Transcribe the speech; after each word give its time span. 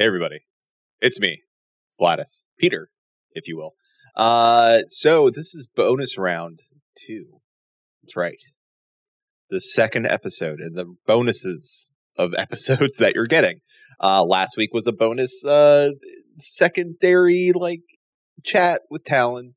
Hey, 0.00 0.06
everybody. 0.06 0.46
It's 1.02 1.20
me, 1.20 1.42
Flatus, 1.98 2.46
Peter, 2.58 2.88
if 3.32 3.46
you 3.46 3.58
will. 3.58 3.74
Uh, 4.16 4.84
so 4.88 5.28
this 5.28 5.54
is 5.54 5.68
bonus 5.76 6.16
round 6.16 6.60
two. 6.96 7.40
That's 8.00 8.16
right. 8.16 8.38
The 9.50 9.60
second 9.60 10.06
episode 10.06 10.58
and 10.58 10.74
the 10.74 10.86
bonuses 11.06 11.90
of 12.16 12.32
episodes 12.38 12.96
that 12.96 13.14
you're 13.14 13.26
getting. 13.26 13.60
Uh, 14.02 14.24
last 14.24 14.56
week 14.56 14.72
was 14.72 14.86
a 14.86 14.92
bonus, 14.92 15.44
uh, 15.44 15.90
secondary, 16.38 17.52
like, 17.54 17.82
chat 18.42 18.80
with 18.88 19.04
Talon. 19.04 19.54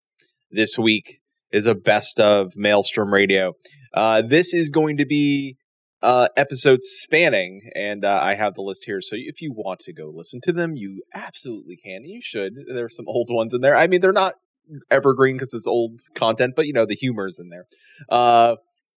This 0.51 0.77
week 0.77 1.21
is 1.53 1.65
a 1.65 1.73
best 1.73 2.19
of 2.19 2.51
Maelstrom 2.57 3.13
Radio. 3.13 3.53
Uh, 3.93 4.21
this 4.21 4.53
is 4.53 4.71
going 4.71 4.97
to 4.97 5.05
be 5.05 5.55
uh, 6.03 6.27
episodes 6.35 6.85
spanning, 6.85 7.69
and 7.73 8.03
uh, 8.03 8.19
I 8.21 8.35
have 8.35 8.55
the 8.55 8.61
list 8.61 8.83
here. 8.85 8.99
So 9.01 9.15
if 9.17 9.41
you 9.41 9.53
want 9.53 9.79
to 9.81 9.93
go 9.93 10.11
listen 10.13 10.41
to 10.41 10.51
them, 10.51 10.75
you 10.75 11.01
absolutely 11.13 11.77
can. 11.77 12.03
You 12.03 12.19
should. 12.21 12.55
There's 12.67 12.95
some 12.95 13.07
old 13.07 13.29
ones 13.31 13.53
in 13.53 13.61
there. 13.61 13.75
I 13.75 13.87
mean, 13.87 14.01
they're 14.01 14.11
not 14.11 14.35
evergreen 14.91 15.35
because 15.35 15.53
it's 15.53 15.65
old 15.65 16.01
content, 16.13 16.53
but 16.55 16.67
you 16.67 16.73
know 16.73 16.85
the 16.85 16.95
humor's 16.95 17.39
in 17.39 17.49
there. 17.49 17.65
Uh, 18.09 18.57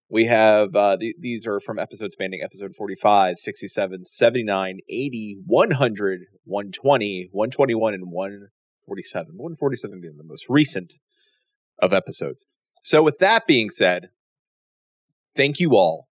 we 0.10 0.26
have 0.26 0.76
uh, 0.76 0.98
th- 0.98 1.16
these 1.20 1.46
are 1.46 1.60
from 1.60 1.80
episode 1.80 2.12
spanning 2.12 2.42
episode 2.44 2.76
45, 2.76 3.38
67, 3.38 4.04
79, 4.04 4.80
80, 4.90 5.38
100, 5.46 6.22
120, 6.44 7.30
121, 7.32 7.94
and 7.94 8.12
147. 8.12 9.28
147 9.38 10.02
being 10.02 10.18
the 10.18 10.24
most 10.24 10.46
recent 10.50 10.94
of 11.80 11.94
episodes. 11.94 12.48
So, 12.82 13.04
with 13.04 13.20
that 13.20 13.46
being 13.46 13.70
said, 13.70 14.10
thank 15.36 15.60
you 15.60 15.76
all. 15.76 16.08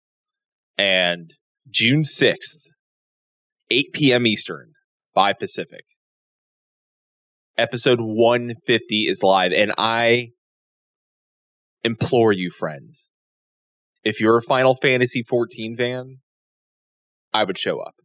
And 0.78 1.32
June 1.70 2.02
6th, 2.02 2.58
8 3.70 3.94
p.m. 3.94 4.28
Eastern, 4.28 4.72
by 5.14 5.34
Pacific, 5.34 5.86
episode 7.58 8.00
150 8.02 8.96
is 9.08 9.22
live. 9.24 9.52
And 9.52 9.74
I 9.78 10.30
implore 11.84 12.32
you, 12.32 12.50
friends, 12.50 13.10
if 14.04 14.20
you're 14.20 14.38
a 14.38 14.42
Final 14.42 14.76
Fantasy 14.76 15.24
14 15.24 15.78
fan, 15.78 16.18
I 17.34 17.44
would 17.44 17.58
show 17.58 17.80
up. 17.80 17.96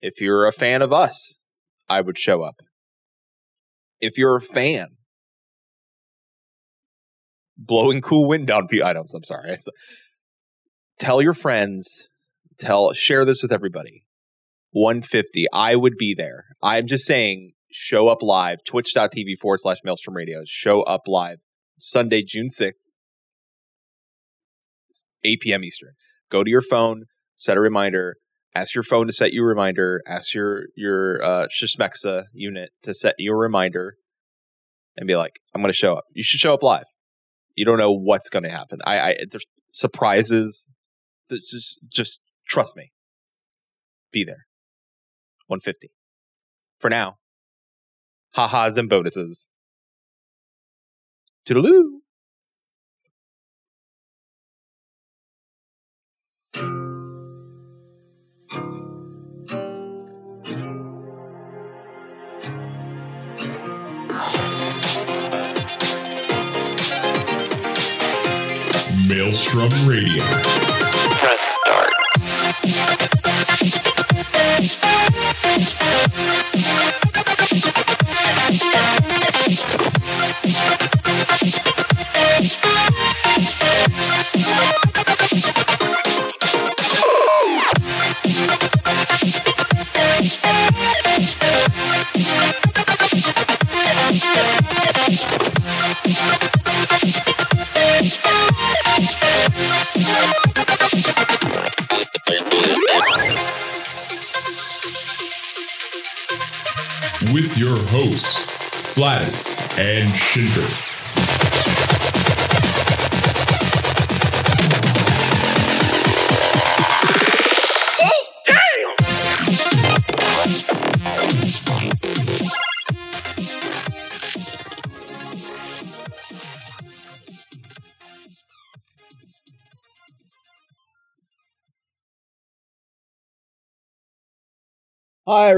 If 0.00 0.20
you're 0.20 0.46
a 0.46 0.52
fan 0.52 0.82
of 0.82 0.92
us, 0.92 1.38
I 1.88 2.00
would 2.00 2.18
show 2.18 2.42
up. 2.42 2.56
If 4.00 4.18
you're 4.18 4.36
a 4.36 4.40
fan, 4.40 4.88
blowing 7.56 8.00
cool 8.00 8.26
wind 8.26 8.46
down 8.46 8.68
items. 8.84 9.14
I'm 9.14 9.24
sorry. 9.24 9.56
Tell 10.98 11.20
your 11.20 11.34
friends, 11.34 12.08
tell 12.58 12.92
share 12.92 13.24
this 13.24 13.42
with 13.42 13.52
everybody. 13.52 14.04
150. 14.70 15.46
I 15.52 15.76
would 15.76 15.96
be 15.96 16.14
there. 16.14 16.44
I'm 16.62 16.86
just 16.86 17.06
saying, 17.06 17.52
show 17.70 18.08
up 18.08 18.22
live. 18.22 18.58
Twitch.tv 18.64 19.36
forward 19.40 19.60
slash 19.60 19.78
Maelstrom 19.84 20.16
Radios. 20.16 20.48
Show 20.48 20.82
up 20.82 21.02
live. 21.06 21.38
Sunday, 21.78 22.22
June 22.22 22.48
6th, 22.48 22.88
8 25.22 25.40
p.m. 25.40 25.64
Eastern. 25.64 25.92
Go 26.30 26.42
to 26.42 26.50
your 26.50 26.62
phone, 26.62 27.04
set 27.36 27.56
a 27.56 27.60
reminder. 27.60 28.16
Ask 28.54 28.74
your 28.74 28.84
phone 28.84 29.06
to 29.06 29.12
set 29.12 29.32
you 29.32 29.42
a 29.42 29.46
reminder. 29.46 30.00
Ask 30.06 30.32
your 30.32 30.66
your 30.76 31.22
uh, 31.22 31.46
Shishmexa 31.48 32.24
unit 32.32 32.70
to 32.84 32.94
set 32.94 33.16
you 33.18 33.32
a 33.32 33.36
reminder, 33.36 33.96
and 34.96 35.08
be 35.08 35.16
like, 35.16 35.40
"I'm 35.54 35.60
going 35.60 35.72
to 35.72 35.76
show 35.76 35.94
up." 35.94 36.04
You 36.12 36.22
should 36.22 36.38
show 36.38 36.54
up 36.54 36.62
live. 36.62 36.84
You 37.56 37.64
don't 37.64 37.78
know 37.78 37.92
what's 37.92 38.28
going 38.28 38.44
to 38.44 38.50
happen. 38.50 38.78
I, 38.84 39.00
I 39.00 39.16
there's 39.28 39.44
surprises. 39.70 40.68
Just 41.30 41.78
just 41.88 42.20
trust 42.46 42.76
me. 42.76 42.92
Be 44.12 44.24
there. 44.24 44.46
150. 45.46 45.90
For 46.78 46.90
now. 46.90 47.16
Ha-has 48.34 48.76
and 48.76 48.88
bonuses. 48.88 49.48
Toodaloo. 51.46 52.00
Maelstrom 69.06 69.70
Radio. 69.86 70.53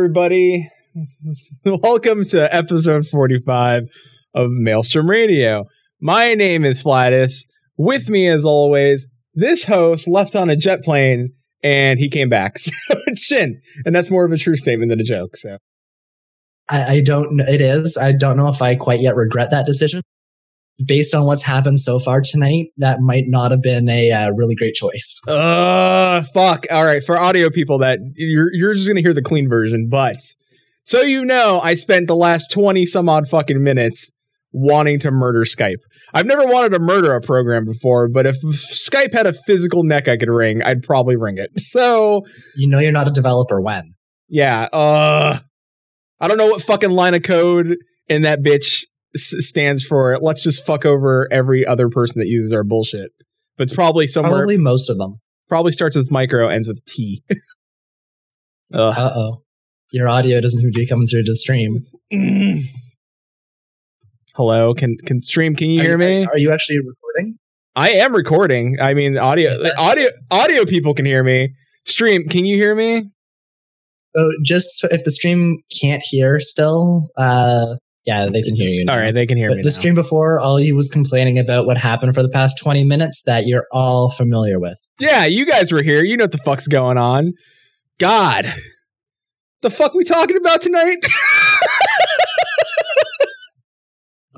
Everybody. 0.07 0.71
Welcome 1.65 2.25
to 2.27 2.55
episode 2.55 3.09
45 3.09 3.89
of 4.35 4.51
Maelstrom 4.53 5.11
Radio. 5.11 5.65
My 6.01 6.35
name 6.35 6.65
is 6.65 6.81
Flatus. 6.81 7.45
With 7.77 8.09
me, 8.09 8.29
as 8.29 8.45
always, 8.45 9.09
this 9.35 9.65
host 9.65 10.07
left 10.07 10.37
on 10.37 10.49
a 10.49 10.55
jet 10.55 10.85
plane 10.85 11.33
and 11.61 11.99
he 11.99 12.09
came 12.09 12.29
back. 12.29 12.59
So 12.87 13.01
it's 13.09 13.25
Shin. 13.25 13.61
And 13.85 13.97
that's 13.97 14.09
more 14.09 14.25
of 14.25 14.31
a 14.31 14.37
true 14.37 14.55
statement 14.55 14.91
than 14.91 15.01
a 15.01 15.03
joke. 15.03 15.37
So 15.37 15.59
I, 16.71 16.85
I 16.85 17.01
don't. 17.01 17.41
It 17.41 17.61
is. 17.61 17.97
I 17.97 18.13
don't 18.13 18.37
know 18.37 18.49
if 18.49 18.63
I 18.63 18.77
quite 18.77 19.01
yet 19.01 19.17
regret 19.17 19.51
that 19.51 19.67
decision. 19.67 20.03
Based 20.85 21.15
on 21.15 21.25
what's 21.25 21.41
happened 21.43 21.81
so 21.81 21.99
far 21.99 22.21
tonight, 22.21 22.67
that 22.77 23.01
might 23.01 23.25
not 23.29 23.51
have 23.51 23.63
been 23.63 23.89
a 23.89 24.11
uh, 24.13 24.31
really 24.33 24.55
great 24.55 24.75
choice. 24.75 25.21
Uh 25.27 26.23
fuck. 26.35 26.67
All 26.71 26.85
right, 26.85 27.03
for 27.03 27.17
audio 27.17 27.49
people 27.49 27.79
that 27.79 27.99
you're 28.15 28.53
you're 28.53 28.75
just 28.75 28.87
gonna 28.87 29.01
hear 29.01 29.15
the 29.15 29.23
clean 29.23 29.49
version, 29.49 29.89
but 29.89 30.17
so 30.85 31.01
you 31.01 31.25
know, 31.25 31.61
I 31.61 31.75
spent 31.75 32.09
the 32.09 32.15
last 32.17 32.51
20 32.51 32.85
some 32.87 33.09
odd 33.09 33.27
fucking 33.27 33.63
minutes 33.63 34.11
wanting 34.53 34.99
to 35.01 35.11
murder 35.11 35.41
Skype. 35.45 35.81
I've 36.15 36.27
never 36.27 36.47
wanted 36.47 36.71
to 36.71 36.79
murder 36.79 37.15
a 37.15 37.21
program 37.21 37.65
before, 37.65 38.09
but 38.09 38.27
if 38.27 38.37
Skype 38.43 39.13
had 39.13 39.27
a 39.27 39.33
physical 39.33 39.83
neck 39.83 40.09
I 40.09 40.17
could 40.17 40.29
ring, 40.31 40.63
I'd 40.63 40.83
probably 40.83 41.17
ring 41.17 41.37
it. 41.39 41.51
So 41.59 42.23
You 42.55 42.69
know, 42.69 42.79
you're 42.79 42.93
not 42.93 43.09
a 43.09 43.13
developer 43.13 43.61
when. 43.63 43.95
yeah, 44.29 44.65
uh 44.73 45.39
I 46.21 46.29
don't 46.29 46.37
know 46.39 46.49
what 46.49 46.63
fucking 46.63 46.91
line 46.91 47.15
of 47.15 47.23
code 47.23 47.77
in 48.09 48.23
that 48.23 48.43
bitch 48.43 48.85
s- 49.17 49.45
stands 49.47 49.85
for. 49.85 50.17
Let's 50.21 50.43
just 50.43 50.65
fuck 50.65 50.85
over 50.87 51.29
every 51.33 51.67
other 51.67 51.89
person 51.89 52.21
that 52.21 52.29
uses 52.29 52.53
our 52.53 52.65
bullshit. 52.65 53.11
But 53.57 53.65
it's 53.65 53.75
probably 53.75 54.07
somewhere 54.07 54.33
Probably 54.41 54.59
most 54.59 54.89
of 54.91 54.99
them. 54.99 55.17
probably 55.49 55.73
starts 55.73 55.97
with 55.97 56.11
micro, 56.11 56.49
ends 56.49 56.69
with 56.69 56.85
T. 56.87 57.23
Uh 58.75 58.93
oh. 59.15 59.43
Your 59.93 60.09
audio 60.09 60.41
doesn't 60.41 60.61
seem 60.61 60.73
to 60.73 60.79
be 60.81 60.87
coming 60.89 61.07
through 61.07 61.23
to 61.23 61.31
the 61.33 61.37
stream. 61.37 61.83
Hello, 64.35 64.75
can 64.75 64.97
can 64.99 65.23
stream? 65.23 65.55
Can 65.55 65.71
you 65.71 65.81
Are 65.81 65.85
hear 65.85 65.99
me? 65.99 66.27
Are 66.27 66.37
you 66.39 66.51
actually 66.53 66.79
recording? 66.79 67.39
I 67.75 67.91
am 67.91 68.15
recording. 68.15 68.77
I 68.81 68.93
mean, 68.95 69.17
audio 69.17 69.57
audio 69.79 70.09
audio 70.31 70.65
people 70.65 70.95
can 70.95 71.07
hear 71.07 71.23
me. 71.23 71.55
Stream, 71.85 72.27
can 72.29 72.45
you 72.45 72.57
hear 72.57 72.75
me? 72.75 73.05
So 74.17 74.31
just 74.45 74.85
if 74.91 75.05
the 75.05 75.13
stream 75.13 75.59
can't 75.81 76.03
hear 76.05 76.41
still, 76.41 77.09
uh, 77.17 77.77
yeah, 78.07 78.27
they 78.27 78.43
can 78.43 78.55
hear 78.57 78.69
you. 78.69 78.85
Now. 78.85 78.93
All 78.95 78.99
right, 78.99 79.13
they 79.13 79.27
can 79.27 79.37
hear 79.37 79.49
But 79.51 79.57
me. 79.59 79.63
the 79.63 79.69
now. 79.69 79.75
stream 79.75 79.95
before, 79.95 80.39
all 80.41 80.57
he 80.57 80.73
was 80.73 80.89
complaining 80.89 81.39
about 81.39 81.67
what 81.67 81.77
happened 81.77 82.15
for 82.15 82.23
the 82.23 82.29
past 82.29 82.59
20 82.63 82.85
minutes 82.85 83.23
that 83.27 83.47
you're 83.47 83.67
all 83.73 84.11
familiar 84.11 84.59
with. 84.61 84.79
Yeah, 85.01 85.25
you 85.27 85.45
guys 85.45 85.73
were 85.73 85.83
here. 85.83 86.05
You 86.05 86.17
know 86.17 86.25
what 86.25 86.33
the 86.33 86.39
fuck's 86.39 86.67
going 86.69 86.99
on. 86.99 87.33
God, 87.99 88.47
The 89.63 89.71
fuck 89.71 89.95
we 89.95 90.05
talking 90.05 90.37
about 90.37 90.63
tonight? 90.63 90.99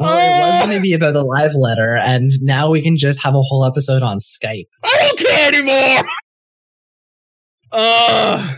Well, 0.01 0.17
it 0.17 0.47
was 0.61 0.67
going 0.67 0.77
to 0.79 0.81
be 0.83 0.93
about 0.93 1.13
the 1.13 1.25
live 1.25 1.55
letter, 1.55 1.97
and 1.97 2.31
now 2.41 2.71
we 2.71 2.81
can 2.83 2.97
just 2.97 3.21
have 3.25 3.35
a 3.35 3.43
whole 3.43 3.65
episode 3.65 4.01
on 4.01 4.19
Skype. 4.19 4.67
I 4.85 4.97
don't 4.97 5.19
care 5.19 5.49
anymore. 5.49 6.11
Uh, 7.73 8.55
I 8.55 8.57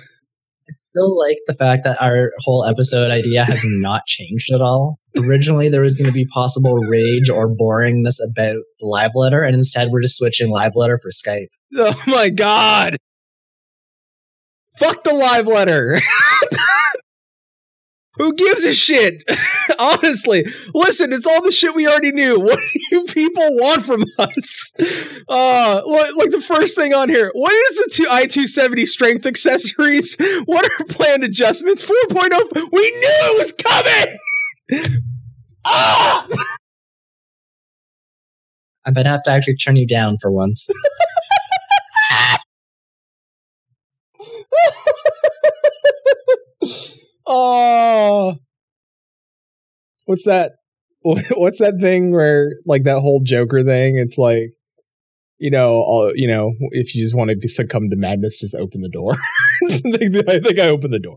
still 0.72 1.18
like 1.18 1.38
the 1.46 1.54
fact 1.54 1.84
that 1.84 2.00
our 2.00 2.32
whole 2.38 2.64
episode 2.64 3.10
idea 3.10 3.44
has 3.44 3.62
not 3.64 4.06
changed 4.06 4.52
at 4.52 4.60
all. 4.60 4.98
Originally, 5.18 5.68
there 5.68 5.80
was 5.82 5.94
going 5.94 6.06
to 6.06 6.12
be 6.12 6.24
possible 6.26 6.74
rage 6.74 7.28
or 7.28 7.48
boringness 7.48 8.16
about 8.30 8.56
the 8.78 8.86
live 8.86 9.12
letter, 9.14 9.42
and 9.42 9.54
instead, 9.54 9.88
we're 9.90 10.02
just 10.02 10.18
switching 10.18 10.50
live 10.50 10.76
letter 10.76 10.98
for 10.98 11.10
Skype. 11.10 11.48
oh 11.76 12.02
my 12.06 12.28
god. 12.28 12.96
Fuck 14.78 15.02
the 15.02 15.12
live 15.12 15.46
letter. 15.46 16.00
Who 18.18 18.34
gives 18.34 18.64
a 18.64 18.74
shit? 18.74 19.22
Honestly, 19.78 20.44
listen, 20.74 21.12
it's 21.12 21.26
all 21.26 21.42
the 21.42 21.52
shit 21.52 21.74
we 21.74 21.86
already 21.86 22.10
knew. 22.10 22.40
What 22.40 22.58
do 22.58 22.80
you 22.90 23.04
people 23.04 23.56
want 23.56 23.84
from 23.84 24.04
us? 24.18 24.72
Uh, 25.28 25.82
like, 25.86 26.16
like 26.16 26.30
the 26.30 26.44
first 26.46 26.74
thing 26.74 26.92
on 26.92 27.08
here. 27.08 27.30
What 27.34 27.52
is 27.52 27.76
the 27.76 27.90
two, 27.94 28.04
i270 28.06 28.86
strength 28.86 29.26
accessories? 29.26 30.16
What 30.46 30.64
are 30.64 30.84
planned 30.86 31.22
adjustments? 31.22 31.82
4.0. 31.82 32.72
We 32.72 32.90
knew 32.90 33.18
it 33.22 33.38
was 33.38 33.52
coming. 33.52 34.92
ah! 35.64 36.26
I 38.86 38.90
might 38.90 39.06
have 39.06 39.22
to 39.24 39.30
actually 39.30 39.56
turn 39.56 39.76
you 39.76 39.86
down 39.86 40.18
for 40.18 40.30
once. 40.30 40.68
Oh, 47.30 48.34
what's 50.04 50.24
that? 50.24 50.52
What's 51.02 51.60
that 51.60 51.78
thing 51.80 52.12
where 52.12 52.50
like 52.66 52.82
that 52.82 53.00
whole 53.00 53.22
Joker 53.24 53.64
thing? 53.64 53.96
It's 53.96 54.18
like, 54.18 54.50
you 55.38 55.50
know, 55.50 55.70
all 55.70 56.12
you 56.14 56.28
know, 56.28 56.52
if 56.72 56.94
you 56.94 57.02
just 57.02 57.16
want 57.16 57.30
to 57.30 57.48
succumb 57.48 57.88
to 57.88 57.96
madness, 57.96 58.38
just 58.38 58.54
open 58.54 58.82
the 58.82 58.90
door. 58.90 59.12
I 59.62 60.40
think 60.40 60.58
I 60.58 60.68
opened 60.68 60.92
the 60.92 60.98
door. 60.98 61.16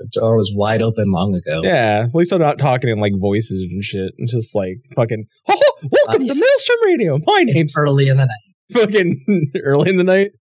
The 0.00 0.08
door 0.12 0.36
was 0.36 0.52
wide 0.54 0.82
open 0.82 1.10
long 1.10 1.34
ago. 1.34 1.62
Yeah, 1.64 2.04
at 2.08 2.14
least 2.14 2.32
I'm 2.32 2.40
not 2.40 2.58
talking 2.58 2.90
in 2.90 2.98
like 2.98 3.14
voices 3.18 3.62
and 3.70 3.82
shit. 3.82 4.12
I'm 4.20 4.26
just 4.26 4.54
like 4.54 4.76
fucking. 4.94 5.24
Oh, 5.48 5.60
welcome 5.90 6.26
to 6.26 6.34
Maelstrom 6.34 6.78
Radio. 6.84 7.18
My 7.24 7.44
name's 7.44 7.72
Early 7.74 8.08
in 8.08 8.18
the 8.18 8.26
night. 8.26 8.72
fucking 8.74 9.52
early 9.64 9.88
in 9.88 9.96
the 9.96 10.04
night. 10.04 10.32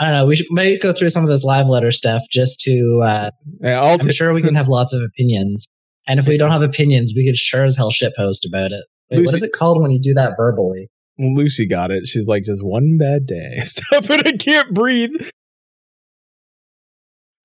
I 0.00 0.04
don't 0.06 0.14
know. 0.14 0.26
We 0.26 0.34
should 0.36 0.46
might 0.50 0.80
go 0.80 0.92
through 0.94 1.10
some 1.10 1.22
of 1.22 1.28
this 1.30 1.44
live 1.44 1.68
letter 1.68 1.90
stuff 1.90 2.22
just 2.30 2.60
to. 2.62 3.02
Uh, 3.04 3.30
Yeah, 3.60 3.82
I'm 3.82 3.98
t- 3.98 4.12
sure 4.12 4.32
we 4.32 4.40
can 4.42 4.54
have 4.54 4.66
lots 4.66 4.92
of 4.94 5.02
opinions, 5.02 5.68
and 6.08 6.18
if 6.18 6.26
we 6.26 6.38
don't 6.38 6.50
have 6.50 6.62
opinions, 6.62 7.12
we 7.14 7.26
could 7.26 7.36
sure 7.36 7.64
as 7.64 7.76
hell 7.76 7.90
shitpost 7.92 8.48
about 8.48 8.72
it. 8.72 8.84
Wait, 9.10 9.18
Lucy- 9.18 9.26
what 9.26 9.34
is 9.34 9.42
it 9.42 9.52
called 9.52 9.80
when 9.82 9.90
you 9.90 10.00
do 10.00 10.14
that 10.14 10.34
verbally? 10.38 10.88
Lucy 11.18 11.66
got 11.66 11.90
it. 11.90 12.06
She's 12.06 12.26
like, 12.26 12.44
just 12.44 12.64
one 12.64 12.96
bad 12.96 13.26
day. 13.26 13.60
Stop 13.64 14.08
it! 14.08 14.26
I 14.26 14.32
can't 14.32 14.72
breathe. 14.72 15.12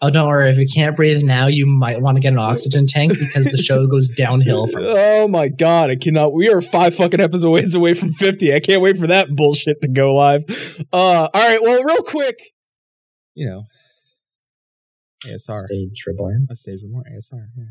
Oh, 0.02 0.10
don't 0.10 0.28
worry. 0.28 0.50
If 0.50 0.58
you 0.58 0.68
can't 0.68 0.96
breathe 0.96 1.24
now, 1.24 1.48
you 1.48 1.66
might 1.66 2.02
want 2.02 2.18
to 2.18 2.22
get 2.22 2.34
an 2.34 2.40
oxygen 2.40 2.86
tank 2.86 3.14
because 3.18 3.46
the 3.46 3.58
show 3.58 3.88
goes 3.88 4.10
downhill 4.10 4.68
from. 4.68 4.84
Oh 5.16 5.28
my 5.28 5.48
god, 5.48 5.90
I 5.90 5.96
cannot. 5.96 6.34
We 6.34 6.50
are 6.50 6.62
five 6.62 6.94
fucking 6.94 7.20
episodes 7.20 7.74
away 7.74 7.94
from 7.96 8.14
50. 8.14 8.54
I 8.54 8.60
can't 8.60 8.82
wait 8.82 8.98
for 8.98 9.08
that 9.08 9.30
bullshit 9.30 9.82
to 9.82 9.88
go 9.88 10.14
live. 10.14 10.44
Uh 10.94 11.28
all 11.28 11.30
right, 11.34 11.62
well, 11.62 11.84
real 11.84 12.04
quick. 12.04 12.36
You 13.34 13.48
know. 13.48 13.64
ASR. 15.26 15.66
Stage 15.66 16.04
reborn. 16.06 16.48
A 16.52 16.56
stage 16.56 16.82
more 16.88 17.04
ASR, 17.12 17.48
yeah. 17.58 17.64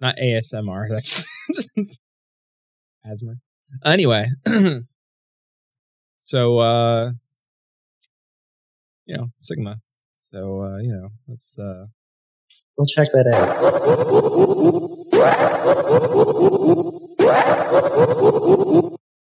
Not 0.00 0.16
ASMR, 0.16 0.88
that's 0.88 1.26
asthma. 3.04 3.34
Anyway. 3.84 4.26
so 6.18 6.58
uh 6.58 7.10
you 9.04 9.16
know, 9.16 9.26
Sigma. 9.36 9.76
So 10.30 10.62
uh, 10.62 10.78
you 10.78 10.92
know, 10.92 11.10
let's 11.28 11.56
uh 11.56 11.86
We'll 12.76 12.86
check 12.86 13.06
that 13.12 13.26
out. 13.32 14.66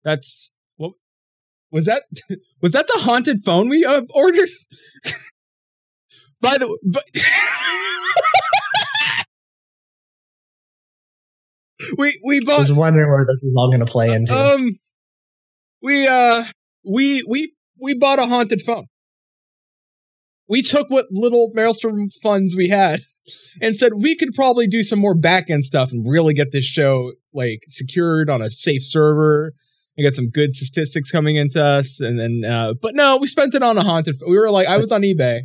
That's 0.03 0.51
what 0.77 0.93
was 1.71 1.85
that? 1.85 2.01
Was 2.61 2.71
that 2.71 2.87
the 2.87 2.99
haunted 3.01 3.41
phone 3.43 3.69
we 3.69 3.85
uh, 3.85 4.01
ordered? 4.15 4.49
By 6.41 6.57
the 6.57 6.75
but 6.83 7.03
we 11.97 12.19
we 12.25 12.41
I 12.49 12.57
was 12.57 12.71
wondering 12.73 13.09
where 13.11 13.25
this 13.27 13.41
was 13.43 13.53
all 13.57 13.67
going 13.67 13.85
to 13.85 13.85
play 13.85 14.11
into. 14.13 14.33
um 14.33 14.71
we 15.81 16.07
uh 16.07 16.45
we 16.89 17.21
we 17.29 17.53
we 17.79 17.93
bought 17.93 18.19
a 18.19 18.25
haunted 18.25 18.61
phone. 18.61 18.85
We 20.53 20.61
took 20.61 20.91
what 20.91 21.07
little 21.09 21.49
Maelstrom 21.55 22.05
funds 22.21 22.55
we 22.55 22.69
had 22.69 22.99
and 23.59 23.75
said 23.75 23.93
we 23.95 24.15
could 24.15 24.35
probably 24.35 24.67
do 24.67 24.83
some 24.83 24.99
more 24.99 25.15
back 25.15 25.49
end 25.49 25.65
stuff 25.65 25.91
and 25.91 26.07
really 26.07 26.35
get 26.35 26.51
this 26.51 26.63
show 26.63 27.13
like 27.33 27.63
secured 27.67 28.29
on 28.29 28.43
a 28.43 28.51
safe 28.51 28.83
server 28.83 29.53
and 29.97 30.05
get 30.05 30.13
some 30.13 30.29
good 30.29 30.53
statistics 30.53 31.09
coming 31.09 31.37
into 31.37 31.59
us. 31.59 31.99
And 31.99 32.19
then, 32.19 32.43
uh, 32.47 32.75
but 32.79 32.93
no, 32.93 33.17
we 33.17 33.25
spent 33.25 33.55
it 33.55 33.63
on 33.63 33.79
a 33.79 33.83
haunted. 33.83 34.13
We 34.27 34.37
were 34.37 34.51
like, 34.51 34.67
I 34.67 34.77
was 34.77 34.91
on 34.91 35.01
eBay, 35.01 35.41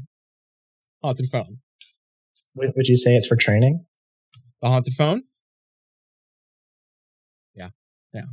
haunted 1.03 1.31
phone, 1.33 1.57
Would, 2.57 2.73
would 2.77 2.89
you 2.89 2.99
say 2.99 3.17
it's 3.17 3.27
for 3.27 3.37
training? 3.37 3.87
the 4.61 4.69
haunted 4.69 4.93
phone. 4.93 5.23
Yeah, 7.55 7.71
yeah. 8.13 8.25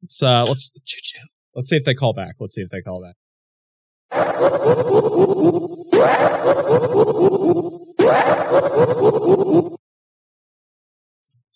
Let's 0.00 0.22
uh, 0.22 0.44
let's 0.44 0.70
let's 1.56 1.68
see 1.68 1.74
if 1.74 1.82
they 1.82 1.94
call 1.94 2.12
back. 2.12 2.36
Let's 2.38 2.54
see 2.54 2.62
if 2.62 2.70
they 2.70 2.80
call 2.80 3.02
back. 3.02 3.16
Hello. 4.12 4.78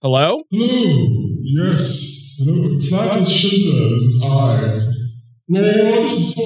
Hello. 0.03 0.43
Yes. 0.51 2.37
Hello. 2.39 2.79
Flatus 2.81 3.29
Shinta. 3.29 3.73
This 3.93 4.03
is 4.03 4.23
I. 4.25 4.27
Lord, 5.49 5.65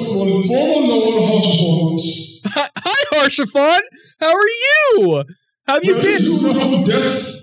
well, 0.02 0.42
former 0.42 0.96
Lord 0.98 1.16
Haurchefant. 1.30 2.02
Hi, 2.46 2.68
hi 2.76 3.00
Haurchefant. 3.12 3.84
How 4.18 4.34
are 4.34 4.48
you? 4.48 5.24
How 5.66 5.74
have 5.74 5.84
you 5.84 5.94
Well, 5.94 6.02
been? 6.02 6.22
You 6.22 6.40
know, 6.40 6.84
death 6.84 7.40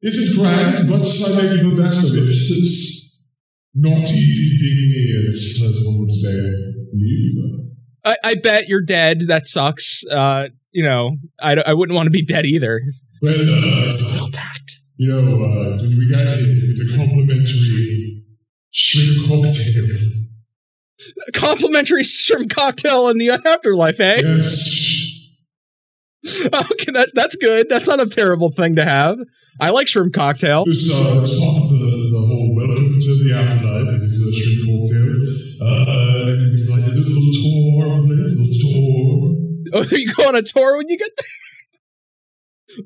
it 0.00 0.14
is 0.14 0.36
grand, 0.38 0.88
but 0.88 1.04
I 1.04 1.28
make 1.36 1.62
the 1.62 1.82
best 1.82 1.98
of 2.08 2.16
it. 2.16 2.28
It's 2.30 3.30
not 3.74 4.08
easy 4.10 4.58
being 4.58 4.90
me, 4.90 5.26
as, 5.26 5.84
one 5.84 5.98
would 6.00 6.12
say. 6.12 6.36
Believe. 6.92 7.65
I, 8.06 8.16
I 8.22 8.34
bet 8.36 8.68
you're 8.68 8.82
dead. 8.82 9.22
That 9.28 9.46
sucks. 9.46 10.04
Uh, 10.06 10.48
you 10.70 10.84
know, 10.84 11.16
I, 11.40 11.54
I 11.54 11.74
wouldn't 11.74 11.96
want 11.96 12.06
to 12.06 12.10
be 12.10 12.24
dead 12.24 12.46
either. 12.46 12.80
Well, 13.20 13.34
a 13.34 13.42
uh, 13.42 13.90
you 14.98 15.08
know, 15.08 15.18
uh, 15.18 15.76
when 15.78 15.98
we 15.98 16.10
got 16.10 16.20
with 16.38 16.78
a 16.80 16.96
complimentary 16.96 18.24
shrimp 18.70 19.28
cocktail. 19.28 19.84
Complimentary 21.34 22.04
shrimp 22.04 22.50
cocktail 22.50 23.08
in 23.08 23.18
the 23.18 23.30
afterlife, 23.30 24.00
eh? 24.00 24.20
Yes. 24.22 24.82
Okay, 26.46 26.90
that 26.90 27.10
that's 27.14 27.36
good. 27.36 27.68
That's 27.68 27.86
not 27.86 28.00
a 28.00 28.06
terrible 28.06 28.50
thing 28.50 28.74
to 28.76 28.84
have. 28.84 29.16
I 29.60 29.70
like 29.70 29.86
shrimp 29.86 30.12
cocktail. 30.12 30.64
It's, 30.66 30.90
uh, 30.92 31.20
it's 31.22 31.65
tour. 39.84 39.86
Oh, 39.92 39.96
you 39.96 40.12
go 40.14 40.28
on 40.28 40.34
a 40.36 40.42
tour 40.42 40.76
when 40.78 40.88
you 40.88 40.96
get 40.98 41.10
there. 41.16 41.26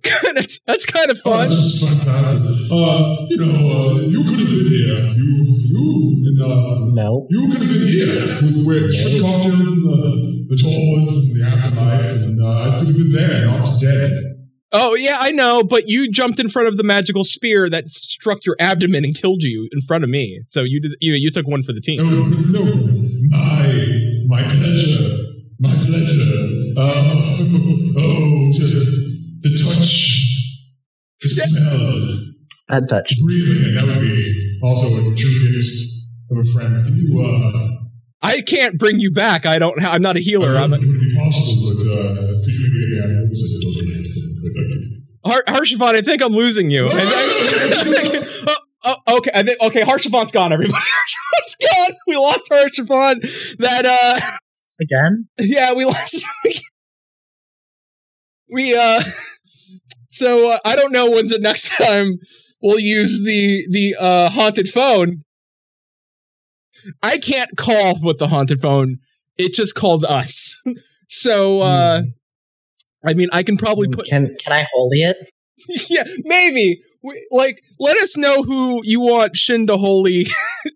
kind 0.22 0.38
of. 0.38 0.46
That's 0.66 0.86
kind 0.86 1.10
of 1.10 1.18
Oh, 1.24 1.30
fun. 1.30 1.48
this 1.48 1.58
is 1.58 1.82
fantastic. 1.82 2.70
Uh, 2.72 3.16
you 3.28 3.36
know, 3.38 3.70
uh, 3.70 3.94
you 4.00 4.22
could 4.24 4.38
have 4.38 4.48
been 4.48 4.66
here. 4.68 4.98
You, 5.16 5.44
you, 5.68 6.22
and, 6.26 6.42
uh, 6.42 6.94
No. 7.02 7.26
you 7.30 7.48
could 7.52 7.62
have 7.62 7.70
been 7.70 7.88
here 7.88 8.14
with 8.42 8.64
where 8.66 8.90
shrimp 8.90 9.22
cocktails 9.24 9.54
and 9.60 9.82
the, 9.82 10.46
the 10.50 10.56
tours 10.56 11.16
and 11.16 11.40
the 11.40 11.46
afterlife, 11.46 12.04
and 12.22 12.42
uh, 12.42 12.60
I 12.60 12.78
could 12.78 12.86
have 12.88 12.96
been 12.96 13.12
there, 13.12 13.46
not 13.46 13.68
dead. 13.80 14.12
Oh 14.72 14.94
yeah, 14.94 15.16
I 15.18 15.32
know. 15.32 15.64
But 15.64 15.88
you 15.88 16.08
jumped 16.08 16.38
in 16.38 16.48
front 16.48 16.68
of 16.68 16.76
the 16.76 16.84
magical 16.84 17.24
spear 17.24 17.68
that 17.70 17.88
struck 17.88 18.44
your 18.46 18.54
abdomen 18.60 19.04
and 19.04 19.16
killed 19.16 19.42
you 19.42 19.68
in 19.72 19.80
front 19.80 20.04
of 20.04 20.10
me. 20.10 20.42
So 20.46 20.62
you 20.62 20.80
did. 20.80 20.92
You 21.00 21.14
you 21.14 21.30
took 21.32 21.48
one 21.48 21.62
for 21.62 21.72
the 21.72 21.80
team. 21.80 21.96
No, 21.96 22.04
no, 22.06 22.64
my, 23.30 24.26
my 24.28 24.42
pleasure, 24.44 25.16
my 25.60 25.74
pleasure. 25.74 26.46
Uh, 26.76 27.36
oh, 27.98 28.50
to, 28.52 28.64
to 29.42 29.58
touch, 29.64 30.26
to 31.20 31.28
smell, 31.28 32.18
Bad 32.68 32.88
touch. 32.88 33.14
breathing, 33.22 33.64
and 33.66 33.76
that 33.78 33.86
would 33.86 34.00
be 34.00 34.60
also 34.62 34.86
a 34.86 35.14
true 35.16 35.52
gift 35.52 35.70
of 36.30 36.38
a 36.38 36.44
friend. 36.52 36.84
Can 36.84 36.94
you, 36.96 37.20
uh, 37.22 37.68
I 38.22 38.40
can't 38.42 38.78
bring 38.78 38.98
you 39.00 39.10
back. 39.12 39.44
I 39.46 39.58
don't. 39.58 39.82
I'm 39.84 40.02
not 40.02 40.16
a 40.16 40.20
healer. 40.20 40.54
don't 40.54 40.62
I'm 40.64 40.72
a, 40.72 40.76
it 40.76 40.86
would 40.86 41.00
be 41.00 41.14
possible, 41.16 41.74
but 41.74 41.86
uh, 41.90 42.14
could 42.44 42.54
you 42.54 42.96
yeah, 42.96 43.04
I 43.04 43.28
was 43.28 43.42
a 43.42 43.48
little 43.68 43.82
bit. 43.86 44.06
Har- 45.24 45.44
Haurchefant, 45.48 45.94
I 45.94 46.00
think 46.02 46.22
I'm 46.22 46.32
losing 46.32 46.70
you. 46.70 46.86
I 46.90 46.90
think- 46.90 48.24
oh, 48.84 48.96
oh, 49.06 49.16
okay, 49.18 49.30
I 49.34 49.42
think 49.42 49.60
okay. 49.60 49.82
Haurchefant's 49.82 50.32
gone. 50.32 50.52
Everybody, 50.52 50.82
Haurchefant's 50.82 51.56
gone. 51.56 51.96
We 52.06 52.16
lost 52.16 52.48
Haurchefant. 52.50 53.56
That 53.58 53.84
uh, 53.86 54.20
Again? 54.80 55.28
yeah, 55.38 55.72
we 55.72 55.84
lost. 55.84 56.24
we 58.52 58.76
uh, 58.76 59.02
so 60.08 60.52
uh, 60.52 60.58
I 60.64 60.76
don't 60.76 60.92
know 60.92 61.10
when 61.10 61.28
the 61.28 61.38
next 61.38 61.68
time 61.76 62.18
we'll 62.62 62.80
use 62.80 63.22
the 63.24 63.64
the 63.70 63.96
uh 63.98 64.30
haunted 64.30 64.68
phone. 64.68 65.24
I 67.02 67.18
can't 67.18 67.50
call 67.56 67.98
with 68.02 68.18
the 68.18 68.28
haunted 68.28 68.60
phone. 68.60 68.98
It 69.36 69.52
just 69.54 69.74
calls 69.74 70.02
us. 70.04 70.62
so 71.08 71.60
uh, 71.60 72.02
I 73.04 73.14
mean, 73.14 73.28
I 73.32 73.42
can 73.42 73.56
probably 73.56 73.88
put 73.88 74.06
Can 74.06 74.34
can 74.42 74.52
I 74.52 74.66
hold 74.72 74.92
it? 74.94 75.16
yeah, 75.90 76.04
maybe. 76.24 76.80
We, 77.02 77.26
like, 77.30 77.62
let 77.78 77.98
us 77.98 78.16
know 78.16 78.42
who 78.42 78.80
you 78.84 79.00
want 79.00 79.36
Shin 79.36 79.66
to 79.66 79.76
holy 79.76 80.26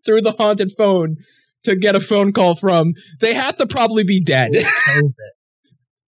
through 0.05 0.23
the 0.23 0.33
haunted 0.33 0.73
phone 0.77 1.17
to 1.65 1.77
get 1.77 1.97
a 1.97 2.01
phone 2.01 2.33
call 2.33 2.55
from. 2.55 2.95
They 3.21 3.35
have 3.35 3.57
to 3.59 3.67
probably 3.67 4.05
be 4.05 4.21
dead. 4.21 4.55
Who 4.55 4.61
kills 4.63 5.17
it? 5.19 5.33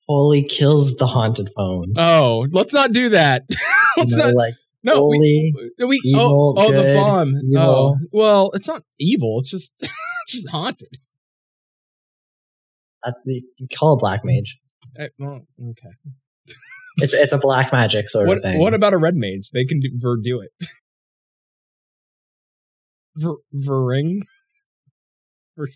Holy 0.09 0.45
kills 0.45 0.95
the 0.97 1.07
haunted 1.07 1.49
phone. 1.57 1.93
Oh, 1.99 2.47
let's 2.53 2.73
not 2.73 2.93
do 2.93 3.09
that. 3.11 3.43
You 3.99 4.03
let's 4.03 4.13
know, 4.17 4.27
not. 4.27 4.35
like 4.37 4.55
No, 4.85 5.07
we, 5.07 5.55
holy. 5.79 5.89
we 5.89 6.01
evil, 6.05 6.55
oh, 6.59 6.67
oh 6.67 6.71
the 6.71 6.83
good, 6.83 6.95
bomb. 6.95 7.33
Oh, 7.57 7.97
well, 8.13 8.51
it's 8.53 8.69
not 8.69 8.83
evil. 8.99 9.39
It's 9.39 9.49
just, 9.51 9.73
it's 9.81 10.33
just 10.33 10.51
haunted. 10.51 10.99
uh, 13.03 13.13
you 13.25 13.43
call 13.75 13.95
a 13.95 13.97
black 13.97 14.21
mage. 14.23 14.59
Eh, 14.99 15.09
well, 15.19 15.47
okay. 15.71 15.89
It's 16.99 17.13
it's 17.15 17.33
a 17.33 17.39
black 17.39 17.73
magic 17.73 18.07
sort 18.09 18.27
What, 18.29 18.37
of 18.39 18.43
thing. 18.43 18.59
what 18.61 18.73
about 18.75 18.93
a 18.93 18.99
red 18.99 19.17
mage? 19.17 19.51
They 19.51 19.65
can 19.65 19.81
do, 19.81 19.89
ver 19.95 20.17
do 20.23 20.41
it. 20.41 20.51
ver, 23.17 23.37
verring. 23.55 24.21
Ver, 25.57 25.67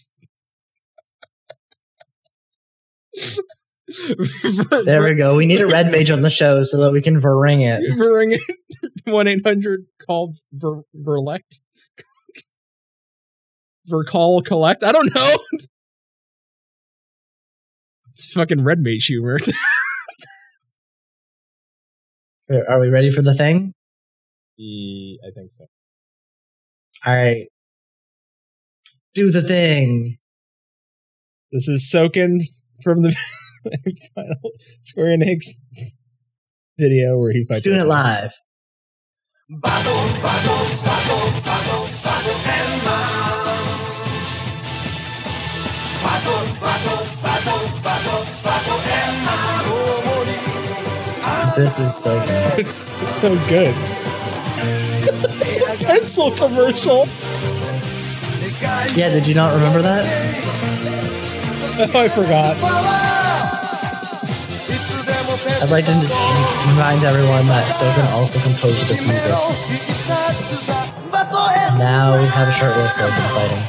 ver, 4.69 4.85
there 4.85 5.03
we 5.03 5.15
go. 5.15 5.37
We 5.37 5.47
need 5.47 5.61
a 5.61 5.67
red 5.67 5.91
mage 5.91 6.11
on 6.11 6.23
the 6.23 6.31
show 6.31 6.63
so 6.63 6.79
that 6.81 6.93
we 6.93 7.01
can 7.03 7.21
verring 7.21 7.63
it. 7.63 7.81
Verring 7.99 8.33
it. 8.33 8.41
One 9.05 9.27
eight 9.27 9.43
hundred 9.45 9.87
call 10.07 10.35
ver, 10.53 10.83
verlect. 10.97 11.61
Vercall 13.91 14.45
collect. 14.45 14.85
I 14.85 14.93
don't 14.93 15.13
know. 15.15 15.39
It's 18.09 18.33
fucking 18.33 18.63
red 18.63 18.81
mage 18.81 19.07
humor. 19.07 19.39
Are 22.69 22.81
we 22.81 22.89
ready 22.89 23.11
for 23.11 23.23
the 23.23 23.35
thing? 23.35 23.73
I 24.59 25.31
think 25.35 25.51
so. 25.51 25.67
All 27.07 27.15
right. 27.15 27.47
Do 29.21 29.31
the 29.31 29.43
thing. 29.43 30.17
This 31.53 31.69
is 31.69 31.93
Soken 31.95 32.41
from 32.83 33.03
the 33.03 33.15
final 34.15 34.35
Square 34.83 35.19
Enix 35.19 35.43
video 36.79 37.19
where 37.19 37.31
he 37.31 37.45
fights. 37.45 37.65
Doing 37.65 37.81
it 37.81 37.85
live. 37.85 38.33
This 51.59 51.79
is 51.79 51.95
so 51.95 52.19
good. 52.27 52.59
It's 52.59 52.97
so 53.21 53.35
good. 53.51 53.75
it's 55.13 55.59
a 55.59 55.85
pencil 55.85 56.31
commercial. 56.31 57.07
Yeah, 58.61 59.09
did 59.11 59.27
you 59.27 59.35
not 59.35 59.55
remember 59.55 59.81
that? 59.83 60.05
Oh, 61.95 62.01
I 62.01 62.09
forgot. 62.09 62.57
I'd 65.63 65.71
like 65.71 65.87
to 65.87 65.93
just 66.01 66.15
remind 66.69 67.05
everyone 67.05 67.47
that 67.47 67.75
Soken 67.75 68.11
also 68.13 68.39
composed 68.41 68.87
this 68.87 69.01
music. 69.07 69.31
Now 71.79 72.19
we 72.19 72.25
have 72.29 72.49
a 72.49 72.53
short 72.53 72.73
shirtless 72.75 72.99
Soken 72.99 73.31
fighting. 73.35 73.67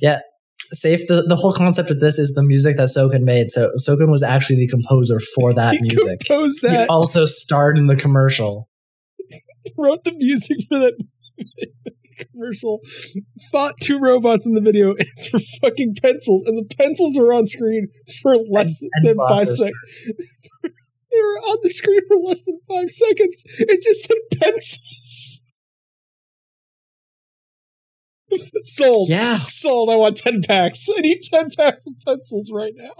Yeah, 0.00 0.20
safe. 0.70 1.06
The, 1.08 1.22
the 1.22 1.36
whole 1.36 1.52
concept 1.52 1.90
of 1.90 2.00
this 2.00 2.18
is 2.18 2.34
the 2.34 2.42
music 2.42 2.76
that 2.76 2.88
Soken 2.88 3.22
made. 3.22 3.50
So 3.50 3.70
Soken 3.86 4.10
was 4.10 4.22
actually 4.22 4.56
the 4.56 4.68
composer 4.68 5.20
for 5.20 5.52
that 5.54 5.74
he 5.74 5.80
music. 5.82 6.20
composed 6.20 6.60
He 6.60 6.68
that. 6.68 6.88
also 6.88 7.26
starred 7.26 7.78
in 7.78 7.86
the 7.86 7.96
commercial. 7.96 8.68
wrote 9.78 10.04
the 10.04 10.12
music 10.16 10.58
for 10.68 10.78
that 10.78 10.94
commercial. 12.32 12.80
Fought 13.50 13.74
two 13.80 13.98
robots 13.98 14.46
in 14.46 14.54
the 14.54 14.60
video. 14.60 14.94
It's 14.98 15.28
for 15.28 15.38
fucking 15.60 15.94
pencils, 16.00 16.44
and 16.46 16.56
the 16.58 16.74
pencils 16.76 17.18
are 17.18 17.32
on 17.32 17.46
screen 17.46 17.88
for 18.22 18.36
less 18.36 18.80
and 18.80 19.04
than 19.04 19.16
five 19.28 19.48
seconds. 19.48 19.74
they 20.62 21.18
were 21.18 21.40
on 21.50 21.58
the 21.62 21.70
screen 21.70 22.00
for 22.08 22.16
less 22.16 22.44
than 22.44 22.58
five 22.68 22.88
seconds. 22.88 23.42
It 23.58 23.82
just 23.82 24.04
said 24.04 24.40
pencils. 24.40 25.42
Sold. 28.62 29.08
Yeah, 29.08 29.38
Sold. 29.46 29.90
I 29.90 29.96
want 29.96 30.16
10 30.16 30.42
packs. 30.42 30.86
I 30.94 31.00
need 31.00 31.20
10 31.32 31.50
packs 31.56 31.86
of 31.86 31.94
pencils 32.04 32.50
right 32.52 32.72
now. 32.76 32.92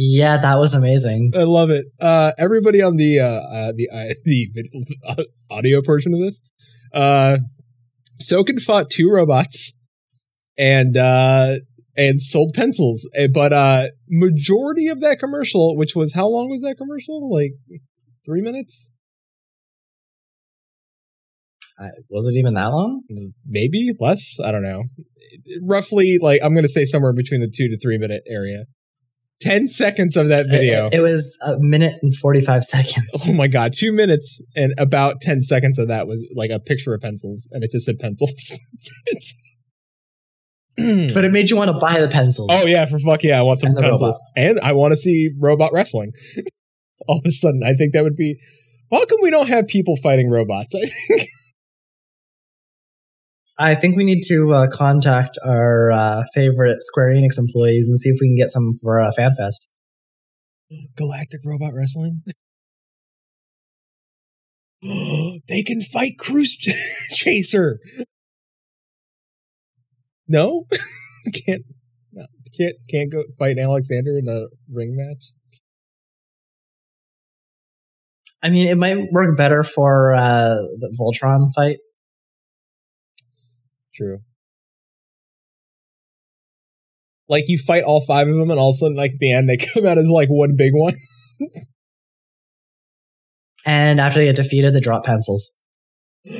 Yeah, 0.00 0.36
that 0.36 0.58
was 0.58 0.74
amazing. 0.74 1.32
I 1.36 1.42
love 1.42 1.70
it. 1.70 1.84
Uh, 2.00 2.30
everybody 2.38 2.80
on 2.82 2.96
the 2.96 3.18
uh, 3.18 3.24
uh, 3.26 3.72
the 3.74 3.88
uh, 3.92 4.14
the 4.24 4.48
vid- 4.52 4.72
uh, 5.06 5.24
audio 5.50 5.82
portion 5.82 6.14
of 6.14 6.20
this, 6.20 6.40
uh, 6.94 7.38
Soken 8.22 8.60
fought 8.60 8.90
two 8.90 9.10
robots 9.10 9.72
and 10.56 10.96
uh, 10.96 11.56
and 11.96 12.20
sold 12.22 12.52
pencils. 12.54 13.08
Eh, 13.16 13.26
But 13.32 13.52
uh, 13.52 13.86
majority 14.08 14.86
of 14.86 15.00
that 15.00 15.18
commercial, 15.18 15.76
which 15.76 15.96
was 15.96 16.12
how 16.12 16.28
long 16.28 16.48
was 16.48 16.60
that 16.62 16.76
commercial? 16.78 17.28
Like 17.28 17.52
three 18.24 18.40
minutes, 18.40 18.92
Uh, 21.80 21.88
was 22.08 22.26
it 22.28 22.38
even 22.38 22.54
that 22.54 22.66
long? 22.66 23.02
maybe 23.46 23.92
less. 23.98 24.38
I 24.44 24.52
don't 24.52 24.62
know. 24.62 24.84
Roughly, 25.62 26.18
like 26.20 26.40
I'm 26.44 26.54
gonna 26.54 26.68
say 26.68 26.84
somewhere 26.84 27.12
between 27.12 27.40
the 27.40 27.50
two 27.52 27.68
to 27.68 27.76
three 27.78 27.98
minute 27.98 28.22
area. 28.28 28.64
Ten 29.40 29.68
seconds 29.68 30.16
of 30.16 30.28
that 30.28 30.46
video. 30.48 30.86
It, 30.88 30.94
it 30.94 31.00
was 31.00 31.38
a 31.46 31.56
minute 31.60 31.94
and 32.02 32.12
45 32.14 32.64
seconds. 32.64 33.26
Oh 33.28 33.32
my 33.32 33.46
god, 33.46 33.72
two 33.72 33.92
minutes 33.92 34.42
and 34.56 34.74
about 34.78 35.20
10 35.20 35.42
seconds 35.42 35.78
of 35.78 35.86
that 35.88 36.06
was 36.08 36.26
like 36.34 36.50
a 36.50 36.58
picture 36.58 36.92
of 36.92 37.00
pencils 37.00 37.48
and 37.52 37.62
it 37.62 37.70
just 37.70 37.86
said 37.86 37.98
pencils. 37.98 38.32
But 40.76 41.24
it 41.24 41.32
made 41.32 41.50
you 41.50 41.56
want 41.56 41.70
to 41.72 41.78
buy 41.78 42.00
the 42.00 42.06
pencils. 42.08 42.50
oh 42.52 42.64
yeah, 42.64 42.86
for 42.86 43.00
fuck 43.00 43.24
yeah, 43.24 43.38
I 43.40 43.42
want 43.42 43.60
some 43.60 43.70
And 43.70 43.78
pencils. 43.78 44.00
robots. 44.00 44.32
And 44.36 44.60
I 44.60 44.72
want 44.72 44.92
to 44.92 44.96
see 44.96 45.30
robot 45.40 45.72
wrestling. 45.72 46.12
All 47.08 47.18
of 47.18 47.24
a 47.26 47.32
sudden, 47.32 47.62
I 47.66 47.74
think 47.74 47.94
that 47.94 48.04
would 48.04 48.14
be. 48.16 48.36
How 48.92 49.04
come 49.06 49.18
we 49.20 49.30
don't 49.30 49.48
have 49.48 49.66
people 49.66 49.96
fighting 49.96 50.30
robots? 50.30 50.72
I 50.76 50.86
think 51.16 51.28
I 53.58 53.74
think 53.74 53.96
we 53.96 54.04
need 54.04 54.22
to 54.28 54.52
uh, 54.52 54.68
contact 54.72 55.36
our 55.44 55.90
uh, 55.90 56.22
favorite 56.32 56.80
Square 56.80 57.14
Enix 57.14 57.38
employees 57.38 57.88
and 57.88 57.98
see 57.98 58.10
if 58.10 58.18
we 58.20 58.28
can 58.28 58.36
get 58.36 58.50
some 58.50 58.72
for 58.80 59.00
uh, 59.00 59.10
FanFest. 59.18 59.66
Galactic 60.96 61.40
Robot 61.44 61.72
Wrestling. 61.74 62.22
they 65.48 65.64
can 65.64 65.80
fight 65.82 66.12
Cruise 66.18 66.56
Chaser. 67.10 67.78
No, 70.28 70.66
can't. 71.46 71.62
No, 72.12 72.26
can't 72.56 72.76
can't 72.88 73.10
go 73.10 73.22
fight 73.38 73.56
Alexander 73.58 74.18
in 74.18 74.28
a 74.28 74.46
ring 74.72 74.94
match. 74.96 75.32
I 78.40 78.50
mean, 78.50 78.68
it 78.68 78.76
might 78.76 79.10
work 79.10 79.36
better 79.36 79.64
for 79.64 80.14
uh, 80.14 80.54
the 80.78 80.96
Voltron 81.00 81.52
fight. 81.56 81.78
True. 83.98 84.20
Like 87.28 87.48
you 87.48 87.58
fight 87.58 87.82
all 87.82 88.04
five 88.06 88.28
of 88.28 88.34
them, 88.36 88.50
and 88.50 88.60
all 88.60 88.70
of 88.70 88.74
a 88.74 88.78
sudden, 88.78 88.96
like 88.96 89.10
at 89.10 89.18
the 89.18 89.32
end, 89.32 89.48
they 89.48 89.56
come 89.74 89.84
out 89.86 89.98
as 89.98 90.08
like 90.08 90.28
one 90.28 90.54
big 90.56 90.72
one. 90.72 90.94
And 93.66 94.00
after 94.00 94.20
they 94.20 94.26
get 94.26 94.36
defeated, 94.36 94.72
they 94.72 94.80
drop 94.80 95.04
pencils. 95.04 95.50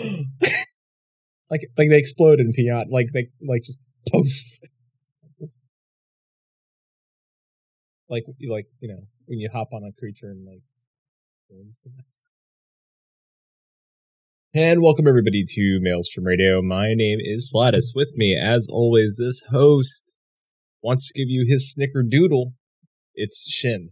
like 1.51 1.63
like 1.77 1.91
they 1.91 1.99
explode 1.99 2.39
in 2.39 2.53
Piat. 2.53 2.87
Like 2.91 3.09
they 3.13 3.29
like 3.47 3.63
just 3.65 3.85
poof. 4.13 4.31
like 8.09 8.25
like 8.49 8.67
you 8.81 8.89
know 8.89 9.01
when 9.27 9.41
you 9.41 9.51
hop 9.53 9.69
on 9.73 9.83
a 9.83 9.93
creature 9.99 10.31
and 10.31 10.47
like 10.47 10.63
bones 11.51 11.81
come 11.83 11.93
out. 11.99 12.18
And 14.61 14.83
welcome 14.83 15.07
everybody 15.07 15.45
to 15.51 15.79
Maelstrom 15.81 16.27
Radio. 16.27 16.61
My 16.61 16.93
name 16.93 17.21
is 17.21 17.49
Flatus. 17.49 17.93
With 17.95 18.15
me, 18.17 18.37
as 18.37 18.67
always, 18.69 19.17
this 19.17 19.41
host 19.53 20.17
wants 20.83 21.07
to 21.07 21.17
give 21.17 21.29
you 21.29 21.47
his 21.49 21.73
snickerdoodle. 21.73 22.55
It's 23.15 23.49
Shin. 23.49 23.91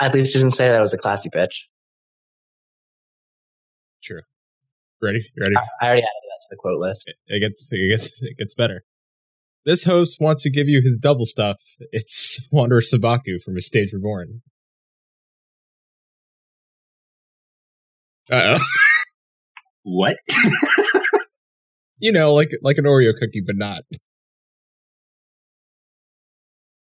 At 0.00 0.14
least 0.14 0.32
you 0.32 0.42
didn't 0.42 0.54
say 0.54 0.68
that 0.68 0.80
was 0.80 0.94
a 0.94 0.96
classy 0.96 1.28
bitch. 1.28 1.64
True. 4.04 4.20
Ready? 5.02 5.24
Ready? 5.36 5.56
I, 5.56 5.84
already 5.84 6.02
added 6.02 6.04
that 6.04 6.42
to 6.42 6.48
the 6.50 6.56
quote 6.56 6.78
list. 6.78 7.12
It 7.26 7.40
gets 7.40 7.66
it 7.72 7.88
gets 7.90 8.22
it 8.22 8.38
gets 8.38 8.54
better. 8.54 8.84
This 9.66 9.82
host 9.82 10.18
wants 10.20 10.44
to 10.44 10.50
give 10.50 10.68
you 10.68 10.82
his 10.84 10.98
double 10.98 11.26
stuff. 11.26 11.56
It's 11.90 12.46
Wanderer 12.52 12.80
Sabaku 12.80 13.42
from 13.42 13.56
his 13.56 13.66
stage 13.66 13.92
reborn. 13.92 14.42
Uh 18.30 18.56
oh. 18.56 18.64
What? 19.84 20.18
you 22.00 22.12
know, 22.12 22.34
like 22.34 22.50
like 22.62 22.78
an 22.78 22.84
Oreo 22.84 23.12
cookie, 23.18 23.42
but 23.44 23.56
not. 23.56 23.82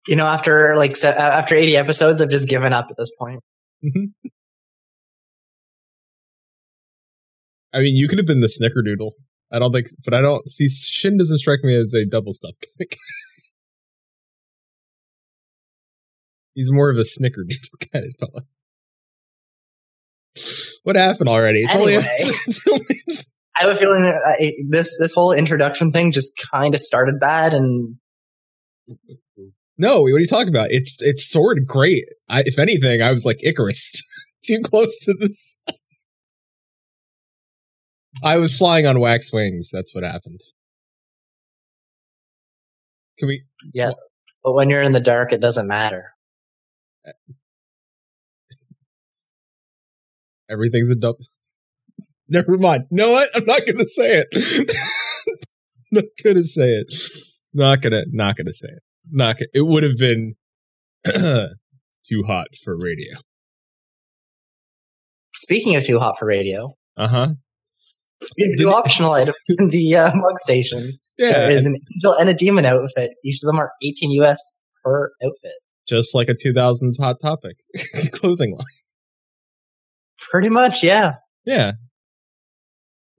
You 0.08 0.15
know, 0.15 0.25
after 0.25 0.75
like 0.75 0.96
se- 0.96 1.10
uh, 1.10 1.22
after 1.22 1.53
80 1.53 1.75
episodes, 1.77 2.22
I've 2.22 2.29
just 2.29 2.48
given 2.48 2.74
up 2.74 2.88
at 2.89 2.96
this 2.98 3.12
point. 3.20 3.41
I 7.74 7.79
mean, 7.79 7.96
you 7.96 8.08
could 8.08 8.17
have 8.17 8.25
been 8.25 8.39
the 8.39 8.48
Snickerdoodle. 8.48 9.12
I 9.51 9.60
don't 9.60 9.72
think, 9.72 9.88
but 10.03 10.13
I 10.13 10.22
don't 10.22 10.48
see. 10.50 10.67
Shin 10.70 11.17
doesn't 11.17 11.38
strike 11.38 11.60
me 11.63 11.75
as 11.75 11.94
a 11.94 12.06
double 12.06 12.34
stuff 12.34 12.56
cake. 12.79 12.96
He's 16.56 16.72
more 16.72 16.89
of 16.89 16.98
a 16.98 17.01
Snickerdoodle 17.01 17.91
kind 17.94 18.06
of 18.06 18.15
fella. 18.20 18.41
What 20.88 20.96
happened 20.96 21.27
already? 21.27 21.63
It's 21.63 21.75
only- 21.75 21.96
it's 21.98 22.65
only- 22.65 23.25
I 23.60 23.63
have 23.67 23.75
a 23.75 23.77
feeling 23.77 24.03
that 24.03 24.15
uh, 24.39 24.46
this 24.70 24.98
this 24.98 25.12
whole 25.12 25.34
introduction 25.34 25.91
thing 25.91 26.13
just 26.13 26.32
kind 26.50 26.74
of 26.74 26.79
started 26.79 27.20
bad, 27.20 27.53
and 27.53 27.98
no, 29.77 30.00
what 30.03 30.13
are 30.13 30.20
you 30.20 30.27
talking 30.27 30.48
about? 30.48 30.67
It's 30.70 30.96
it's 31.01 31.29
sword 31.29 31.65
great. 31.67 32.06
I, 32.29 32.44
if 32.46 32.58
anything, 32.58 33.01
I 33.01 33.10
was 33.12 33.25
like 33.25 33.44
Icarus, 33.44 34.01
too 34.46 34.62
close 34.63 34.98
to 35.00 35.13
this. 35.20 35.58
I 38.24 38.38
was 38.38 38.58
flying 38.58 38.86
on 38.88 39.01
wax 39.01 39.34
wings. 39.34 39.70
That's 39.70 39.94
what 39.94 40.06
happened. 40.06 40.39
Can 43.20 43.27
we? 43.27 43.44
yeah. 43.74 43.91
But 44.41 44.53
when 44.53 44.70
you're 44.70 44.84
in 44.84 44.94
the 44.94 45.01
dark, 45.01 45.34
it 45.34 45.41
doesn't 45.41 45.67
matter. 45.67 46.13
Everything's 50.49 50.89
a 50.91 50.95
dump. 50.95 51.17
Never 52.29 52.57
mind. 52.57 52.85
No, 52.91 53.11
what? 53.11 53.29
I'm 53.35 53.45
not 53.45 53.61
gonna 53.65 53.85
say 53.85 54.23
it. 54.29 54.75
not 55.91 56.03
gonna 56.23 56.43
say 56.43 56.71
it. 56.73 56.93
Not 57.53 57.81
gonna. 57.81 58.03
Not 58.11 58.35
gonna 58.35 58.53
say 58.53 58.67
it. 58.69 58.83
Not. 59.11 59.37
Gonna, 59.37 59.47
it 59.53 59.61
would 59.61 59.83
have 59.83 59.97
been 59.97 60.35
too 61.05 62.23
hot 62.25 62.47
for 62.63 62.77
radio. 62.77 63.17
Speaking 65.33 65.75
of 65.75 65.83
too 65.85 65.99
hot 65.99 66.17
for 66.19 66.25
radio, 66.27 66.75
Uh 66.97 67.07
huh. 67.07 67.27
we 68.37 68.49
have 68.49 68.57
two 68.59 68.73
optional 68.73 69.13
items 69.13 69.37
in 69.59 69.69
the 69.69 69.95
uh, 69.95 70.11
Mog 70.15 70.37
Station. 70.39 70.91
Yeah. 71.17 71.31
there 71.31 71.51
is 71.51 71.65
an 71.65 71.75
angel 71.95 72.13
and 72.19 72.29
a 72.29 72.33
demon 72.33 72.65
outfit. 72.65 73.11
Each 73.23 73.41
of 73.41 73.47
them 73.47 73.57
are 73.59 73.71
18 73.83 74.11
US 74.23 74.39
per 74.83 75.11
outfit. 75.23 75.53
just 75.87 76.13
like 76.13 76.29
a 76.29 76.35
2000s 76.35 76.99
hot 76.99 77.17
topic 77.21 77.57
clothing 78.11 78.51
line. 78.51 78.65
Pretty 80.29 80.50
much, 80.50 80.84
yeah. 80.84 81.15
Yeah. 81.46 81.74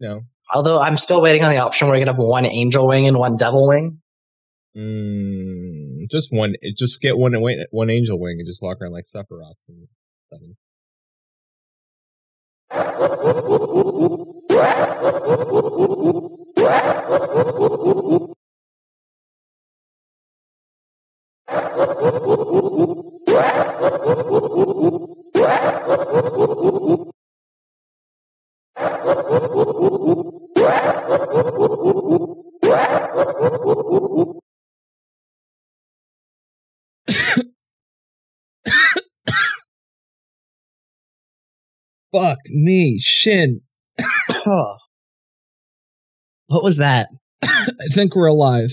No. 0.01 0.23
Although 0.53 0.81
I'm 0.81 0.97
still 0.97 1.21
waiting 1.21 1.45
on 1.45 1.51
the 1.51 1.59
option 1.59 1.89
where 1.89 1.97
you 1.97 2.05
can 2.05 2.15
have 2.15 2.23
one 2.23 2.47
angel 2.47 2.87
wing 2.87 3.07
and 3.07 3.19
one 3.19 3.37
devil 3.37 3.67
wing. 3.69 4.01
Mm, 4.77 6.09
just 6.11 6.33
one. 6.33 6.55
Just 6.77 7.01
get 7.01 7.17
one 7.19 7.35
one 7.71 7.91
angel 7.91 8.21
wing 8.21 8.37
and 8.39 8.47
just 8.47 8.63
walk 8.63 8.79
around 8.81 8.93
like 8.93 9.05
Sephiroth. 9.05 9.55
and. 9.69 9.89
Fuck 42.13 42.39
me, 42.51 42.99
Shin. 42.99 43.61
Oh. 44.47 44.77
What 46.51 46.65
was 46.65 46.79
that? 46.79 47.11
I 47.45 47.67
think 47.93 48.17
we're 48.17 48.25
alive. 48.25 48.71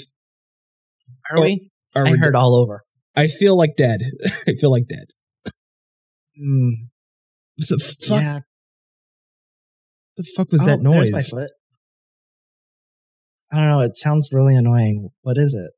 Are 1.29 1.39
Oh, 1.39 1.41
we? 1.41 1.69
Are 1.93 2.07
I 2.07 2.11
we 2.13 2.17
heard 2.17 2.31
dead? 2.31 2.39
all 2.39 2.55
over. 2.55 2.85
I 3.17 3.27
feel 3.27 3.57
like 3.57 3.75
dead. 3.75 3.99
I 4.47 4.53
feel 4.53 4.71
like 4.71 4.87
dead. 4.87 5.07
Mm, 6.41 6.71
the 7.57 7.77
fuck? 7.77 8.21
yeah. 8.21 8.39
The 10.17 10.23
fuck 10.35 10.51
was 10.51 10.61
Oh, 10.61 10.65
that 10.65 10.83
there's 10.83 11.11
noise? 11.11 11.11
my 11.11 11.23
foot. 11.23 11.51
I 13.51 13.57
don't 13.57 13.69
know. 13.69 13.81
It 13.81 13.95
sounds 13.95 14.29
really 14.31 14.55
annoying. 14.55 15.09
What 15.21 15.37
is 15.37 15.53
it? 15.53 15.71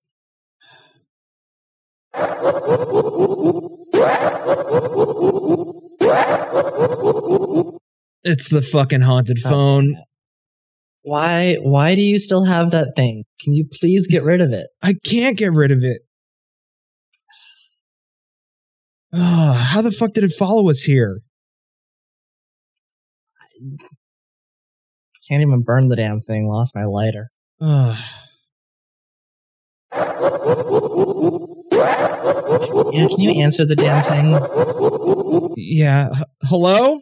It's 8.23 8.49
the 8.49 8.61
fucking 8.61 9.01
haunted 9.01 9.37
Oh, 9.45 9.49
phone. 9.49 9.95
Why? 11.03 11.55
Why 11.61 11.95
do 11.95 12.01
you 12.01 12.19
still 12.19 12.43
have 12.45 12.71
that 12.71 12.93
thing? 12.95 13.23
Can 13.39 13.53
you 13.53 13.65
please 13.71 14.07
get 14.07 14.23
rid 14.23 14.41
of 14.41 14.51
it? 14.51 14.67
I 14.81 14.95
can't 15.05 15.37
get 15.37 15.53
rid 15.53 15.71
of 15.71 15.83
it. 15.83 16.01
How 19.15 19.81
the 19.81 19.91
fuck 19.91 20.13
did 20.13 20.23
it 20.25 20.33
follow 20.33 20.69
us 20.69 20.81
here? 20.81 21.19
Can't 25.27 25.41
even 25.41 25.61
burn 25.63 25.89
the 25.89 25.95
damn 25.95 26.21
thing. 26.21 26.47
Lost 26.47 26.75
my 26.75 26.85
lighter. 26.85 27.31
Ugh. 27.61 27.97
Yeah, 32.93 33.07
can 33.09 33.19
you 33.19 33.41
answer 33.43 33.65
the 33.65 33.75
damn 33.75 34.03
thing? 34.03 35.53
yeah. 35.57 36.09
H- 36.15 36.23
hello? 36.43 37.01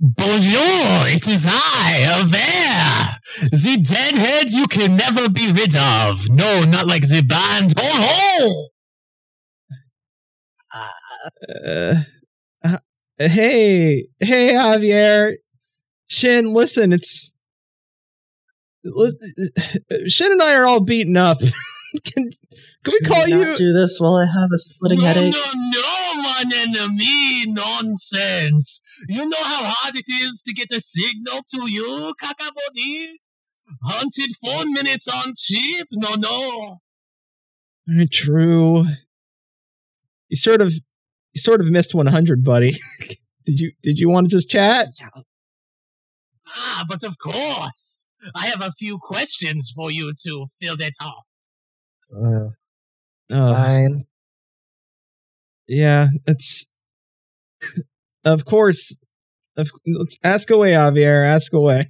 Bonjour, 0.00 1.06
it 1.08 1.28
is 1.28 1.46
I, 1.48 2.20
Aver, 2.20 3.48
the 3.56 3.76
deadhead 3.82 4.50
you 4.50 4.66
can 4.66 4.96
never 4.96 5.28
be 5.28 5.52
rid 5.52 5.76
of. 5.76 6.28
No, 6.30 6.64
not 6.64 6.86
like 6.86 7.06
the 7.06 7.22
band. 7.22 7.74
Ho 7.78 7.86
ho! 8.06 8.68
Uh, 11.64 11.94
uh, 12.64 12.78
hey, 13.18 14.06
hey, 14.20 14.52
Javier. 14.54 15.34
Shin, 16.10 16.52
listen, 16.52 16.92
it's. 16.92 17.32
Shin 20.08 20.32
and 20.32 20.42
I 20.42 20.54
are 20.54 20.66
all 20.66 20.80
beaten 20.80 21.16
up. 21.16 21.38
can, 22.04 22.30
can 22.84 22.92
we 22.92 23.00
call 23.06 23.24
Can 23.26 23.38
you? 23.38 23.56
do 23.56 23.72
this 23.72 23.98
while 24.00 24.16
I 24.16 24.26
have 24.26 24.48
a 24.52 24.58
splitting 24.58 24.98
No, 24.98 25.04
headache? 25.06 25.32
no, 25.34 25.44
no, 25.54 26.22
mon 26.22 26.52
enemy, 26.52 27.44
nonsense. 27.46 28.80
You 29.08 29.28
know 29.28 29.36
how 29.42 29.64
hard 29.66 29.94
it 29.96 30.04
is 30.08 30.42
to 30.42 30.52
get 30.52 30.70
a 30.72 30.80
signal 30.80 31.42
to 31.50 31.70
you, 31.70 32.12
Kakabodi? 32.20 33.12
Hunted 33.84 34.32
four 34.44 34.64
minutes 34.66 35.06
on 35.06 35.34
cheap? 35.36 35.86
No, 35.92 36.14
no. 36.16 36.78
Uh, 37.88 38.04
True. 38.10 38.84
You 40.28 40.36
sort 40.36 40.60
of, 40.60 40.72
you 40.72 41.40
sort 41.40 41.60
of 41.60 41.70
missed 41.70 41.94
100, 41.94 42.42
buddy. 42.42 42.78
did 43.44 43.60
you? 43.60 43.72
Did 43.82 43.98
you 43.98 44.08
want 44.08 44.28
to 44.28 44.36
just 44.36 44.50
chat? 44.50 44.88
Ah, 46.56 46.84
but 46.88 47.02
of 47.04 47.18
course. 47.18 48.04
I 48.34 48.46
have 48.46 48.60
a 48.62 48.70
few 48.72 48.98
questions 48.98 49.72
for 49.74 49.90
you 49.90 50.12
to 50.24 50.46
fill 50.60 50.76
that 50.76 50.92
up. 51.00 51.24
Uh, 52.14 52.48
Uh, 53.34 53.54
fine. 53.54 54.04
yeah, 55.68 56.08
it's. 56.26 56.66
of 58.24 58.44
course. 58.44 58.98
Of, 59.56 59.70
let's 59.86 60.16
ask 60.24 60.50
away, 60.50 60.72
Javier. 60.72 61.26
Ask 61.26 61.52
away. 61.52 61.86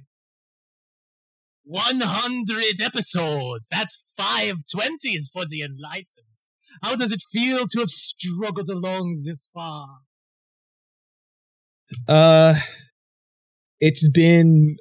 100 1.63 2.81
episodes. 2.81 3.67
That's 3.71 4.03
five 4.17 4.55
twenties 4.69 5.29
for 5.33 5.45
the 5.45 5.61
enlightened. 5.61 6.39
How 6.83 6.95
does 6.95 7.11
it 7.11 7.21
feel 7.31 7.67
to 7.67 7.79
have 7.79 7.89
struggled 7.89 8.69
along 8.69 9.17
this 9.25 9.49
far? 9.53 9.87
Uh, 12.07 12.55
it's 13.81 14.09
been 14.09 14.77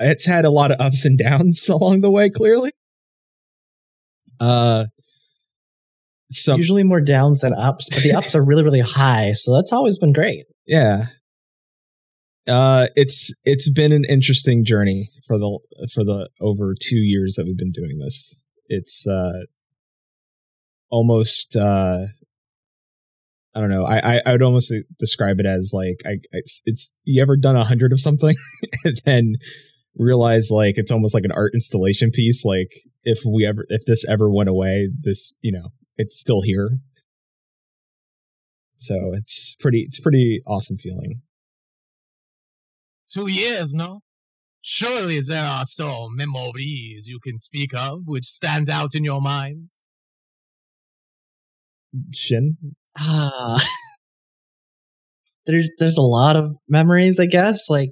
it's 0.00 0.24
had 0.24 0.44
a 0.44 0.50
lot 0.50 0.72
of 0.72 0.80
ups 0.80 1.04
and 1.04 1.16
downs 1.18 1.68
along 1.68 2.00
the 2.00 2.10
way. 2.10 2.30
Clearly, 2.30 2.72
uh, 4.40 4.86
some 6.30 6.58
Usually 6.58 6.82
more 6.82 7.00
downs 7.00 7.40
than 7.40 7.54
ups, 7.54 7.88
but 7.88 8.02
the 8.02 8.12
ups 8.12 8.34
are 8.34 8.44
really, 8.44 8.62
really 8.62 8.80
high. 8.80 9.32
So 9.32 9.54
that's 9.54 9.72
always 9.72 9.98
been 9.98 10.12
great. 10.12 10.46
yeah. 10.66 11.06
Uh, 12.46 12.86
it's 12.96 13.30
it's 13.44 13.68
been 13.70 13.92
an 13.92 14.04
interesting 14.08 14.64
journey 14.64 15.10
for 15.26 15.38
the 15.38 15.58
for 15.92 16.02
the 16.02 16.30
over 16.40 16.74
two 16.80 16.96
years 16.96 17.34
that 17.34 17.44
we've 17.44 17.58
been 17.58 17.72
doing 17.72 17.98
this. 17.98 18.40
It's 18.68 19.06
uh 19.06 19.40
almost 20.90 21.56
uh 21.56 22.04
I 23.58 23.60
don't 23.60 23.70
know. 23.70 23.82
I 23.82 23.98
I, 23.98 24.22
I 24.24 24.32
would 24.32 24.42
almost 24.42 24.72
describe 25.00 25.40
it 25.40 25.46
as 25.46 25.72
like 25.72 26.00
I 26.06 26.18
it's, 26.30 26.60
it's 26.64 26.94
you 27.02 27.20
ever 27.20 27.36
done 27.36 27.56
a 27.56 27.64
hundred 27.64 27.92
of 27.92 28.00
something 28.00 28.36
and 28.84 29.00
then 29.04 29.34
realize 29.96 30.48
like 30.48 30.78
it's 30.78 30.92
almost 30.92 31.12
like 31.12 31.24
an 31.24 31.32
art 31.32 31.54
installation 31.54 32.12
piece. 32.12 32.44
Like 32.44 32.70
if 33.02 33.18
we 33.26 33.44
ever 33.44 33.66
if 33.68 33.84
this 33.84 34.08
ever 34.08 34.30
went 34.30 34.48
away, 34.48 34.90
this 35.00 35.34
you 35.40 35.50
know 35.50 35.70
it's 35.96 36.16
still 36.16 36.42
here. 36.42 36.78
So 38.76 38.94
it's 39.14 39.56
pretty 39.58 39.80
it's 39.80 39.98
pretty 39.98 40.40
awesome 40.46 40.76
feeling. 40.76 41.22
Two 43.08 43.26
years, 43.26 43.74
no? 43.74 44.02
Surely 44.60 45.18
there 45.18 45.44
are 45.44 45.64
some 45.64 46.14
memories 46.14 47.08
you 47.08 47.18
can 47.18 47.38
speak 47.38 47.74
of 47.74 48.02
which 48.04 48.24
stand 48.24 48.70
out 48.70 48.94
in 48.94 49.02
your 49.02 49.20
mind. 49.20 49.70
Shin, 52.12 52.76
Ah. 52.98 53.64
there's 55.46 55.70
there's 55.78 55.96
a 55.96 56.02
lot 56.02 56.36
of 56.36 56.54
memories, 56.68 57.18
I 57.20 57.26
guess. 57.26 57.68
Like 57.70 57.90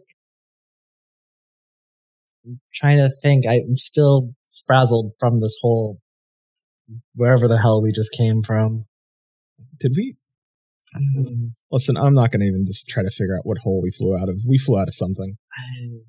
I'm 2.46 2.60
trying 2.74 2.98
to 2.98 3.10
think. 3.22 3.46
I'm 3.46 3.76
still 3.76 4.34
frazzled 4.66 5.12
from 5.20 5.40
this 5.40 5.56
whole 5.60 5.98
wherever 7.14 7.48
the 7.48 7.58
hell 7.58 7.82
we 7.82 7.92
just 7.92 8.12
came 8.12 8.42
from. 8.42 8.84
did 9.78 9.92
we 9.96 10.16
listen? 11.70 11.96
I'm 11.96 12.14
not 12.14 12.30
going 12.30 12.40
to 12.40 12.46
even 12.46 12.64
just 12.66 12.88
try 12.88 13.02
to 13.02 13.10
figure 13.10 13.36
out 13.36 13.44
what 13.44 13.58
hole 13.58 13.82
we 13.82 13.90
flew 13.90 14.16
out 14.16 14.28
of. 14.28 14.36
We 14.48 14.56
flew 14.58 14.78
out 14.78 14.88
of 14.88 14.94
something. 14.94 15.36
I- 15.56 16.00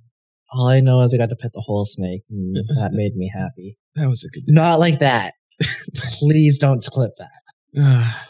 All 0.54 0.68
I 0.68 0.80
know 0.80 1.02
is 1.02 1.14
I 1.14 1.18
got 1.18 1.30
to 1.30 1.36
pet 1.36 1.52
the 1.54 1.62
whole 1.62 1.84
snake, 1.86 2.22
and 2.30 2.56
that 2.78 2.92
made 2.94 3.16
me 3.16 3.30
happy. 3.34 3.78
That 3.96 4.08
was 4.08 4.24
a 4.24 4.30
good. 4.30 4.44
Not 4.48 4.80
like 4.80 5.00
that. 5.00 5.34
Please 5.96 6.58
don't 6.58 6.84
clip 6.84 7.12
that. 7.18 8.28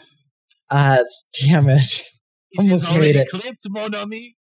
Uh, 0.70 0.98
damn 1.40 1.68
it. 1.68 1.82
It 2.50 2.58
Almost 2.58 2.84
is 2.84 2.88
already 2.88 3.12
made 3.14 3.16
it. 3.16 3.28
clipped, 3.30 3.60
mon 3.68 3.94
ami. 3.94 4.34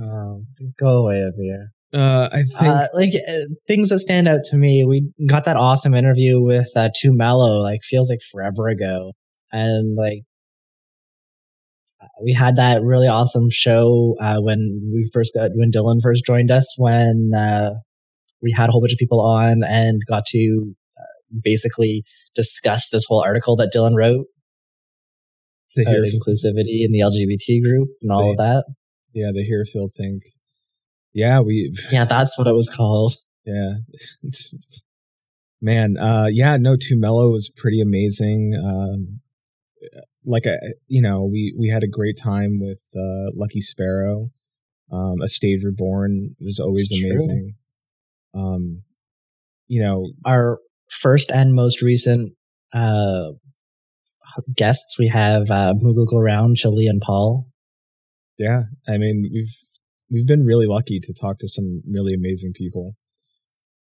Um, 0.00 0.46
go 0.78 1.04
away 1.04 1.22
over 1.22 1.36
here. 1.40 1.68
uh, 1.92 2.28
I 2.32 2.42
think 2.42 2.60
Uh, 2.62 2.86
like 2.94 3.10
uh, 3.28 3.44
things 3.68 3.88
that 3.90 4.00
stand 4.00 4.26
out 4.26 4.40
to 4.50 4.56
me, 4.56 4.84
we 4.84 5.08
got 5.28 5.44
that 5.44 5.56
awesome 5.56 5.94
interview 5.94 6.40
with 6.40 6.68
uh, 6.76 6.90
2 7.00 7.16
Mello. 7.16 7.60
Like 7.60 7.80
feels 7.84 8.08
like 8.10 8.20
forever 8.32 8.68
ago, 8.68 9.12
and 9.52 9.96
like 9.96 10.22
uh, 12.02 12.06
we 12.22 12.32
had 12.32 12.56
that 12.56 12.82
really 12.82 13.06
awesome 13.06 13.48
show 13.50 14.16
uh, 14.20 14.40
when 14.40 14.58
we 14.92 15.08
first 15.12 15.34
got 15.34 15.50
when 15.54 15.70
Dylan 15.70 16.00
first 16.02 16.24
joined 16.26 16.50
us. 16.50 16.74
When 16.76 17.30
uh, 17.36 17.70
we 18.42 18.50
had 18.52 18.68
a 18.68 18.72
whole 18.72 18.80
bunch 18.80 18.92
of 18.92 18.98
people 18.98 19.20
on 19.20 19.62
and 19.64 20.00
got 20.08 20.26
to 20.26 20.74
uh, 20.98 21.38
basically 21.42 22.02
discuss 22.34 22.88
this 22.88 23.04
whole 23.06 23.22
article 23.22 23.54
that 23.56 23.72
Dylan 23.74 23.96
wrote, 23.96 24.26
the 25.76 25.84
hair, 25.84 26.02
inclusivity 26.04 26.84
in 26.84 26.92
the 26.92 27.00
LGBT 27.00 27.62
group 27.62 27.88
and 28.02 28.10
all 28.12 28.30
of 28.32 28.36
that. 28.38 28.64
yeah, 29.12 29.30
the 29.32 29.44
Hairfield 29.44 29.92
thing. 29.94 30.20
Yeah, 31.12 31.40
we 31.40 31.72
Yeah, 31.92 32.04
that's 32.04 32.36
what 32.38 32.46
it 32.46 32.54
was 32.54 32.68
called. 32.68 33.14
yeah. 33.44 33.74
Man, 35.60 35.96
uh, 35.96 36.26
yeah, 36.30 36.56
no, 36.58 36.76
2 36.76 36.98
Mello 36.98 37.30
was 37.30 37.48
pretty 37.48 37.80
amazing. 37.80 38.52
Um, 38.62 39.20
like 40.26 40.46
I, 40.46 40.56
you 40.88 41.00
know, 41.00 41.24
we 41.24 41.54
we 41.58 41.68
had 41.68 41.82
a 41.82 41.88
great 41.88 42.18
time 42.22 42.58
with 42.60 42.80
uh, 42.96 43.30
Lucky 43.34 43.60
Sparrow. 43.60 44.30
Um, 44.92 45.20
a 45.22 45.28
Stage 45.28 45.64
Reborn 45.64 46.36
was 46.40 46.58
always 46.60 46.88
It's 46.90 47.00
true. 47.00 47.10
amazing. 47.10 47.54
Um, 48.34 48.82
you 49.66 49.82
know, 49.82 50.10
our 50.26 50.58
first 50.90 51.30
and 51.30 51.54
most 51.54 51.80
recent 51.82 52.32
uh, 52.74 53.30
guests, 54.56 54.98
we 54.98 55.08
have 55.08 55.50
uh, 55.50 55.74
Moogle 55.82 56.22
Round, 56.22 56.56
Chili, 56.56 56.86
and 56.86 57.00
Paul. 57.00 57.46
yeah, 58.38 58.62
I 58.88 58.98
mean, 58.98 59.30
we've 59.32 59.54
we've 60.10 60.26
been 60.26 60.44
really 60.44 60.66
lucky 60.66 61.00
to 61.00 61.14
talk 61.14 61.38
to 61.38 61.48
some 61.48 61.82
really 61.90 62.14
amazing 62.14 62.52
people. 62.54 62.94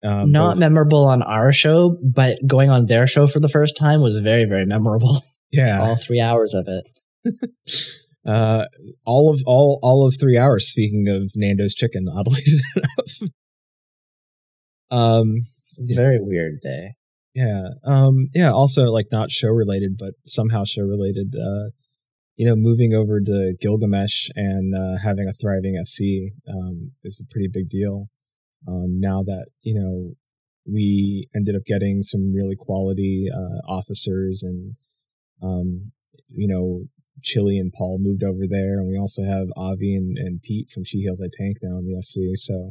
Um, 0.05 0.33
Not 0.33 0.53
both- 0.55 0.61
memorable 0.61 1.05
on 1.07 1.23
our 1.23 1.53
show, 1.53 1.97
but 2.03 2.39
going 2.47 2.71
on 2.71 2.87
their 2.87 3.07
show 3.07 3.27
for 3.29 3.39
the 3.41 3.49
first 3.49 3.77
time 3.77 4.01
was 4.03 4.17
very, 4.19 4.45
very 4.47 4.65
memorable. 4.67 5.23
yeah, 5.53 5.81
All 5.81 5.97
three 5.97 6.21
hours 6.21 6.55
of 6.55 6.67
it. 6.69 6.85
uh, 8.27 8.65
all 9.07 9.33
of 9.33 9.41
all 9.47 9.79
all 9.83 10.07
of 10.07 10.17
three 10.19 10.37
hours. 10.37 10.69
Speaking 10.69 11.09
of 11.09 11.31
Nando's 11.37 11.75
chicken, 11.75 12.07
oddly 12.13 12.41
enough. 12.75 13.31
um, 14.91 15.37
It's 15.79 15.91
a 15.93 15.95
very 15.95 16.19
weird 16.21 16.61
day. 16.63 16.95
Yeah, 17.35 17.69
um, 17.85 18.29
yeah. 18.35 18.51
Also, 18.51 18.85
like 18.85 19.07
not 19.11 19.31
show 19.31 19.49
related, 19.49 19.97
but 19.99 20.15
somehow 20.27 20.65
show 20.65 20.83
related. 20.83 21.35
Uh, 21.37 21.71
you 22.37 22.47
know, 22.47 22.57
moving 22.57 22.95
over 22.95 23.21
to 23.21 23.55
Gilgamesh 23.61 24.29
and 24.35 24.75
uh, 24.75 24.99
having 25.03 25.29
a 25.29 25.33
thriving 25.33 25.75
FC 25.75 26.29
um, 26.49 26.93
is 27.05 27.21
a 27.21 27.31
pretty 27.31 27.49
big 27.53 27.69
deal. 27.69 28.09
Um, 28.67 29.01
now 29.01 29.23
that 29.23 29.47
you 29.63 29.75
know 29.75 30.15
we 30.67 31.29
ended 31.35 31.57
up 31.57 31.65
getting 31.67 32.03
some 32.03 32.33
really 32.33 32.57
quality 32.57 33.27
uh, 33.33 33.71
officers 33.71 34.43
and 34.43 34.77
um, 35.43 35.93
you 36.29 36.49
know 36.49 36.85
Chili 37.23 37.59
and 37.59 37.73
Paul 37.73 37.99
moved 38.01 38.23
over 38.25 38.47
there, 38.49 38.79
and 38.79 38.89
we 38.89 38.99
also 38.99 39.23
have 39.23 39.49
Avi 39.57 39.95
and, 39.95 40.19
and 40.19 40.43
Pete 40.43 40.71
from 40.71 40.85
She 40.85 40.99
Heals 40.99 41.21
I 41.21 41.29
Tank 41.33 41.59
now 41.63 41.79
in 41.79 41.87
the 41.87 41.97
FC. 41.97 42.37
So, 42.37 42.71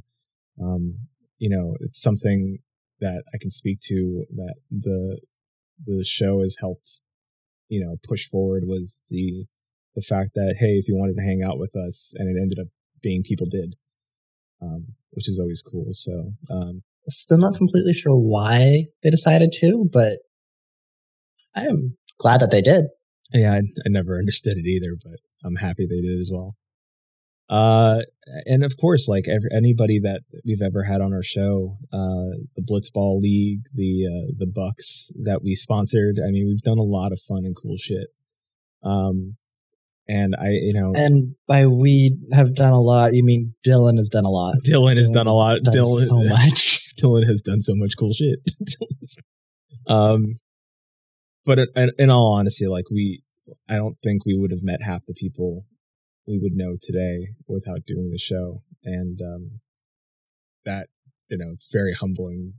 um, 0.62 1.08
you 1.38 1.50
know, 1.50 1.76
it's 1.80 2.02
something 2.02 2.60
that 3.01 3.23
I 3.33 3.37
can 3.37 3.51
speak 3.51 3.79
to 3.85 4.25
that 4.35 4.55
the 4.69 5.19
the 5.85 6.03
show 6.03 6.41
has 6.41 6.57
helped, 6.59 7.01
you 7.67 7.83
know, 7.83 7.97
push 8.07 8.27
forward 8.27 8.63
was 8.65 9.03
the 9.09 9.45
the 9.95 10.01
fact 10.01 10.31
that 10.35 10.55
hey, 10.57 10.77
if 10.77 10.87
you 10.87 10.95
wanted 10.95 11.15
to 11.17 11.23
hang 11.23 11.41
out 11.43 11.59
with 11.59 11.75
us, 11.75 12.13
and 12.17 12.29
it 12.29 12.39
ended 12.41 12.59
up 12.59 12.67
being 13.01 13.23
people 13.23 13.47
did, 13.49 13.75
um, 14.61 14.87
which 15.11 15.27
is 15.27 15.39
always 15.39 15.61
cool. 15.61 15.87
So, 15.91 16.33
um, 16.49 16.83
Still 17.07 17.39
not 17.39 17.55
completely 17.55 17.93
sure 17.93 18.15
why 18.15 18.85
they 19.01 19.09
decided 19.09 19.51
to, 19.53 19.89
but 19.91 20.19
I 21.55 21.65
am 21.65 21.97
glad 22.19 22.41
that 22.41 22.51
they 22.51 22.61
did. 22.61 22.85
Yeah, 23.33 23.53
I, 23.53 23.57
I 23.57 23.89
never 23.89 24.17
understood 24.19 24.57
it 24.57 24.67
either, 24.67 24.95
but 25.03 25.19
I'm 25.43 25.55
happy 25.55 25.87
they 25.87 26.01
did 26.01 26.19
as 26.19 26.29
well. 26.31 26.55
Uh, 27.51 27.99
and 28.45 28.63
of 28.63 28.77
course, 28.79 29.09
like 29.09 29.25
every, 29.27 29.49
anybody 29.53 29.99
that 29.99 30.21
we've 30.45 30.61
ever 30.61 30.83
had 30.83 31.01
on 31.01 31.13
our 31.13 31.21
show, 31.21 31.75
uh, 31.91 32.39
the 32.55 32.61
Blitzball 32.61 33.19
League, 33.19 33.63
the 33.75 34.07
uh, 34.07 34.31
the 34.37 34.47
Bucks 34.47 35.11
that 35.23 35.41
we 35.43 35.55
sponsored. 35.55 36.17
I 36.25 36.31
mean, 36.31 36.47
we've 36.47 36.61
done 36.61 36.77
a 36.77 36.83
lot 36.83 37.11
of 37.11 37.19
fun 37.27 37.43
and 37.43 37.53
cool 37.53 37.75
shit. 37.77 38.07
Um, 38.83 39.35
and 40.07 40.33
I, 40.35 40.49
you 40.49 40.73
know, 40.73 40.93
And 40.95 41.35
by 41.45 41.67
we 41.67 42.17
have 42.31 42.55
done 42.55 42.71
a 42.71 42.79
lot, 42.79 43.13
you 43.13 43.23
mean 43.23 43.53
Dylan 43.67 43.97
has 43.97 44.07
done 44.07 44.25
a 44.25 44.29
lot. 44.29 44.55
Dylan 44.65 44.97
has 44.97 45.11
done 45.11 45.27
a 45.27 45.33
lot. 45.33 45.61
Done 45.61 45.73
Dylan, 45.73 46.05
so 46.05 46.23
much. 46.29 46.95
Dylan 47.01 47.27
has 47.27 47.41
done 47.41 47.59
so 47.59 47.73
much 47.75 47.95
cool 47.99 48.13
shit. 48.13 48.39
um, 49.87 50.35
but 51.43 51.59
in, 51.75 51.91
in 51.99 52.09
all 52.09 52.33
honesty, 52.33 52.67
like 52.67 52.89
we, 52.89 53.23
I 53.69 53.75
don't 53.75 53.97
think 54.01 54.25
we 54.25 54.37
would 54.37 54.51
have 54.51 54.63
met 54.63 54.81
half 54.81 55.05
the 55.05 55.13
people 55.13 55.65
we 56.31 56.39
would 56.39 56.55
know 56.55 56.75
today 56.81 57.35
without 57.47 57.85
doing 57.85 58.09
the 58.09 58.17
show, 58.17 58.63
and 58.85 59.19
um, 59.21 59.59
that 60.65 60.87
you 61.29 61.37
know, 61.37 61.51
it's 61.53 61.69
very 61.71 61.93
humbling 61.93 62.53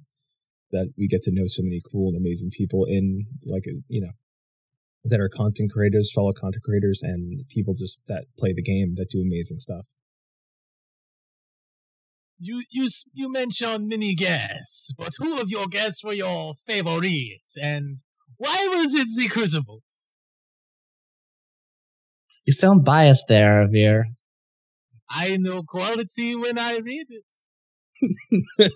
that 0.71 0.93
we 0.97 1.09
get 1.09 1.23
to 1.23 1.33
know 1.33 1.47
so 1.47 1.63
many 1.63 1.81
cool 1.91 2.09
and 2.09 2.17
amazing 2.17 2.51
people 2.51 2.85
in 2.85 3.27
like 3.47 3.65
you 3.89 4.01
know 4.01 4.13
that 5.05 5.21
are 5.21 5.29
content 5.29 5.73
creators, 5.73 6.13
fellow 6.15 6.33
content 6.33 6.63
creators, 6.63 7.03
and 7.03 7.49
people 7.49 7.75
just 7.75 7.99
that 8.09 8.27
play 8.39 8.53
the 8.53 8.63
game 8.63 8.95
that 8.97 9.09
do 9.09 9.23
amazing 9.23 9.59
stuff. 9.59 9.87
You 12.39 12.63
you 12.71 12.89
you 13.15 13.33
mentioned 13.33 13.89
many 13.89 14.15
guests, 14.15 14.93
but 14.99 15.13
who 15.19 15.41
of 15.41 15.49
your 15.49 15.67
guests 15.67 16.05
were 16.05 16.13
your 16.13 16.53
favorite, 16.67 17.51
and 17.61 18.01
why 18.37 18.69
was 18.71 18.95
it 18.95 19.09
the 19.17 19.29
Crucible? 19.29 19.83
You 22.45 22.53
sound 22.53 22.85
biased 22.85 23.27
there, 23.29 23.67
Veer. 23.69 24.07
I 25.11 25.37
know 25.39 25.63
quality 25.63 26.35
when 26.35 26.59
I 26.59 26.79
read 26.79 27.07
it. 27.09 27.25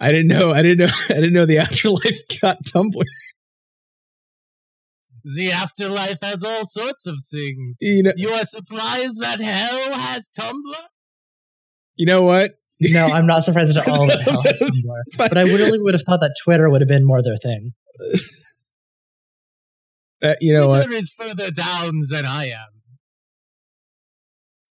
I 0.00 0.12
didn't 0.12 0.28
know. 0.28 0.52
I 0.52 0.62
didn't 0.62 0.78
know. 0.78 0.94
I 1.10 1.14
didn't 1.14 1.32
know 1.32 1.46
the 1.46 1.58
afterlife 1.58 2.20
got 2.40 2.62
Tumblr. 2.64 3.02
The 5.36 5.50
afterlife 5.50 6.18
has 6.22 6.44
all 6.44 6.64
sorts 6.64 7.06
of 7.06 7.16
things. 7.32 7.78
You 7.80 8.04
know, 8.04 8.12
You 8.16 8.30
are 8.30 8.44
surprised 8.44 9.20
that 9.20 9.40
hell 9.40 9.92
has 9.92 10.30
Tumblr? 10.38 10.74
you 11.96 12.06
know 12.06 12.22
what? 12.22 12.52
No, 12.78 13.06
I'm 13.06 13.26
not 13.26 13.42
surprised 13.42 13.74
at 13.76 13.88
all 13.88 14.06
that 14.06 14.20
hell 14.20 14.42
has 14.42 14.58
Tumblr. 14.60 15.02
But 15.16 15.36
I 15.38 15.42
really 15.42 15.80
would 15.80 15.94
have 15.94 16.02
thought 16.02 16.20
that 16.20 16.36
Twitter 16.44 16.70
would 16.70 16.80
have 16.82 16.88
been 16.88 17.04
more 17.06 17.22
their 17.22 17.36
thing. 17.36 17.72
Uh, 20.22 20.34
you 20.40 20.52
know 20.52 20.68
what? 20.68 20.84
Twitter 20.84 20.98
is 20.98 21.12
further 21.12 21.50
down 21.50 22.00
than 22.10 22.24
I 22.24 22.46
am. 22.46 22.68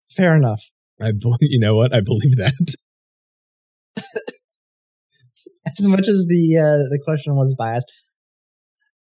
Fair 0.09 0.37
enough. 0.37 0.63
I 1.01 1.13
bel 1.13 1.37
you 1.41 1.59
know 1.59 1.77
what? 1.77 1.95
I 1.95 2.01
believe 2.01 2.37
that. 2.37 2.75
As 5.67 5.87
much 5.87 6.09
as 6.09 6.27
the 6.29 6.59
uh, 6.59 6.89
the 6.91 7.01
question 7.05 7.37
was 7.37 7.55
biased, 7.57 7.91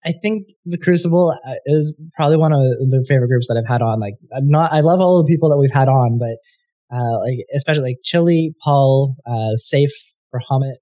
I 0.04 0.12
think 0.12 0.46
the 0.64 0.78
Crucible 0.78 1.36
uh, 1.46 1.54
is 1.66 2.00
probably 2.14 2.36
one 2.36 2.52
of 2.52 2.60
the 2.60 3.04
favorite 3.08 3.28
groups 3.28 3.48
that 3.48 3.56
I've 3.56 3.68
had 3.68 3.82
on. 3.82 3.98
Like, 3.98 4.14
I'm 4.34 4.48
not. 4.48 4.72
I 4.72 4.80
love 4.80 5.00
all 5.00 5.22
the 5.22 5.28
people 5.28 5.50
that 5.50 5.58
we've 5.58 5.72
had 5.72 5.88
on, 5.88 6.18
but 6.18 6.36
uh, 6.94 7.18
like 7.20 7.38
especially 7.54 7.82
like 7.82 7.96
Chili, 8.04 8.54
Paul, 8.62 9.16
uh, 9.26 9.56
Safe, 9.56 9.90
Rahamit. 10.34 10.76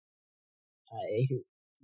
I 0.92 1.26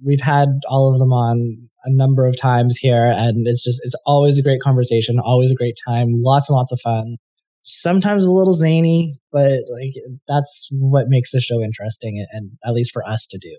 we've 0.02 0.20
had 0.20 0.48
all 0.68 0.92
of 0.92 0.98
them 0.98 1.12
on 1.12 1.68
a 1.84 1.94
number 1.94 2.26
of 2.26 2.38
times 2.38 2.76
here, 2.76 3.12
and 3.14 3.46
it's 3.46 3.62
just 3.62 3.80
it's 3.84 3.96
always 4.06 4.38
a 4.38 4.42
great 4.42 4.60
conversation, 4.60 5.18
always 5.18 5.50
a 5.50 5.56
great 5.56 5.78
time, 5.86 6.08
lots 6.18 6.48
and 6.48 6.56
lots 6.56 6.72
of 6.72 6.80
fun. 6.80 7.16
Sometimes 7.62 8.24
a 8.24 8.30
little 8.30 8.54
zany, 8.54 9.18
but 9.32 9.62
like 9.70 9.94
that's 10.28 10.68
what 10.72 11.06
makes 11.08 11.32
the 11.32 11.40
show 11.40 11.62
interesting, 11.62 12.24
and, 12.32 12.52
at 12.64 12.74
least 12.74 12.92
for 12.92 13.06
us 13.06 13.26
to 13.28 13.38
do. 13.38 13.56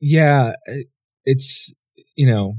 Yeah, 0.00 0.52
it's 1.24 1.72
you 2.16 2.26
know 2.26 2.54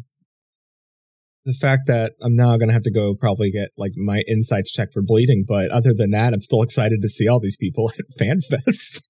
the 1.46 1.54
fact 1.54 1.84
that 1.88 2.14
I'm 2.22 2.36
now 2.36 2.58
going 2.58 2.70
to 2.70 2.74
have 2.74 2.84
to 2.84 2.92
go 2.92 3.14
probably 3.16 3.52
get 3.52 3.70
like 3.78 3.92
my 3.96 4.24
insights 4.28 4.72
checked 4.72 4.94
for 4.94 5.02
bleeding, 5.02 5.46
but 5.48 5.70
other 5.72 5.94
than 5.94 6.12
that, 6.12 6.34
I'm 6.34 6.42
still 6.42 6.64
excited 6.64 7.02
to 7.02 7.10
see 7.10 7.28
all 7.28 7.40
these 7.40 7.58
people 7.58 7.92
at 8.00 8.06
FanFest. 8.20 9.04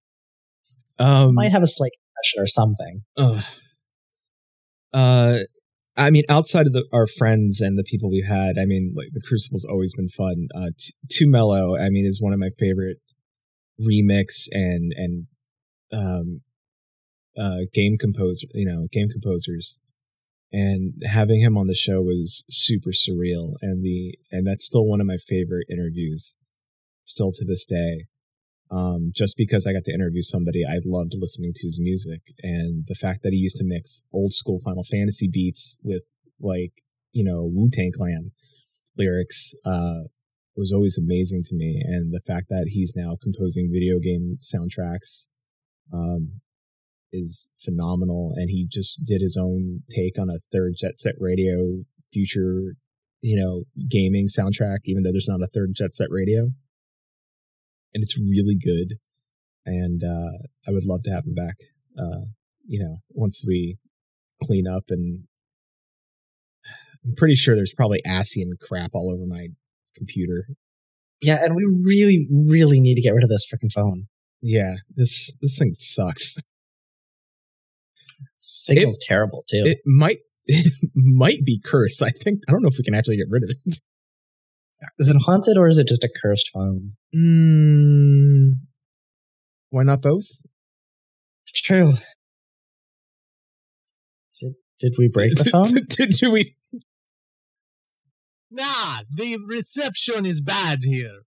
Um, 0.99 1.35
Might 1.35 1.51
have 1.51 1.63
a 1.63 1.67
slight 1.67 1.91
confession 1.91 2.43
or 2.43 2.47
something. 2.47 3.01
Uh, 4.93 5.39
I 5.97 6.09
mean, 6.09 6.23
outside 6.29 6.67
of 6.67 6.73
the, 6.73 6.85
our 6.93 7.07
friends 7.07 7.61
and 7.61 7.77
the 7.77 7.83
people 7.83 8.09
we've 8.09 8.25
had, 8.27 8.57
I 8.57 8.65
mean, 8.65 8.93
like 8.95 9.09
the 9.11 9.21
Crucible's 9.21 9.65
always 9.65 9.93
been 9.93 10.07
fun. 10.07 10.47
Uh, 10.55 10.69
T- 10.77 10.93
2 11.09 11.29
Mello, 11.29 11.77
I 11.77 11.89
mean, 11.89 12.05
is 12.05 12.21
one 12.21 12.33
of 12.33 12.39
my 12.39 12.49
favorite 12.57 12.97
remix 13.79 14.47
and 14.51 14.93
and 14.95 15.27
um, 15.91 16.41
uh, 17.37 17.65
game 17.73 17.97
composer, 17.97 18.47
you 18.53 18.65
know, 18.65 18.87
game 18.91 19.09
composers. 19.09 19.79
And 20.53 20.93
having 21.05 21.41
him 21.41 21.57
on 21.57 21.67
the 21.67 21.73
show 21.73 22.01
was 22.01 22.45
super 22.49 22.91
surreal, 22.91 23.55
and 23.61 23.83
the 23.83 24.17
and 24.31 24.47
that's 24.47 24.65
still 24.65 24.85
one 24.85 25.01
of 25.01 25.07
my 25.07 25.17
favorite 25.17 25.67
interviews, 25.69 26.37
still 27.03 27.31
to 27.33 27.43
this 27.45 27.65
day 27.65 28.05
um, 28.71 29.11
just 29.13 29.35
because 29.37 29.67
I 29.67 29.73
got 29.73 29.83
to 29.85 29.93
interview 29.93 30.21
somebody 30.21 30.63
I 30.67 30.79
loved 30.85 31.13
listening 31.15 31.53
to 31.53 31.67
his 31.67 31.79
music, 31.79 32.21
and 32.41 32.85
the 32.87 32.95
fact 32.95 33.21
that 33.23 33.31
he 33.31 33.37
used 33.37 33.57
to 33.57 33.63
mix 33.65 34.01
old 34.13 34.33
school 34.33 34.59
Final 34.59 34.83
Fantasy 34.83 35.29
beats 35.31 35.79
with 35.83 36.03
like 36.39 36.73
you 37.11 37.23
know 37.23 37.49
Wu 37.51 37.69
Tang 37.71 37.91
Clan 37.95 38.31
lyrics 38.97 39.53
uh, 39.65 40.07
was 40.55 40.71
always 40.71 40.97
amazing 40.97 41.43
to 41.43 41.55
me, 41.55 41.81
and 41.85 42.11
the 42.11 42.21
fact 42.25 42.47
that 42.49 42.67
he's 42.67 42.93
now 42.95 43.17
composing 43.21 43.71
video 43.71 43.99
game 43.99 44.39
soundtracks 44.41 45.27
um, 45.93 46.41
is 47.11 47.49
phenomenal, 47.63 48.33
and 48.35 48.49
he 48.49 48.67
just 48.69 49.05
did 49.05 49.21
his 49.21 49.37
own 49.39 49.83
take 49.91 50.17
on 50.17 50.29
a 50.29 50.39
third 50.51 50.73
Jet 50.75 50.97
Set 50.97 51.15
Radio 51.19 51.83
future 52.11 52.75
you 53.21 53.39
know 53.39 53.63
gaming 53.87 54.27
soundtrack, 54.27 54.79
even 54.85 55.03
though 55.03 55.11
there's 55.11 55.29
not 55.29 55.43
a 55.43 55.47
third 55.47 55.73
Jet 55.75 55.93
Set 55.93 56.07
Radio 56.09 56.49
and 57.95 58.03
it's 58.03 58.19
really 58.19 58.55
good. 58.55 58.99
And 59.65 60.03
uh, 60.03 60.37
I 60.67 60.71
would 60.71 60.85
love 60.85 61.01
to 61.03 61.11
have 61.11 61.25
him 61.25 61.33
back. 61.33 61.55
Uh, 61.97 62.25
you 62.67 62.83
know, 62.83 62.97
once 63.11 63.43
we 63.47 63.77
clean 64.43 64.67
up, 64.67 64.83
and 64.89 65.23
I'm 67.03 67.15
pretty 67.15 67.35
sure 67.35 67.55
there's 67.55 67.73
probably 67.73 68.01
Asian 68.05 68.53
crap 68.61 68.91
all 68.93 69.11
over 69.11 69.25
my 69.25 69.47
computer. 69.95 70.45
Yeah, 71.21 71.43
and 71.43 71.55
we 71.55 71.63
really, 71.83 72.27
really 72.47 72.79
need 72.79 72.95
to 72.95 73.01
get 73.01 73.13
rid 73.13 73.23
of 73.23 73.29
this 73.29 73.47
freaking 73.51 73.71
phone. 73.71 74.07
Yeah, 74.41 74.75
this 74.95 75.33
this 75.41 75.57
thing 75.57 75.71
sucks. 75.73 76.35
Signal's 78.37 78.99
terrible 79.01 79.43
too. 79.49 79.63
It 79.65 79.79
might 79.85 80.19
it 80.45 80.73
might 80.93 81.45
be 81.45 81.59
cursed. 81.63 82.03
I 82.03 82.09
think 82.09 82.41
I 82.47 82.51
don't 82.51 82.61
know 82.61 82.67
if 82.67 82.77
we 82.77 82.83
can 82.83 82.93
actually 82.93 83.17
get 83.17 83.27
rid 83.29 83.43
of 83.43 83.49
it. 83.49 83.79
Is 84.99 85.07
it 85.07 85.17
haunted 85.25 85.57
or 85.57 85.67
is 85.67 85.77
it 85.77 85.87
just 85.87 86.03
a 86.03 86.09
cursed 86.21 86.49
phone? 86.53 86.93
Mm, 87.15 88.53
why 89.69 89.83
not 89.83 90.01
both? 90.01 90.25
It's 91.47 91.61
true. 91.61 91.93
Did, 94.39 94.53
did 94.79 94.95
we 94.97 95.07
break 95.07 95.35
the 95.35 95.45
phone? 95.45 95.73
did, 95.73 96.09
did 96.19 96.31
we? 96.31 96.55
Nah, 98.51 98.99
the 99.13 99.37
reception 99.47 100.25
is 100.25 100.41
bad 100.41 100.79
here. 100.83 101.21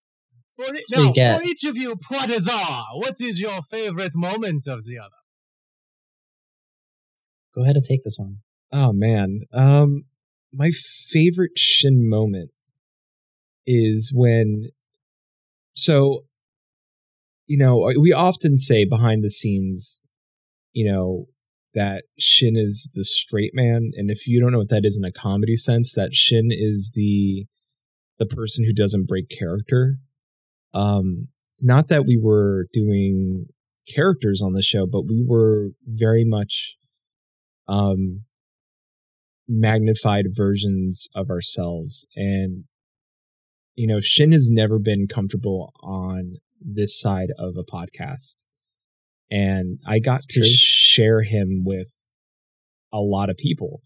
For, 0.54 0.64
That's 0.66 0.90
what 0.90 1.16
you 1.16 1.22
now, 1.22 1.38
for 1.38 1.44
each 1.44 1.64
of 1.64 1.76
you, 1.76 1.96
Poitazar, 1.96 2.84
what 2.94 3.20
is 3.20 3.40
your 3.40 3.62
favorite 3.62 4.12
moment 4.16 4.64
of 4.66 4.84
the 4.84 4.98
other? 4.98 5.10
Go 7.54 7.62
ahead 7.62 7.76
and 7.76 7.84
take 7.84 8.04
this 8.04 8.16
one. 8.18 8.38
Oh 8.72 8.92
man. 8.92 9.40
Um 9.52 10.04
my 10.52 10.70
favorite 10.70 11.58
Shin 11.58 12.08
moment 12.08 12.50
is 13.66 14.12
when 14.14 14.70
so 15.74 16.24
you 17.46 17.56
know, 17.56 17.92
we 18.00 18.12
often 18.12 18.58
say 18.58 18.84
behind 18.84 19.22
the 19.22 19.30
scenes, 19.30 20.00
you 20.72 20.90
know, 20.90 21.26
that 21.74 22.04
Shin 22.18 22.56
is 22.56 22.90
the 22.94 23.04
straight 23.04 23.52
man 23.54 23.92
and 23.94 24.10
if 24.10 24.26
you 24.26 24.40
don't 24.40 24.50
know 24.50 24.58
what 24.58 24.70
that 24.70 24.84
is 24.86 24.96
in 24.96 25.04
a 25.04 25.12
comedy 25.12 25.56
sense, 25.56 25.92
that 25.94 26.12
Shin 26.12 26.48
is 26.50 26.92
the 26.94 27.46
the 28.18 28.26
person 28.26 28.64
who 28.64 28.72
doesn't 28.72 29.06
break 29.06 29.28
character. 29.28 29.96
Um 30.72 31.28
not 31.60 31.88
that 31.88 32.06
we 32.06 32.18
were 32.18 32.66
doing 32.72 33.46
characters 33.88 34.42
on 34.42 34.52
the 34.52 34.62
show, 34.62 34.86
but 34.86 35.02
we 35.02 35.24
were 35.26 35.70
very 35.86 36.24
much 36.24 36.76
um 37.68 38.22
magnified 39.48 40.26
versions 40.30 41.08
of 41.14 41.30
ourselves 41.30 42.06
and 42.16 42.64
you 43.76 43.86
know 43.86 44.00
shin 44.00 44.32
has 44.32 44.50
never 44.50 44.78
been 44.78 45.06
comfortable 45.06 45.72
on 45.82 46.34
this 46.60 46.98
side 46.98 47.28
of 47.38 47.54
a 47.56 47.64
podcast. 47.64 48.42
And 49.30 49.78
i 49.86 49.98
got 49.98 50.20
to 50.30 50.40
True. 50.40 50.48
share 50.48 51.22
him 51.22 51.64
with 51.64 51.88
a 52.92 53.00
lot 53.00 53.28
of 53.30 53.36
people. 53.36 53.82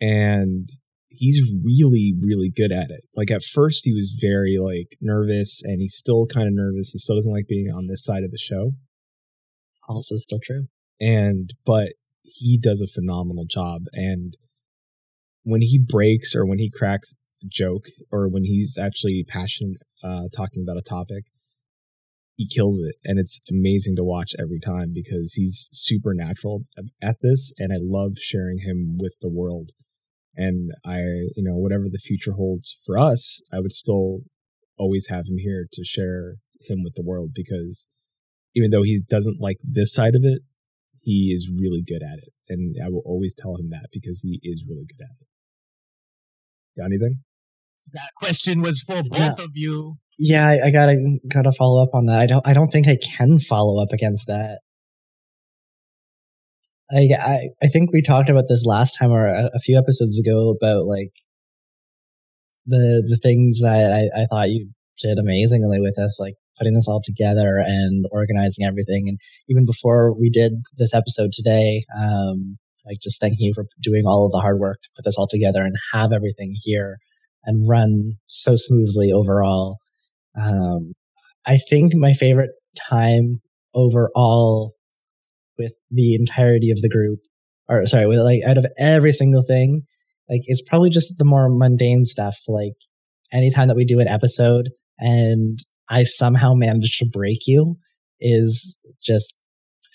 And 0.00 0.68
he's 1.08 1.40
really 1.64 2.14
really 2.20 2.50
good 2.54 2.72
at 2.72 2.90
it. 2.90 3.02
Like 3.16 3.30
at 3.30 3.42
first 3.42 3.84
he 3.84 3.92
was 3.92 4.16
very 4.20 4.58
like 4.60 4.96
nervous 5.00 5.62
and 5.62 5.80
he's 5.80 5.94
still 5.96 6.26
kind 6.26 6.46
of 6.48 6.54
nervous. 6.54 6.90
He 6.90 6.98
still 6.98 7.16
doesn't 7.16 7.32
like 7.32 7.46
being 7.48 7.70
on 7.70 7.86
this 7.86 8.04
side 8.04 8.22
of 8.24 8.30
the 8.30 8.38
show. 8.38 8.72
Also, 9.88 10.16
still 10.16 10.40
true. 10.42 10.66
and 11.00 11.50
but 11.66 11.92
he 12.22 12.58
does 12.58 12.80
a 12.80 12.86
phenomenal 12.86 13.44
job. 13.48 13.82
And 13.92 14.34
when 15.42 15.60
he 15.60 15.78
breaks 15.78 16.34
or 16.34 16.46
when 16.46 16.58
he 16.58 16.70
cracks 16.70 17.14
joke 17.48 17.86
or 18.10 18.28
when 18.28 18.44
he's 18.44 18.78
actually 18.80 19.24
passionate 19.26 19.78
uh 20.02 20.24
talking 20.34 20.62
about 20.62 20.78
a 20.78 20.82
topic 20.82 21.24
he 22.36 22.48
kills 22.48 22.80
it 22.80 22.96
and 23.04 23.18
it's 23.18 23.40
amazing 23.50 23.94
to 23.94 24.02
watch 24.02 24.32
every 24.38 24.58
time 24.58 24.92
because 24.92 25.34
he's 25.34 25.68
supernatural 25.72 26.62
at 27.02 27.16
this 27.22 27.52
and 27.58 27.72
i 27.72 27.76
love 27.80 28.12
sharing 28.18 28.58
him 28.58 28.96
with 28.98 29.14
the 29.20 29.30
world 29.30 29.70
and 30.36 30.72
i 30.84 31.00
you 31.00 31.42
know 31.42 31.56
whatever 31.56 31.84
the 31.90 31.98
future 31.98 32.32
holds 32.32 32.78
for 32.84 32.98
us 32.98 33.40
i 33.52 33.60
would 33.60 33.72
still 33.72 34.20
always 34.76 35.06
have 35.08 35.26
him 35.28 35.38
here 35.38 35.66
to 35.72 35.84
share 35.84 36.36
him 36.60 36.82
with 36.82 36.94
the 36.94 37.04
world 37.04 37.30
because 37.34 37.86
even 38.56 38.70
though 38.70 38.82
he 38.82 39.00
doesn't 39.08 39.40
like 39.40 39.58
this 39.62 39.92
side 39.92 40.14
of 40.14 40.22
it 40.24 40.42
he 41.04 41.32
is 41.34 41.50
really 41.54 41.82
good 41.86 42.02
at 42.02 42.18
it. 42.18 42.32
And 42.48 42.76
I 42.82 42.88
will 42.88 43.02
always 43.04 43.34
tell 43.34 43.56
him 43.56 43.68
that 43.70 43.88
because 43.92 44.20
he 44.20 44.40
is 44.42 44.64
really 44.68 44.86
good 44.86 45.04
at 45.04 45.16
it. 45.20 45.26
Got 46.80 46.86
anything? 46.86 47.20
That 47.92 48.10
question 48.16 48.62
was 48.62 48.80
for 48.80 49.02
both 49.02 49.38
of 49.38 49.50
you. 49.54 49.96
Yeah, 50.18 50.48
I, 50.48 50.66
I 50.66 50.70
gotta 50.70 51.18
gotta 51.28 51.52
follow 51.52 51.82
up 51.82 51.90
on 51.92 52.06
that. 52.06 52.20
I 52.20 52.26
don't 52.26 52.46
I 52.46 52.54
don't 52.54 52.68
think 52.68 52.88
I 52.88 52.96
can 52.96 53.38
follow 53.40 53.82
up 53.82 53.92
against 53.92 54.26
that. 54.28 54.60
I 56.90 57.08
I, 57.18 57.48
I 57.62 57.66
think 57.68 57.92
we 57.92 58.00
talked 58.02 58.30
about 58.30 58.44
this 58.48 58.64
last 58.64 58.96
time 58.98 59.10
or 59.10 59.26
a, 59.26 59.50
a 59.54 59.58
few 59.58 59.76
episodes 59.76 60.18
ago 60.18 60.50
about 60.50 60.86
like 60.86 61.12
the 62.66 63.04
the 63.08 63.18
things 63.22 63.60
that 63.60 63.92
I, 63.92 64.22
I 64.22 64.26
thought 64.26 64.50
you 64.50 64.70
did 64.98 65.18
amazingly 65.18 65.80
with 65.80 65.98
us, 65.98 66.18
like 66.20 66.34
putting 66.56 66.74
this 66.74 66.88
all 66.88 67.02
together 67.04 67.58
and 67.58 68.06
organizing 68.12 68.64
everything. 68.64 69.08
And 69.08 69.18
even 69.48 69.66
before 69.66 70.14
we 70.18 70.30
did 70.30 70.52
this 70.78 70.94
episode 70.94 71.30
today, 71.32 71.84
um, 71.96 72.56
Like 72.86 72.98
just 73.02 73.20
thanking 73.20 73.46
you 73.46 73.54
for 73.54 73.66
doing 73.82 74.04
all 74.06 74.26
of 74.26 74.32
the 74.32 74.40
hard 74.40 74.58
work 74.58 74.80
to 74.82 74.88
put 74.94 75.04
this 75.04 75.16
all 75.18 75.26
together 75.26 75.62
and 75.62 75.74
have 75.92 76.12
everything 76.12 76.54
here 76.62 76.98
and 77.46 77.68
run 77.68 78.14
so 78.26 78.56
smoothly 78.56 79.12
overall. 79.12 79.78
Um, 80.40 80.92
I 81.46 81.58
think 81.58 81.94
my 81.94 82.12
favorite 82.12 82.50
time 82.76 83.40
overall 83.74 84.74
with 85.58 85.74
the 85.90 86.14
entirety 86.14 86.70
of 86.70 86.80
the 86.80 86.88
group, 86.88 87.20
or 87.68 87.86
sorry, 87.86 88.06
with 88.06 88.18
like 88.18 88.40
out 88.46 88.58
of 88.58 88.66
every 88.78 89.12
single 89.12 89.42
thing, 89.42 89.82
like 90.28 90.42
it's 90.44 90.62
probably 90.62 90.90
just 90.90 91.18
the 91.18 91.24
more 91.24 91.48
mundane 91.48 92.04
stuff. 92.04 92.36
Like 92.48 92.74
anytime 93.32 93.68
that 93.68 93.76
we 93.76 93.84
do 93.84 94.00
an 94.00 94.08
episode 94.08 94.70
and 94.98 95.58
I 95.88 96.04
somehow 96.04 96.54
manage 96.54 96.98
to 96.98 97.06
break 97.06 97.46
you 97.46 97.76
is 98.20 98.76
just 99.02 99.34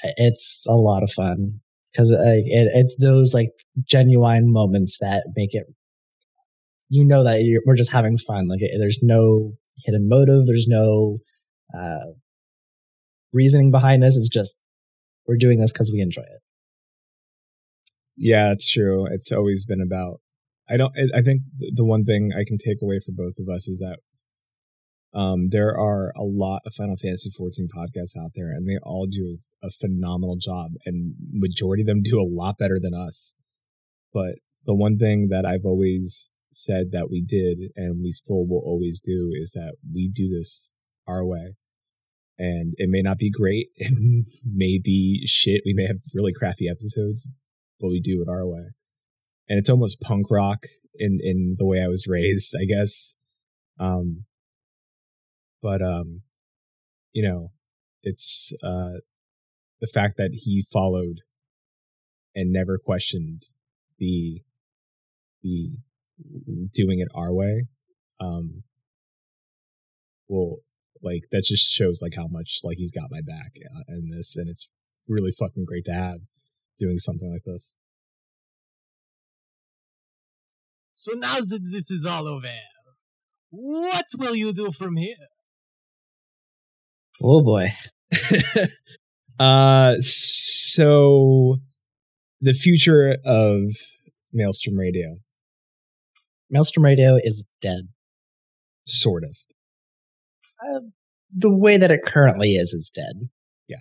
it's 0.03 0.65
a 0.67 0.75
lot 0.75 1.03
of 1.03 1.11
fun 1.11 1.59
because 1.91 2.11
like, 2.11 2.45
it, 2.45 2.69
it's 2.73 2.95
those 2.99 3.33
like 3.33 3.49
genuine 3.83 4.51
moments 4.51 4.97
that 4.99 5.25
make 5.35 5.53
it 5.53 5.65
you 6.89 7.05
know 7.05 7.23
that 7.23 7.61
we're 7.65 7.75
just 7.75 7.91
having 7.91 8.17
fun 8.17 8.47
like 8.47 8.61
it, 8.61 8.77
there's 8.79 8.99
no 9.01 9.53
hidden 9.85 10.07
motive 10.09 10.45
there's 10.47 10.67
no 10.67 11.19
uh, 11.77 12.05
reasoning 13.33 13.71
behind 13.71 14.01
this 14.03 14.15
it's 14.15 14.29
just 14.29 14.55
we're 15.27 15.37
doing 15.37 15.59
this 15.59 15.71
because 15.71 15.91
we 15.93 16.01
enjoy 16.01 16.21
it 16.23 16.41
Yeah, 18.17 18.51
it's 18.51 18.69
true. 18.69 19.05
It's 19.09 19.31
always 19.31 19.65
been 19.65 19.81
about. 19.81 20.19
I 20.69 20.75
don't. 20.77 20.93
I- 20.97 21.19
I 21.19 21.21
think 21.21 21.43
the 21.73 21.85
one 21.85 22.03
thing 22.03 22.31
I 22.35 22.43
can 22.45 22.57
take 22.57 22.81
away 22.81 22.99
for 22.99 23.13
both 23.13 23.35
of 23.39 23.47
us 23.47 23.67
is 23.67 23.79
that 23.79 23.99
um, 25.17 25.47
there 25.49 25.77
are 25.77 26.11
a 26.17 26.23
lot 26.23 26.61
of 26.65 26.73
Final 26.73 26.97
Fantasy 26.97 27.29
14 27.31 27.67
podcasts 27.75 28.17
out 28.21 28.31
there, 28.35 28.51
and 28.51 28.67
they 28.67 28.77
all 28.83 29.07
do 29.09 29.37
a 29.63 29.69
phenomenal 29.69 30.35
job, 30.37 30.71
and 30.85 31.15
majority 31.31 31.81
of 31.83 31.87
them 31.87 32.01
do 32.03 32.19
a 32.19 32.27
lot 32.41 32.57
better 32.57 32.77
than 32.81 32.93
us. 32.93 33.35
But 34.13 34.35
the 34.65 34.75
one 34.75 34.97
thing 34.97 35.29
that 35.29 35.45
I've 35.45 35.65
always 35.65 36.29
said 36.51 36.91
that 36.91 37.09
we 37.09 37.21
did, 37.21 37.71
and 37.75 38.01
we 38.01 38.11
still 38.11 38.47
will 38.47 38.61
always 38.65 38.99
do, 38.99 39.31
is 39.33 39.51
that 39.51 39.75
we 39.93 40.09
do 40.09 40.29
this 40.29 40.71
our 41.07 41.25
way. 41.25 41.55
And 42.37 42.73
it 42.77 42.89
may 42.89 43.01
not 43.01 43.17
be 43.17 43.29
great. 43.29 43.67
It 43.75 44.25
may 44.45 44.79
be 44.79 45.25
shit. 45.25 45.61
We 45.65 45.73
may 45.73 45.87
have 45.87 45.97
really 46.13 46.33
crappy 46.33 46.69
episodes, 46.69 47.27
but 47.79 47.89
we 47.89 47.99
do 47.99 48.21
it 48.21 48.29
our 48.29 48.47
way. 48.47 48.71
And 49.47 49.57
it's 49.57 49.69
almost 49.69 50.01
punk 50.01 50.27
rock 50.29 50.65
in 50.95 51.19
in 51.21 51.55
the 51.57 51.65
way 51.65 51.81
I 51.81 51.87
was 51.87 52.07
raised, 52.07 52.55
I 52.59 52.65
guess. 52.65 53.15
Um 53.79 54.25
but 55.61 55.81
um 55.81 56.21
you 57.13 57.27
know, 57.27 57.51
it's 58.03 58.53
uh 58.63 58.99
the 59.81 59.87
fact 59.87 60.17
that 60.17 60.31
he 60.33 60.61
followed 60.61 61.21
and 62.35 62.51
never 62.51 62.77
questioned 62.77 63.43
the 63.97 64.41
the 65.41 65.71
doing 66.73 66.99
it 66.99 67.07
our 67.15 67.33
way 67.33 67.65
um 68.19 68.63
will 70.27 70.57
like 71.01 71.23
that 71.31 71.43
just 71.43 71.71
shows 71.71 72.01
like 72.01 72.13
how 72.15 72.27
much 72.27 72.59
like 72.63 72.77
he's 72.77 72.91
got 72.91 73.09
my 73.09 73.21
back 73.25 73.53
uh, 73.75 73.83
in 73.87 74.09
this 74.09 74.35
and 74.35 74.49
it's 74.49 74.67
really 75.07 75.31
fucking 75.31 75.65
great 75.65 75.85
to 75.85 75.93
have 75.93 76.19
doing 76.77 76.97
something 76.97 77.31
like 77.31 77.43
this. 77.43 77.75
So 80.95 81.13
now 81.13 81.35
that 81.35 81.69
this 81.71 81.91
is 81.91 82.05
all 82.05 82.27
over, 82.27 82.47
what 83.49 84.05
will 84.17 84.35
you 84.35 84.53
do 84.53 84.71
from 84.71 84.95
here? 84.95 85.15
oh 87.21 87.43
boy. 87.43 87.73
Uh 89.39 89.95
so 90.01 91.55
the 92.41 92.51
future 92.51 93.15
of 93.23 93.61
maelstrom 94.33 94.77
radio 94.77 95.15
maelstrom 96.49 96.83
radio 96.85 97.17
is 97.21 97.43
dead. 97.61 97.89
Sort 98.85 99.23
of. 99.23 99.37
Uh, 100.61 100.79
the 101.31 101.55
way 101.55 101.77
that 101.77 101.91
it 101.91 102.01
currently 102.05 102.55
is 102.55 102.73
is 102.73 102.89
dead. 102.89 103.29
Yeah. 103.67 103.77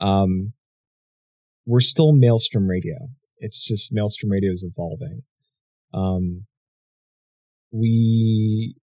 um 0.00 0.52
we're 1.66 1.80
still 1.80 2.12
maelstrom 2.12 2.66
radio. 2.66 2.96
It's 3.38 3.64
just 3.64 3.92
maelstrom 3.92 4.30
radio 4.30 4.50
is 4.50 4.64
evolving. 4.64 5.22
Um 5.94 6.46
we 7.70 8.74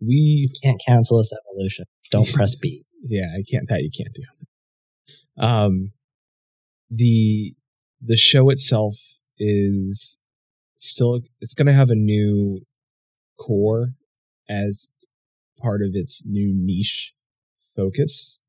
we 0.00 0.14
you 0.14 0.48
can't 0.62 0.80
cancel 0.86 1.18
this 1.18 1.32
evolution. 1.32 1.86
Don't 2.10 2.30
press 2.32 2.54
b. 2.54 2.84
Yeah 3.06 3.26
i 3.36 3.42
can't 3.50 3.68
that 3.68 3.82
you 3.82 3.90
can't 3.96 4.14
do. 4.14 5.44
Um 5.44 5.92
the 6.90 7.54
the 8.00 8.16
show 8.16 8.50
itself 8.50 8.94
is 9.38 10.18
still 10.84 11.20
it's 11.40 11.54
going 11.54 11.66
to 11.66 11.72
have 11.72 11.90
a 11.90 11.94
new 11.94 12.60
core 13.38 13.88
as 14.48 14.88
part 15.60 15.82
of 15.82 15.90
its 15.94 16.24
new 16.26 16.52
niche 16.54 17.12
focus 17.76 18.40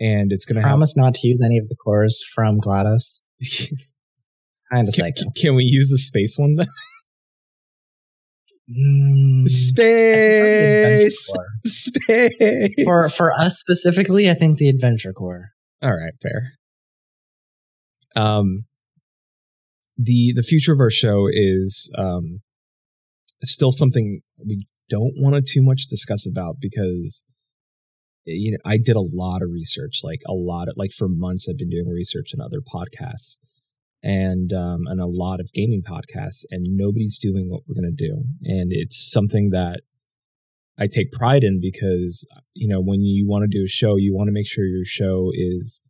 and 0.00 0.32
it's 0.32 0.46
going 0.46 0.56
to 0.56 0.62
have 0.62 0.70
promise 0.70 0.96
not 0.96 1.14
to 1.14 1.28
use 1.28 1.42
any 1.44 1.58
of 1.58 1.68
the 1.68 1.76
cores 1.76 2.24
from 2.34 2.58
GLaDOS. 2.58 3.18
Kind 4.72 4.88
of 4.88 4.94
can, 5.36 5.56
we 5.56 5.64
use 5.64 5.88
the 5.88 5.98
space 5.98 6.38
one 6.38 6.54
then? 6.54 6.68
Mm, 8.70 9.48
space 9.48 11.28
space 11.66 12.74
for 12.84 13.08
for 13.08 13.32
us 13.32 13.58
specifically, 13.58 14.30
I 14.30 14.34
think 14.34 14.58
the 14.58 14.68
adventure 14.68 15.12
core. 15.12 15.48
All 15.82 15.90
right, 15.90 16.12
fair. 16.22 16.52
Um, 18.14 18.62
the 20.02 20.32
the 20.34 20.42
future 20.42 20.72
of 20.72 20.80
our 20.80 20.90
show 20.90 21.28
is 21.30 21.90
um 21.98 22.40
still 23.42 23.72
something 23.72 24.20
we 24.46 24.60
don't 24.88 25.14
want 25.16 25.34
to 25.34 25.42
too 25.42 25.62
much 25.62 25.86
discuss 25.86 26.26
about 26.26 26.56
because 26.60 27.22
you 28.24 28.52
know 28.52 28.58
I 28.64 28.78
did 28.78 28.96
a 28.96 29.00
lot 29.00 29.42
of 29.42 29.50
research, 29.50 30.00
like 30.02 30.20
a 30.26 30.32
lot 30.32 30.68
of 30.68 30.74
like 30.76 30.92
for 30.92 31.08
months 31.08 31.48
I've 31.48 31.58
been 31.58 31.70
doing 31.70 31.88
research 31.88 32.32
on 32.34 32.44
other 32.44 32.60
podcasts 32.60 33.38
and 34.02 34.52
um 34.52 34.82
and 34.86 35.00
a 35.00 35.06
lot 35.06 35.40
of 35.40 35.52
gaming 35.52 35.82
podcasts, 35.82 36.44
and 36.50 36.66
nobody's 36.68 37.18
doing 37.18 37.50
what 37.50 37.62
we're 37.66 37.80
gonna 37.80 37.92
do, 37.94 38.24
and 38.44 38.72
it's 38.72 38.96
something 38.96 39.50
that 39.50 39.80
I 40.78 40.86
take 40.86 41.12
pride 41.12 41.44
in 41.44 41.60
because 41.60 42.26
you 42.54 42.68
know 42.68 42.80
when 42.80 43.02
you 43.02 43.28
want 43.28 43.42
to 43.42 43.58
do 43.58 43.64
a 43.64 43.68
show, 43.68 43.96
you 43.96 44.14
want 44.14 44.28
to 44.28 44.32
make 44.32 44.48
sure 44.48 44.64
your 44.64 44.84
show 44.84 45.30
is 45.34 45.82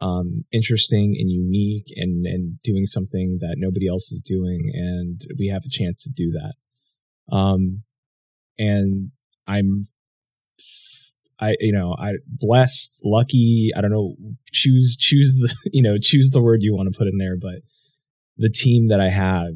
um, 0.00 0.44
interesting 0.52 1.16
and 1.18 1.30
unique 1.30 1.92
and 1.96 2.26
and 2.26 2.62
doing 2.62 2.86
something 2.86 3.38
that 3.40 3.56
nobody 3.58 3.86
else 3.88 4.10
is 4.12 4.20
doing, 4.20 4.70
and 4.74 5.22
we 5.38 5.48
have 5.48 5.64
a 5.64 5.70
chance 5.70 6.02
to 6.04 6.10
do 6.10 6.32
that. 6.32 6.54
Um, 7.34 7.82
and 8.58 9.10
I'm, 9.46 9.86
I 11.38 11.56
you 11.60 11.72
know 11.72 11.94
I 11.98 12.14
blessed, 12.26 13.00
lucky. 13.04 13.70
I 13.76 13.80
don't 13.80 13.92
know. 13.92 14.14
Choose 14.52 14.96
choose 14.98 15.34
the 15.34 15.54
you 15.72 15.82
know 15.82 15.98
choose 15.98 16.30
the 16.30 16.42
word 16.42 16.62
you 16.62 16.74
want 16.74 16.92
to 16.92 16.98
put 16.98 17.08
in 17.08 17.18
there, 17.18 17.36
but 17.36 17.60
the 18.36 18.50
team 18.50 18.88
that 18.88 19.00
I 19.00 19.10
have, 19.10 19.52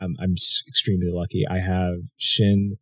I'm 0.00 0.16
I'm 0.20 0.34
extremely 0.68 1.10
lucky. 1.12 1.44
I 1.48 1.58
have 1.58 1.98
Shin, 2.16 2.76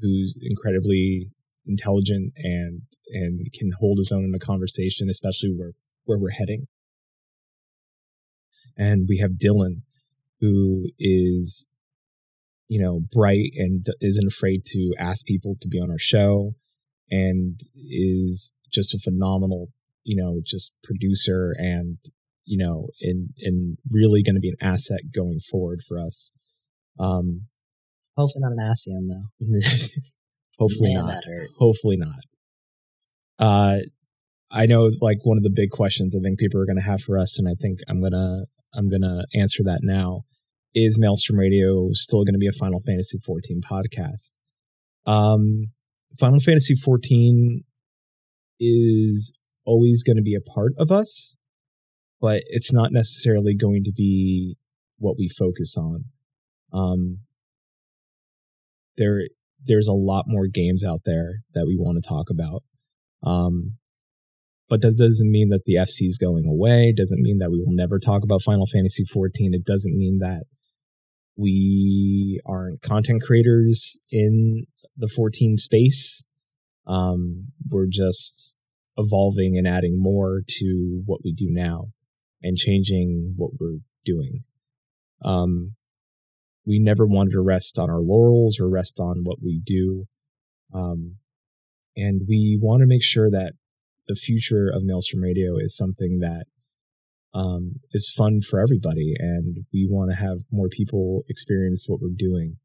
who's 0.00 0.36
incredibly 0.42 1.30
intelligent 1.66 2.32
and 2.36 2.82
and 3.10 3.46
can 3.52 3.70
hold 3.78 3.98
his 3.98 4.10
own 4.10 4.24
in 4.24 4.34
a 4.34 4.44
conversation, 4.44 5.08
especially 5.08 5.50
where 5.56 5.72
where 6.04 6.18
we're 6.18 6.30
heading. 6.30 6.66
And 8.76 9.06
we 9.08 9.18
have 9.18 9.32
Dylan, 9.32 9.82
who 10.40 10.86
is, 10.98 11.66
you 12.68 12.82
know, 12.82 13.00
bright 13.12 13.50
and 13.56 13.86
isn't 14.00 14.26
afraid 14.26 14.64
to 14.66 14.94
ask 14.98 15.24
people 15.24 15.54
to 15.60 15.68
be 15.68 15.78
on 15.78 15.90
our 15.90 15.98
show 15.98 16.54
and 17.10 17.60
is 17.76 18.52
just 18.72 18.94
a 18.94 18.98
phenomenal, 18.98 19.68
you 20.02 20.16
know, 20.20 20.40
just 20.44 20.72
producer 20.82 21.54
and, 21.56 21.98
you 22.44 22.58
know, 22.58 22.88
and, 23.00 23.30
and 23.42 23.78
really 23.90 24.22
going 24.22 24.34
to 24.34 24.40
be 24.40 24.48
an 24.48 24.56
asset 24.60 25.12
going 25.14 25.38
forward 25.38 25.80
for 25.86 25.98
us. 25.98 26.32
Um, 26.98 27.42
Hopefully 28.16 28.42
not 28.42 28.52
an 28.52 28.72
Asian 28.72 29.08
though. 29.08 29.48
hopefully 30.58 30.94
Man, 30.94 31.06
not 31.06 31.22
hopefully 31.58 31.96
not 31.96 32.20
uh 33.38 33.78
i 34.54 34.66
know 34.66 34.90
like 35.00 35.18
one 35.24 35.36
of 35.36 35.42
the 35.42 35.52
big 35.54 35.70
questions 35.70 36.14
i 36.14 36.20
think 36.20 36.38
people 36.38 36.60
are 36.60 36.66
going 36.66 36.78
to 36.78 36.82
have 36.82 37.00
for 37.00 37.18
us 37.18 37.38
and 37.38 37.48
i 37.48 37.54
think 37.60 37.78
i'm 37.88 38.00
to 38.12 38.44
i'm 38.74 38.88
to 39.02 39.24
answer 39.34 39.62
that 39.62 39.80
now 39.82 40.22
is 40.74 40.98
maelstrom 40.98 41.38
radio 41.38 41.88
still 41.92 42.24
going 42.24 42.34
to 42.34 42.38
be 42.38 42.48
a 42.48 42.52
final 42.52 42.80
fantasy 42.80 43.18
14 43.18 43.60
podcast 43.60 44.30
um 45.06 45.66
final 46.18 46.40
fantasy 46.40 46.74
14 46.74 47.62
is 48.60 49.36
always 49.66 50.02
going 50.02 50.16
to 50.16 50.22
be 50.22 50.34
a 50.34 50.40
part 50.40 50.72
of 50.78 50.90
us 50.90 51.36
but 52.20 52.42
it's 52.46 52.72
not 52.72 52.92
necessarily 52.92 53.54
going 53.54 53.84
to 53.84 53.92
be 53.94 54.56
what 54.98 55.16
we 55.18 55.28
focus 55.28 55.76
on 55.76 56.04
um 56.72 57.18
there 58.96 59.22
there's 59.64 59.88
a 59.88 59.92
lot 59.92 60.24
more 60.26 60.46
games 60.46 60.84
out 60.84 61.00
there 61.04 61.42
that 61.54 61.66
we 61.66 61.76
want 61.76 62.02
to 62.02 62.08
talk 62.08 62.30
about. 62.30 62.62
Um, 63.22 63.78
but 64.68 64.82
that 64.82 64.96
doesn't 64.96 65.30
mean 65.30 65.50
that 65.50 65.64
the 65.64 65.74
FC 65.74 66.06
is 66.06 66.18
going 66.18 66.46
away. 66.46 66.92
Doesn't 66.96 67.20
mean 67.20 67.38
that 67.38 67.50
we 67.50 67.58
will 67.58 67.74
never 67.74 67.98
talk 67.98 68.24
about 68.24 68.42
Final 68.42 68.66
Fantasy 68.66 69.04
14. 69.04 69.54
It 69.54 69.64
doesn't 69.64 69.96
mean 69.96 70.18
that 70.18 70.44
we 71.36 72.40
aren't 72.46 72.82
content 72.82 73.22
creators 73.22 73.98
in 74.10 74.66
the 74.96 75.08
14 75.08 75.56
space. 75.58 76.24
Um, 76.86 77.48
we're 77.68 77.88
just 77.88 78.56
evolving 78.96 79.58
and 79.58 79.66
adding 79.66 80.00
more 80.00 80.42
to 80.46 81.02
what 81.04 81.20
we 81.24 81.32
do 81.32 81.46
now 81.50 81.88
and 82.42 82.56
changing 82.56 83.34
what 83.36 83.52
we're 83.58 83.78
doing. 84.04 84.40
Um, 85.22 85.74
we 86.66 86.78
never 86.78 87.06
wanted 87.06 87.32
to 87.32 87.40
rest 87.40 87.78
on 87.78 87.90
our 87.90 88.00
laurels 88.00 88.58
or 88.60 88.68
rest 88.68 89.00
on 89.00 89.24
what 89.24 89.38
we 89.42 89.60
do. 89.62 90.06
Um, 90.72 91.16
and 91.96 92.22
we 92.28 92.58
want 92.60 92.80
to 92.80 92.86
make 92.86 93.02
sure 93.02 93.30
that 93.30 93.52
the 94.06 94.14
future 94.14 94.70
of 94.72 94.84
Maelstrom 94.84 95.22
Radio 95.22 95.56
is 95.58 95.76
something 95.76 96.18
that 96.20 96.44
um, 97.34 97.80
is 97.92 98.08
fun 98.08 98.40
for 98.40 98.60
everybody. 98.60 99.14
And 99.18 99.64
we 99.72 99.86
want 99.90 100.10
to 100.10 100.16
have 100.16 100.38
more 100.52 100.68
people 100.68 101.22
experience 101.28 101.86
what 101.88 102.00
we're 102.00 102.16
doing 102.16 102.56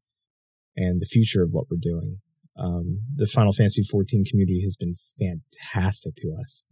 and 0.76 1.00
the 1.00 1.06
future 1.06 1.42
of 1.42 1.50
what 1.52 1.66
we're 1.70 1.78
doing. 1.80 2.18
Um, 2.58 3.00
the 3.16 3.26
Final 3.26 3.52
Fantasy 3.52 3.82
14 3.82 4.24
community 4.28 4.60
has 4.62 4.76
been 4.76 4.94
fantastic 5.18 6.14
to 6.16 6.34
us. 6.38 6.64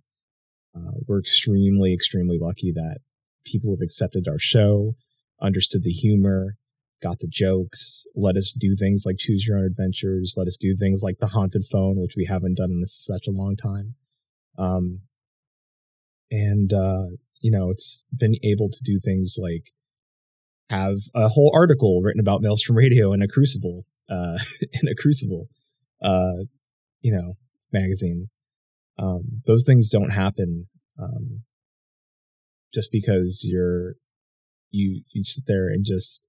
Uh, 0.76 0.92
we're 1.06 1.18
extremely, 1.18 1.92
extremely 1.94 2.38
lucky 2.40 2.72
that 2.72 2.98
people 3.44 3.74
have 3.74 3.82
accepted 3.82 4.28
our 4.28 4.38
show, 4.38 4.94
understood 5.40 5.82
the 5.82 5.90
humor, 5.90 6.56
got 7.00 7.18
the 7.20 7.28
jokes, 7.30 8.04
let 8.14 8.36
us 8.36 8.52
do 8.52 8.74
things 8.76 9.04
like 9.06 9.16
choose 9.18 9.46
your 9.46 9.58
own 9.58 9.64
adventures, 9.64 10.34
let 10.36 10.46
us 10.46 10.56
do 10.56 10.74
things 10.76 11.00
like 11.02 11.18
the 11.18 11.28
haunted 11.28 11.64
phone, 11.70 11.96
which 11.96 12.14
we 12.16 12.26
haven't 12.26 12.56
done 12.56 12.70
in 12.70 12.84
such 12.84 13.26
a 13.26 13.32
long 13.32 13.56
time. 13.56 13.94
Um, 14.58 15.00
and, 16.30 16.72
uh, 16.72 17.06
you 17.40 17.50
know, 17.50 17.70
it's 17.70 18.06
been 18.14 18.34
able 18.42 18.68
to 18.68 18.78
do 18.82 18.98
things 19.02 19.36
like 19.38 19.70
have 20.70 20.98
a 21.14 21.28
whole 21.28 21.52
article 21.54 22.02
written 22.02 22.20
about 22.20 22.42
Maelstrom 22.42 22.76
Radio 22.76 23.12
in 23.12 23.22
a 23.22 23.28
Crucible, 23.28 23.86
uh, 24.10 24.38
in 24.82 24.88
a 24.88 24.94
Crucible, 24.94 25.48
uh, 26.02 26.44
you 27.00 27.12
know, 27.12 27.36
magazine. 27.72 28.28
Um, 28.98 29.42
those 29.46 29.64
things 29.64 29.88
don't 29.88 30.10
happen, 30.10 30.66
um, 30.98 31.42
just 32.74 32.90
because 32.92 33.42
you're, 33.44 33.94
you, 34.70 35.02
you 35.12 35.22
sit 35.22 35.44
there 35.46 35.68
and 35.68 35.84
just 35.84 36.27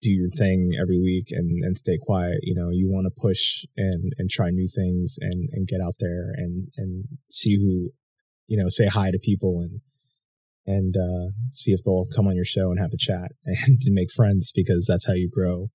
do 0.00 0.10
your 0.10 0.28
thing 0.28 0.72
every 0.80 0.98
week 0.98 1.28
and, 1.30 1.64
and 1.64 1.76
stay 1.76 1.98
quiet. 2.00 2.38
You 2.42 2.54
know, 2.54 2.70
you 2.70 2.88
want 2.88 3.06
to 3.06 3.20
push 3.20 3.64
and, 3.76 4.12
and 4.18 4.30
try 4.30 4.50
new 4.50 4.68
things 4.68 5.16
and, 5.20 5.48
and 5.52 5.66
get 5.66 5.80
out 5.80 5.94
there 5.98 6.32
and, 6.36 6.68
and 6.76 7.04
see 7.30 7.56
who, 7.56 7.90
you 8.46 8.56
know, 8.62 8.68
say 8.68 8.86
hi 8.86 9.10
to 9.10 9.18
people 9.18 9.60
and, 9.60 9.80
and, 10.66 10.96
uh, 10.96 11.32
see 11.50 11.72
if 11.72 11.80
they'll 11.84 12.06
come 12.14 12.28
on 12.28 12.36
your 12.36 12.44
show 12.44 12.70
and 12.70 12.78
have 12.78 12.92
a 12.92 12.98
chat 12.98 13.32
and 13.44 13.80
to 13.80 13.90
make 13.92 14.12
friends 14.12 14.52
because 14.54 14.86
that's 14.88 15.06
how 15.06 15.14
you 15.14 15.28
grow, 15.30 15.68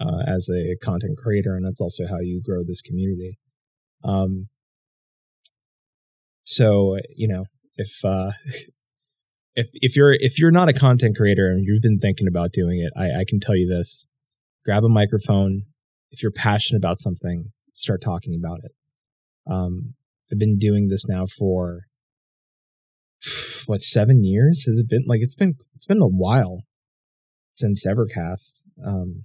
uh, 0.00 0.22
as 0.26 0.48
a 0.50 0.76
content 0.84 1.16
creator. 1.16 1.56
And 1.56 1.66
that's 1.66 1.80
also 1.80 2.06
how 2.06 2.20
you 2.20 2.42
grow 2.44 2.62
this 2.62 2.82
community. 2.82 3.38
Um, 4.04 4.48
so, 6.44 6.98
you 7.14 7.28
know, 7.28 7.44
if, 7.76 8.04
uh, 8.04 8.30
if 9.56 9.70
if 9.74 9.96
you're 9.96 10.12
if 10.12 10.38
you're 10.38 10.52
not 10.52 10.68
a 10.68 10.72
content 10.72 11.16
creator 11.16 11.48
and 11.48 11.64
you've 11.64 11.82
been 11.82 11.98
thinking 11.98 12.28
about 12.28 12.52
doing 12.52 12.78
it, 12.78 12.92
I, 12.96 13.20
I 13.20 13.24
can 13.26 13.40
tell 13.40 13.56
you 13.56 13.66
this: 13.66 14.06
grab 14.64 14.84
a 14.84 14.88
microphone. 14.88 15.62
If 16.10 16.22
you're 16.22 16.32
passionate 16.32 16.78
about 16.78 16.98
something, 16.98 17.46
start 17.72 18.00
talking 18.02 18.34
about 18.38 18.60
it. 18.62 18.72
Um, 19.50 19.94
I've 20.30 20.38
been 20.38 20.58
doing 20.58 20.88
this 20.88 21.08
now 21.08 21.24
for 21.26 21.86
what 23.66 23.80
seven 23.80 24.24
years? 24.24 24.64
Has 24.66 24.78
it 24.78 24.88
been 24.88 25.04
like 25.06 25.20
it's 25.22 25.34
been 25.34 25.54
it's 25.74 25.86
been 25.86 26.02
a 26.02 26.06
while 26.06 26.62
since 27.54 27.86
Evercast. 27.86 28.60
Um, 28.84 29.24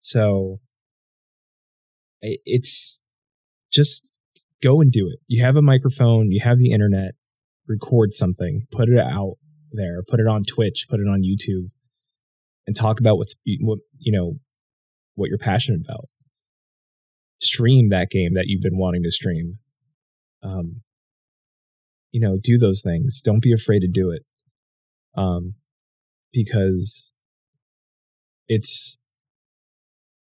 so 0.00 0.60
it, 2.22 2.40
it's 2.44 3.02
just 3.72 4.18
go 4.62 4.80
and 4.80 4.90
do 4.90 5.08
it. 5.08 5.18
You 5.26 5.44
have 5.44 5.56
a 5.56 5.62
microphone, 5.62 6.30
you 6.30 6.40
have 6.40 6.58
the 6.58 6.70
internet 6.70 7.14
record 7.70 8.12
something, 8.12 8.62
put 8.72 8.88
it 8.88 8.98
out 8.98 9.36
there, 9.72 10.02
put 10.02 10.20
it 10.20 10.26
on 10.26 10.42
Twitch, 10.42 10.86
put 10.90 10.98
it 10.98 11.06
on 11.06 11.22
YouTube, 11.22 11.70
and 12.66 12.76
talk 12.76 13.00
about 13.00 13.16
what's 13.16 13.34
what 13.60 13.78
you 13.98 14.12
know 14.12 14.34
what 15.14 15.28
you're 15.28 15.38
passionate 15.38 15.82
about. 15.88 16.08
Stream 17.40 17.88
that 17.88 18.10
game 18.10 18.34
that 18.34 18.46
you've 18.48 18.60
been 18.60 18.76
wanting 18.76 19.04
to 19.04 19.10
stream. 19.10 19.58
Um, 20.42 20.82
you 22.10 22.20
know, 22.20 22.38
do 22.42 22.58
those 22.58 22.82
things. 22.82 23.22
Don't 23.22 23.42
be 23.42 23.52
afraid 23.52 23.80
to 23.80 23.88
do 23.88 24.10
it. 24.10 24.22
Um, 25.14 25.54
because 26.32 27.14
it's 28.48 28.98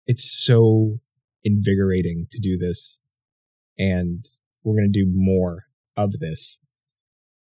it's 0.08 0.24
so 0.24 1.00
invigorating 1.44 2.28
to 2.32 2.40
do 2.40 2.58
this, 2.58 3.02
and 3.78 4.26
we're 4.64 4.78
gonna 4.78 4.88
do 4.88 5.06
more 5.14 5.66
of 5.98 6.14
this 6.20 6.60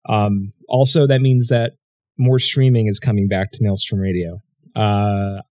um, 0.08 0.51
also, 0.68 1.08
that 1.08 1.22
means 1.22 1.47
that 1.47 1.74
more 2.18 2.39
streaming 2.39 2.88
is 2.88 2.99
coming 2.99 3.28
back 3.28 3.51
to 3.51 3.60
Maelstrom 3.62 3.99
Radio. 3.99 4.39
Uh, 4.76 5.41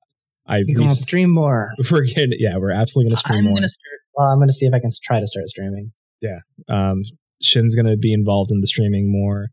I 0.46 0.62
You're 0.66 0.78
gonna 0.78 0.94
stream 0.94 1.30
more. 1.30 1.70
We're 1.90 2.05
gonna, 2.05 2.36
yeah, 2.38 2.57
we're 2.59 2.70
absolutely 2.70 3.11
gonna 3.11 3.16
stream 3.18 3.38
I'm 3.38 3.44
more. 3.46 3.55
gonna 3.55 3.68
start. 3.68 4.00
Well, 4.14 4.28
I'm 4.28 4.38
gonna 4.38 4.52
see 4.52 4.66
if 4.66 4.74
I 4.74 4.78
can 4.78 4.90
try 5.02 5.18
to 5.20 5.26
start 5.26 5.48
streaming. 5.48 5.92
Yeah, 6.20 6.40
um, 6.68 7.02
Shin's 7.40 7.74
gonna 7.74 7.96
be 7.96 8.12
involved 8.12 8.50
in 8.52 8.61
the 8.61 8.66
streaming 8.66 9.11
more. 9.11 9.48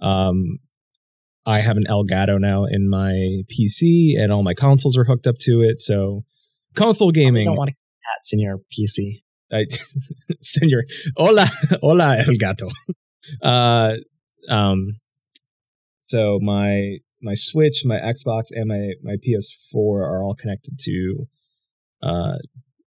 Um, 0.00 0.58
I 1.46 1.60
have 1.60 1.76
an 1.76 1.84
Elgato 1.88 2.40
now 2.40 2.64
in 2.64 2.88
my 2.88 3.42
PC, 3.52 4.18
and 4.18 4.32
all 4.32 4.42
my 4.42 4.54
consoles 4.54 4.96
are 4.98 5.04
hooked 5.04 5.26
up 5.28 5.36
to 5.42 5.60
it. 5.62 5.78
So, 5.78 6.24
console 6.74 7.12
gaming. 7.12 7.46
don't 7.46 7.56
want 7.56 7.70
to 7.70 7.76
cats 8.16 8.32
in 8.32 8.40
your 8.40 8.58
PC. 8.72 9.22
I 9.52 9.66
send 10.42 10.70
your 10.70 10.82
hola 11.16 11.46
hola 11.80 12.16
el 12.18 12.34
gato. 12.38 12.68
Uh, 13.40 13.98
um, 14.48 14.98
so 16.00 16.38
my 16.42 16.98
my 17.22 17.34
Switch, 17.34 17.84
my 17.84 17.96
Xbox, 17.96 18.46
and 18.50 18.68
my 18.68 18.92
my 19.02 19.16
PS4 19.16 19.74
are 19.74 20.22
all 20.22 20.34
connected 20.34 20.78
to. 20.80 21.26
Uh, 22.02 22.38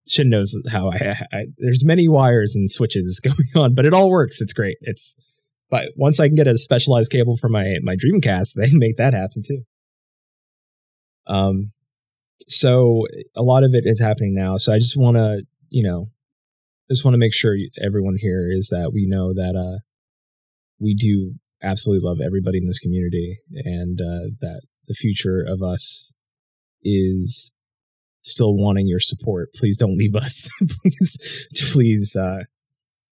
Shin 0.07 0.29
knows 0.29 0.55
how 0.71 0.91
I, 0.91 1.15
I 1.33 1.45
there's 1.57 1.83
many 1.83 2.07
wires 2.07 2.53
and 2.55 2.69
switches 2.69 3.19
going 3.23 3.49
on, 3.55 3.73
but 3.73 3.85
it 3.85 3.93
all 3.93 4.09
works. 4.09 4.41
It's 4.41 4.53
great. 4.53 4.77
It's 4.81 5.15
but 5.69 5.89
once 5.95 6.19
I 6.19 6.27
can 6.27 6.35
get 6.35 6.47
a 6.47 6.57
specialized 6.57 7.11
cable 7.11 7.37
for 7.37 7.49
my 7.49 7.77
my 7.81 7.95
Dreamcast, 7.95 8.53
they 8.55 8.71
make 8.71 8.97
that 8.97 9.13
happen 9.13 9.41
too. 9.43 9.61
Um, 11.27 11.71
so 12.47 13.05
a 13.35 13.41
lot 13.41 13.63
of 13.63 13.73
it 13.73 13.83
is 13.85 13.99
happening 13.99 14.35
now. 14.35 14.57
So 14.57 14.71
I 14.71 14.77
just 14.77 14.95
want 14.95 15.17
to, 15.17 15.43
you 15.69 15.81
know, 15.81 16.09
just 16.91 17.03
want 17.03 17.15
to 17.15 17.19
make 17.19 17.33
sure 17.33 17.55
everyone 17.83 18.17
here 18.19 18.47
is 18.51 18.67
that 18.69 18.91
we 18.93 19.07
know 19.07 19.33
that 19.33 19.55
uh, 19.55 19.79
we 20.79 20.93
do 20.93 21.33
absolutely 21.65 22.07
love 22.07 22.19
everybody 22.21 22.57
in 22.57 22.65
this 22.65 22.79
community, 22.79 23.39
and 23.63 23.99
uh, 23.99 24.31
that 24.41 24.61
the 24.87 24.93
future 24.93 25.43
of 25.47 25.61
us 25.61 26.13
is 26.83 27.51
still 28.21 28.55
wanting 28.55 28.87
your 28.87 28.99
support. 28.99 29.49
Please 29.55 29.77
don't 29.77 29.97
leave 29.97 30.15
us. 30.15 30.49
please, 30.81 31.17
please, 31.71 32.15
uh, 32.15 32.43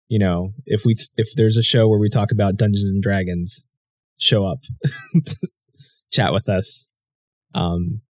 you 0.08 0.20
know, 0.20 0.54
if 0.66 0.86
we 0.86 0.95
if 1.18 1.34
there's 1.36 1.58
a 1.58 1.64
show 1.64 1.88
where 1.88 2.00
we 2.00 2.10
talk 2.10 2.32
about 2.32 2.58
Dungeons 2.58 2.91
and 2.91 3.02
Dragons, 3.02 3.68
show 4.18 4.45
up, 4.45 4.60
chat 6.12 6.34
with 6.34 6.50
us. 6.50 6.88
Um, 7.56 8.02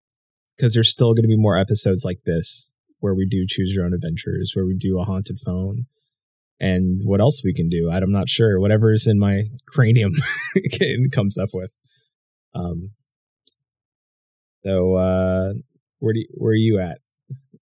because 0.57 0.73
there's 0.73 0.91
still 0.91 1.13
going 1.13 1.23
to 1.23 1.29
be 1.29 1.37
more 1.37 1.57
episodes 1.57 2.03
like 2.03 2.19
this 2.25 2.73
where 2.99 3.15
we 3.15 3.25
do 3.25 3.45
choose 3.47 3.73
your 3.73 3.85
own 3.85 3.93
adventures, 3.93 4.51
where 4.53 4.65
we 4.65 4.75
do 4.75 4.99
a 4.99 5.05
haunted 5.05 5.39
phone, 5.39 5.85
and 6.59 7.01
what 7.03 7.19
else 7.21 7.41
we 7.43 7.53
can 7.53 7.69
do. 7.69 7.89
I'm 7.91 8.11
not 8.11 8.29
sure. 8.29 8.59
Whatever 8.59 8.91
is 8.93 9.07
in 9.07 9.17
my 9.19 9.43
cranium 9.67 10.13
comes 11.11 11.37
up 11.37 11.49
with. 11.53 11.71
Um. 12.53 12.91
So, 14.65 14.95
uh, 14.95 15.53
where 15.99 16.13
do 16.13 16.19
you, 16.19 16.27
where 16.33 16.51
are 16.51 16.55
you 16.55 16.79
at? 16.79 16.99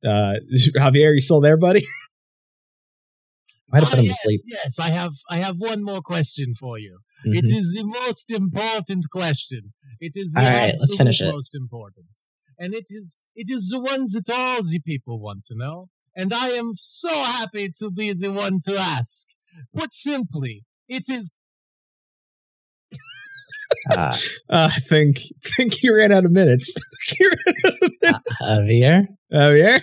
Uh, 0.04 0.40
Javier, 0.76 1.14
you 1.14 1.20
still 1.22 1.42
there, 1.42 1.58
buddy? 1.58 1.86
Might 3.70 3.84
have 3.84 3.88
Ah, 3.88 3.90
put 3.92 4.00
him 4.00 4.06
yes, 4.06 4.22
to 4.22 4.28
sleep. 4.28 4.40
Yes, 4.48 4.80
I 4.80 4.90
have. 4.90 5.12
I 5.30 5.38
have 5.38 5.56
one 5.58 5.84
more 5.84 6.02
question 6.02 6.54
for 6.56 6.80
you. 6.80 7.00
It 7.26 7.44
Mhm. 7.46 7.58
is 7.58 7.74
the 7.74 7.84
most 7.86 8.32
important 8.32 9.10
question. 9.12 9.74
It 10.00 10.14
is 10.16 10.32
the 10.34 10.40
All 10.40 10.46
right, 10.46 10.68
let's 10.68 10.82
absolute 10.84 10.98
finish 10.98 11.22
it. 11.22 11.32
most 11.32 11.54
important, 11.54 12.08
and 12.58 12.74
it 12.74 12.86
is 12.90 13.18
it 13.36 13.50
is 13.52 13.70
the 13.70 13.80
one 13.80 14.04
that 14.14 14.30
all 14.34 14.64
the 14.64 14.80
people 14.80 15.20
want 15.20 15.44
to 15.50 15.56
know. 15.56 15.90
And 16.18 16.34
I 16.34 16.50
am 16.50 16.72
so 16.76 17.10
happy 17.10 17.70
to 17.80 17.92
be 17.92 18.12
the 18.12 18.32
one 18.32 18.58
to 18.66 18.76
ask. 18.78 19.28
Put 19.76 19.94
simply, 19.94 20.64
it 20.90 21.04
is 21.10 21.30
Uh, 23.92 24.16
Uh, 24.50 24.70
I 24.76 24.80
think 24.80 25.20
think 25.56 25.84
you 25.84 25.96
ran 25.96 26.12
out 26.12 26.26
of 26.26 26.32
minutes. 26.32 26.74
out 27.22 27.82
of 27.84 27.92
minutes. 28.02 28.28
Javier, 28.42 29.06
Javier, 29.32 29.82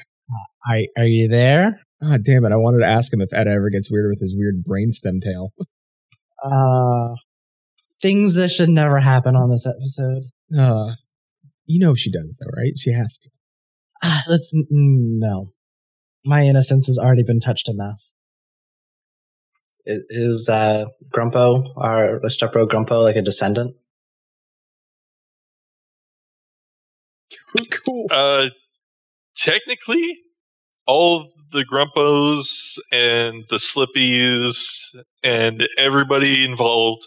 are 0.68 0.80
are 0.99 1.07
you 1.07 1.28
there? 1.28 1.80
Ah, 2.03 2.18
damn 2.22 2.45
it! 2.45 2.53
I 2.53 2.57
wanted 2.57 2.80
to 2.80 2.89
ask 2.89 3.12
him 3.12 3.20
if 3.20 3.32
Ed 3.32 3.47
ever 3.47 3.70
gets 3.70 3.91
weird 3.91 4.09
with 4.09 4.20
his 4.20 4.37
weird 4.37 4.64
brainstem 4.68 5.20
tail. 5.22 5.53
Uh, 6.45 7.14
things 8.03 8.35
that 8.35 8.51
should 8.51 8.68
never 8.68 9.01
happen 9.01 9.35
on 9.35 9.49
this 9.49 9.64
episode. 9.64 10.24
Uh, 10.59 10.93
you 11.64 11.78
know 11.78 11.95
she 11.95 12.11
does 12.11 12.39
though, 12.39 12.51
right? 12.55 12.76
She 12.76 12.93
has 12.93 13.16
to. 13.16 13.30
Ah, 14.03 14.22
let's 14.28 14.53
mm, 14.53 14.66
no. 14.70 15.49
My 16.25 16.43
innocence 16.43 16.87
has 16.87 16.99
already 16.99 17.22
been 17.22 17.41
touched 17.41 17.68
enough. 17.68 18.01
Is 19.87 20.49
uh, 20.49 20.87
Grumpo 21.14 21.62
or 21.77 22.20
Lestepro 22.25 22.66
Grumpo 22.66 23.03
like 23.03 23.16
a 23.16 23.22
descendant? 23.22 23.77
cool. 27.85 28.07
Uh, 28.11 28.49
technically, 29.37 30.18
all 30.87 31.31
the 31.53 31.64
Grumpos 31.64 32.79
and 32.91 33.45
the 33.49 33.57
Slippies 33.57 34.68
and 35.22 35.68
everybody 35.79 36.45
involved, 36.45 37.07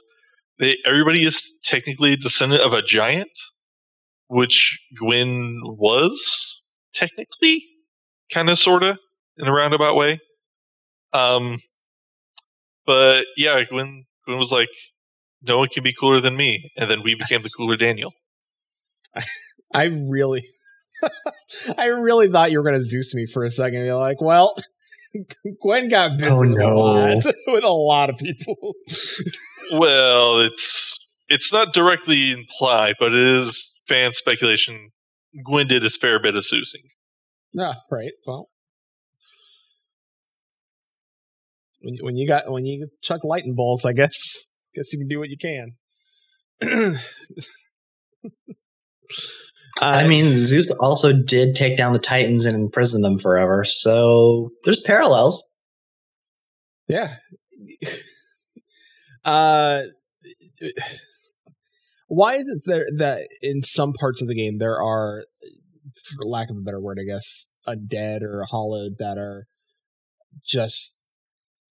they 0.59 0.77
everybody 0.85 1.23
is 1.23 1.59
technically 1.63 2.13
a 2.13 2.17
descendant 2.17 2.61
of 2.61 2.73
a 2.73 2.81
giant, 2.81 3.31
which 4.27 4.79
Gwyn 4.97 5.59
was 5.63 6.61
technically, 6.93 7.63
kind 8.31 8.49
of, 8.49 8.57
sorta, 8.57 8.97
in 9.37 9.47
a 9.47 9.53
roundabout 9.53 9.95
way. 9.95 10.19
Um, 11.13 11.57
but 12.85 13.25
yeah, 13.35 13.63
Gwyn 13.63 14.05
Gwyn 14.25 14.37
was 14.37 14.51
like, 14.51 14.69
"No 15.43 15.57
one 15.59 15.69
can 15.69 15.83
be 15.83 15.93
cooler 15.93 16.19
than 16.19 16.35
me," 16.35 16.71
and 16.77 16.89
then 16.89 17.01
we 17.03 17.15
became 17.15 17.41
the 17.41 17.49
cooler 17.57 17.77
Daniel. 17.77 18.13
I 19.73 19.85
really, 19.85 20.43
I 21.77 21.87
really 21.87 22.29
thought 22.29 22.51
you 22.51 22.59
were 22.59 22.63
going 22.69 22.79
to 22.79 22.85
Zeus 22.85 23.13
me 23.15 23.25
for 23.25 23.43
a 23.43 23.49
second. 23.49 23.83
You're 23.85 23.95
like, 23.95 24.21
well, 24.21 24.55
Gwyn 25.61 25.89
got 25.89 26.17
busy 26.17 26.29
Oh, 26.31 26.39
with, 26.39 26.49
no. 26.51 26.73
a 26.73 26.75
lot, 26.75 27.25
with 27.47 27.63
a 27.63 27.69
lot 27.69 28.09
of 28.09 28.17
people. 28.17 28.73
Well, 29.73 30.39
it's 30.41 30.97
it's 31.29 31.51
not 31.51 31.73
directly 31.73 32.31
implied, 32.31 32.95
but 32.99 33.13
it 33.13 33.19
is 33.19 33.73
fan 33.87 34.13
speculation. 34.13 34.89
Gwyn 35.45 35.67
did 35.67 35.85
a 35.85 35.89
fair 35.89 36.21
bit 36.21 36.35
of 36.35 36.43
Zeusing. 36.43 36.85
yeah, 37.53 37.73
right. 37.91 38.13
Well, 38.25 38.49
when 41.81 41.95
you, 41.95 42.03
when 42.03 42.15
you 42.15 42.27
got 42.27 42.51
when 42.51 42.65
you 42.65 42.87
chuck 43.01 43.23
lightning 43.23 43.55
bolts, 43.55 43.85
I 43.85 43.93
guess 43.93 44.43
guess 44.75 44.91
you 44.93 44.99
can 44.99 45.07
do 45.07 45.19
what 45.19 45.29
you 45.29 45.37
can. 45.37 45.73
I 49.79 50.07
mean, 50.07 50.33
Zeus 50.33 50.71
also 50.71 51.13
did 51.13 51.53
take 51.53 51.77
down 51.77 51.93
the 51.93 51.99
Titans 51.99 52.45
and 52.45 52.55
imprison 52.55 53.01
them 53.01 53.19
forever, 53.19 53.63
so 53.63 54.49
there's 54.63 54.81
parallels. 54.81 55.43
Yeah. 56.87 57.15
Uh, 59.25 59.81
why 62.07 62.35
is 62.35 62.47
it 62.47 62.61
there 62.65 62.85
that 62.95 63.27
in 63.41 63.61
some 63.61 63.91
parts 63.91 64.21
of 64.21 64.29
the 64.29 64.35
game 64.35 64.57
there 64.57 64.81
are, 64.81 65.25
for 66.05 66.25
lack 66.25 66.49
of 66.49 66.55
a 66.55 66.61
better 66.61 66.79
word, 66.79 66.97
I 67.01 67.03
guess, 67.03 67.45
undead 67.67 68.21
or 68.21 68.45
hollowed 68.49 68.93
that 68.99 69.17
are 69.17 69.47
just 70.45 70.96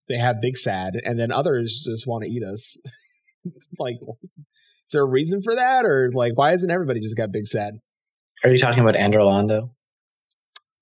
they 0.07 0.17
have 0.17 0.41
big 0.41 0.57
sad, 0.57 0.93
and 1.03 1.19
then 1.19 1.31
others 1.31 1.81
just 1.83 2.07
want 2.07 2.23
to 2.23 2.29
eat 2.29 2.43
us. 2.43 2.77
like, 3.79 3.95
is 4.01 4.91
there 4.91 5.03
a 5.03 5.07
reason 5.07 5.41
for 5.41 5.55
that, 5.55 5.85
or 5.85 6.09
like, 6.13 6.33
why 6.37 6.53
isn't 6.53 6.69
everybody 6.69 6.99
just 6.99 7.17
got 7.17 7.31
big 7.31 7.47
sad? 7.47 7.73
Are 8.43 8.49
you 8.49 8.57
talking 8.57 8.81
about 8.81 8.95
Anor 8.95 9.21
Londo? 9.21 9.69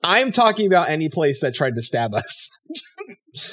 I'm 0.03 0.32
talking 0.32 0.67
about 0.67 0.89
any 0.89 1.07
place 1.07 1.39
that 1.41 1.55
tried 1.55 1.76
to 1.76 1.82
stab 1.82 2.13
us. 2.13 2.49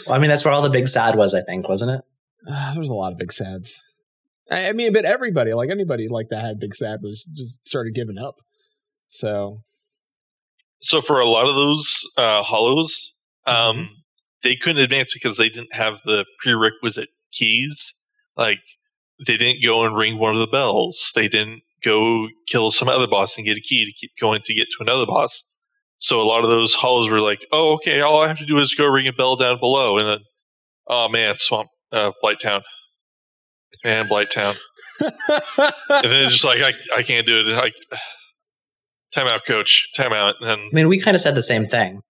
Well, 0.06 0.14
I 0.14 0.18
mean, 0.18 0.28
that's 0.28 0.44
where 0.44 0.52
all 0.52 0.60
the 0.60 0.68
big 0.68 0.88
sad 0.88 1.16
was, 1.16 1.32
I 1.32 1.40
think, 1.40 1.66
wasn't 1.66 1.92
it? 1.92 2.00
Uh, 2.46 2.74
there's 2.74 2.90
a 2.90 2.94
lot 2.94 3.12
of 3.12 3.18
big 3.18 3.32
sads. 3.32 3.74
I, 4.50 4.68
I 4.68 4.72
mean, 4.72 4.92
but 4.92 5.04
everybody, 5.04 5.54
like 5.54 5.70
anybody 5.70 6.08
like 6.08 6.28
that 6.30 6.44
had 6.44 6.60
big 6.60 6.74
sad 6.74 7.00
was 7.02 7.24
just 7.36 7.66
started 7.66 7.94
giving 7.94 8.18
up. 8.18 8.36
So 9.08 9.62
So 10.80 11.00
for 11.00 11.20
a 11.20 11.24
lot 11.24 11.48
of 11.48 11.54
those 11.54 12.06
uh, 12.16 12.42
hollows, 12.42 13.14
um, 13.46 13.88
they 14.42 14.56
couldn't 14.56 14.82
advance 14.82 15.12
because 15.12 15.36
they 15.36 15.48
didn't 15.48 15.74
have 15.74 16.00
the 16.04 16.24
prerequisite 16.38 17.10
keys. 17.32 17.94
Like 18.36 18.60
they 19.26 19.36
didn't 19.36 19.62
go 19.62 19.84
and 19.84 19.96
ring 19.96 20.18
one 20.18 20.34
of 20.34 20.40
the 20.40 20.46
bells. 20.46 21.12
They 21.14 21.28
didn't 21.28 21.62
go 21.82 22.28
kill 22.46 22.70
some 22.70 22.88
other 22.88 23.06
boss 23.06 23.36
and 23.36 23.46
get 23.46 23.56
a 23.56 23.60
key 23.60 23.84
to 23.84 23.92
keep 23.92 24.12
going 24.20 24.42
to 24.44 24.54
get 24.54 24.68
to 24.68 24.82
another 24.82 25.06
boss. 25.06 25.44
So 25.98 26.20
a 26.20 26.24
lot 26.24 26.44
of 26.44 26.50
those 26.50 26.74
halls 26.74 27.10
were 27.10 27.20
like, 27.20 27.46
"Oh, 27.52 27.74
okay, 27.74 28.00
all 28.00 28.22
I 28.22 28.28
have 28.28 28.38
to 28.38 28.46
do 28.46 28.58
is 28.58 28.74
go 28.74 28.86
ring 28.86 29.06
a 29.06 29.12
bell 29.12 29.36
down 29.36 29.60
below," 29.60 29.98
and 29.98 30.08
then, 30.08 30.18
"Oh 30.86 31.08
man, 31.08 31.34
swamp, 31.34 31.68
uh, 31.92 32.12
Blight 32.22 32.40
Town, 32.40 32.62
man, 33.84 34.06
Blight 34.08 34.30
Town," 34.30 34.54
and 35.00 35.12
then 35.88 36.24
it's 36.24 36.32
just 36.32 36.44
like, 36.44 36.62
"I, 36.62 36.72
I 36.96 37.02
can't 37.02 37.26
do 37.26 37.40
it." 37.40 37.46
Like, 37.48 37.74
time 39.12 39.26
out, 39.26 39.44
coach, 39.44 39.90
time 39.94 40.14
out, 40.14 40.36
and 40.40 40.48
then 40.48 40.58
I 40.58 40.74
mean, 40.74 40.88
we 40.88 40.98
kind 40.98 41.14
of 41.14 41.20
said 41.20 41.34
the 41.34 41.42
same 41.42 41.66
thing. 41.66 42.00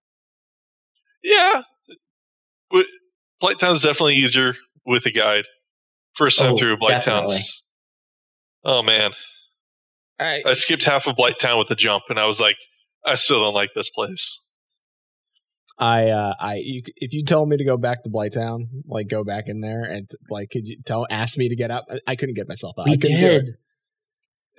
Yeah. 1.24 1.62
Wi- 2.70 2.88
Blight 3.40 3.58
Town's 3.58 3.82
definitely 3.82 4.16
easier 4.16 4.54
with 4.86 5.06
a 5.06 5.10
guide. 5.10 5.44
First 6.14 6.38
time 6.38 6.52
Oh, 6.54 6.56
through 6.56 6.76
Blight. 6.76 7.02
Town's. 7.02 7.62
Oh 8.64 8.82
man. 8.82 9.12
I, 10.18 10.42
I 10.44 10.54
skipped 10.54 10.84
half 10.84 11.06
of 11.06 11.16
Blight 11.16 11.38
Town 11.38 11.58
with 11.58 11.68
the 11.68 11.74
jump 11.76 12.02
and 12.10 12.18
I 12.18 12.26
was 12.26 12.38
like, 12.40 12.56
I 13.06 13.14
still 13.14 13.40
don't 13.40 13.54
like 13.54 13.70
this 13.74 13.88
place. 13.88 14.38
I, 15.78 16.08
uh, 16.10 16.34
I, 16.38 16.56
you, 16.56 16.82
if 16.96 17.14
you 17.14 17.24
tell 17.24 17.46
me 17.46 17.56
to 17.56 17.64
go 17.64 17.78
back 17.78 18.02
to 18.02 18.10
Blighttown, 18.10 18.64
like 18.86 19.08
go 19.08 19.24
back 19.24 19.44
in 19.46 19.60
there 19.62 19.82
and 19.84 20.10
like, 20.28 20.50
could 20.50 20.68
you 20.68 20.76
tell, 20.84 21.06
ask 21.10 21.38
me 21.38 21.48
to 21.48 21.56
get 21.56 21.70
up? 21.70 21.86
I, 21.90 22.00
I 22.08 22.16
couldn't 22.16 22.34
get 22.34 22.46
myself 22.48 22.74
out. 22.78 22.84
We 22.84 22.92
I 22.92 22.96
couldn't 22.96 23.18
did. 23.20 23.48
it. 23.48 23.54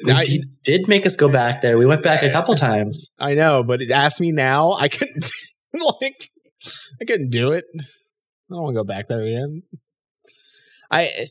We 0.03 0.11
I- 0.13 0.23
did, 0.25 0.41
did 0.63 0.87
make 0.87 1.05
us 1.05 1.15
go 1.15 1.29
back 1.29 1.61
there. 1.61 1.77
We 1.77 1.85
went 1.85 2.01
back 2.01 2.23
a 2.23 2.31
couple 2.31 2.55
times. 2.55 3.11
I 3.19 3.35
know, 3.35 3.61
but 3.61 3.83
it 3.83 3.91
asked 3.91 4.19
me 4.19 4.31
now. 4.31 4.71
I 4.71 4.87
couldn't, 4.87 5.29
like, 6.01 6.27
I 6.99 7.05
couldn't 7.05 7.29
do 7.29 7.51
it. 7.51 7.65
I 8.51 8.55
don't 8.55 8.63
want 8.63 8.75
to 8.75 8.79
go 8.79 8.83
back 8.83 9.07
there 9.07 9.21
again. 9.21 9.63
I. 10.89 11.27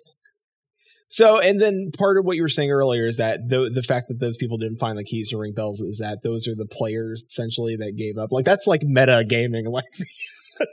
So, 1.09 1.41
and 1.41 1.61
then 1.61 1.91
part 1.97 2.19
of 2.19 2.25
what 2.25 2.37
you 2.37 2.43
were 2.43 2.49
saying 2.49 2.71
earlier 2.71 3.07
is 3.07 3.17
that 3.17 3.49
the 3.49 3.69
the 3.69 3.83
fact 3.83 4.09
that 4.09 4.21
those 4.21 4.37
people 4.37 4.59
didn't 4.59 4.79
find 4.79 4.97
the 4.97 5.05
keys 5.05 5.31
to 5.31 5.39
ring 5.39 5.55
bells 5.55 5.81
is 5.81 5.99
that 5.99 6.23
those 6.23 6.47
are 6.47 6.55
the 6.55 6.67
players 6.67 7.25
essentially 7.29 7.77
that 7.77 7.97
gave 7.97 8.17
up. 8.17 8.33
Like 8.33 8.45
that's 8.45 8.67
like 8.67 8.83
meta 8.83 9.25
gaming. 9.29 9.67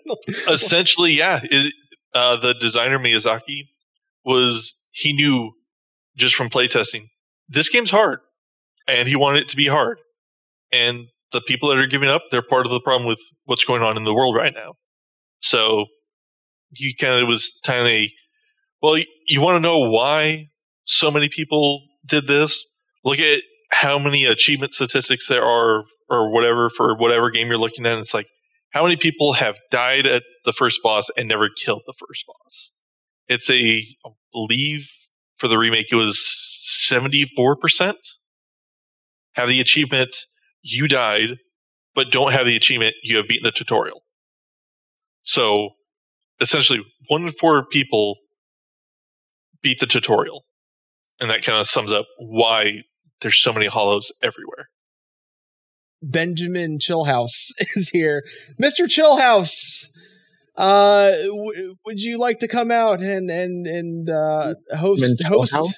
Like, 0.07 0.19
Essentially, 0.49 1.13
yeah. 1.13 1.39
It, 1.43 1.73
uh, 2.13 2.37
the 2.37 2.53
designer 2.55 2.99
Miyazaki 2.99 3.69
was, 4.25 4.75
he 4.91 5.13
knew 5.13 5.53
just 6.17 6.35
from 6.35 6.49
playtesting, 6.49 7.03
this 7.47 7.69
game's 7.69 7.91
hard. 7.91 8.19
And 8.87 9.07
he 9.07 9.15
wanted 9.15 9.43
it 9.43 9.49
to 9.49 9.55
be 9.55 9.67
hard. 9.67 9.99
And 10.71 11.07
the 11.31 11.41
people 11.41 11.69
that 11.69 11.77
are 11.77 11.87
giving 11.87 12.09
up, 12.09 12.23
they're 12.31 12.41
part 12.41 12.65
of 12.65 12.71
the 12.71 12.79
problem 12.79 13.07
with 13.07 13.19
what's 13.45 13.63
going 13.63 13.83
on 13.83 13.97
in 13.97 14.03
the 14.03 14.13
world 14.13 14.35
right 14.35 14.53
now. 14.53 14.73
So 15.41 15.85
he 16.71 16.93
kind 16.93 17.21
of 17.21 17.27
was 17.27 17.59
kind 17.65 17.87
of 17.87 18.09
well, 18.81 19.01
you 19.25 19.41
want 19.41 19.55
to 19.55 19.59
know 19.59 19.89
why 19.89 20.49
so 20.85 21.09
many 21.09 21.29
people 21.29 21.83
did 22.05 22.27
this? 22.27 22.65
Look 23.03 23.19
at 23.19 23.41
how 23.71 23.97
many 23.97 24.25
achievement 24.25 24.73
statistics 24.73 25.27
there 25.27 25.43
are, 25.43 25.83
or 26.09 26.31
whatever, 26.31 26.69
for 26.69 26.95
whatever 26.95 27.31
game 27.31 27.47
you're 27.47 27.57
looking 27.57 27.85
at. 27.85 27.97
It's 27.97 28.13
like, 28.13 28.27
how 28.69 28.83
many 28.83 28.95
people 28.95 29.33
have 29.33 29.57
died 29.71 30.05
at 30.05 30.23
the 30.45 30.53
first 30.53 30.81
boss 30.83 31.09
and 31.17 31.27
never 31.27 31.49
killed 31.49 31.81
the 31.85 31.93
first 31.93 32.25
boss? 32.27 32.71
It's 33.27 33.49
a, 33.49 33.85
I 34.05 34.09
believe 34.31 34.89
for 35.37 35.47
the 35.47 35.57
remake, 35.57 35.91
it 35.91 35.95
was 35.95 36.19
74% 36.91 37.95
have 39.37 39.47
the 39.47 39.61
achievement, 39.61 40.15
you 40.63 40.87
died, 40.87 41.37
but 41.93 42.11
don't 42.11 42.33
have 42.33 42.47
the 42.47 42.55
achievement, 42.55 42.95
you 43.03 43.17
have 43.17 43.27
beaten 43.27 43.43
the 43.43 43.51
tutorial. 43.51 44.01
So 45.21 45.69
essentially, 46.41 46.79
one 47.07 47.23
in 47.23 47.31
four 47.31 47.65
people 47.65 48.17
beat 49.61 49.79
the 49.79 49.85
tutorial. 49.85 50.43
And 51.19 51.29
that 51.29 51.43
kind 51.43 51.59
of 51.59 51.67
sums 51.67 51.91
up 51.91 52.05
why 52.19 52.83
there's 53.21 53.41
so 53.41 53.51
many 53.51 53.65
hollows 53.65 54.11
everywhere. 54.21 54.67
Benjamin 56.01 56.77
Chillhouse 56.77 57.51
is 57.75 57.89
here. 57.89 58.23
Mr. 58.61 58.85
Chillhouse, 58.85 59.87
uh, 60.55 61.11
w- 61.11 61.75
would 61.85 61.99
you 61.99 62.17
like 62.17 62.39
to 62.39 62.47
come 62.47 62.69
out 62.71 63.01
and 63.01 63.29
and 63.31 63.65
and 63.65 64.09
uh, 64.09 64.53
host 64.77 65.01
Benjamin 65.01 65.39
host? 65.39 65.53
Chillhouse? 65.53 65.73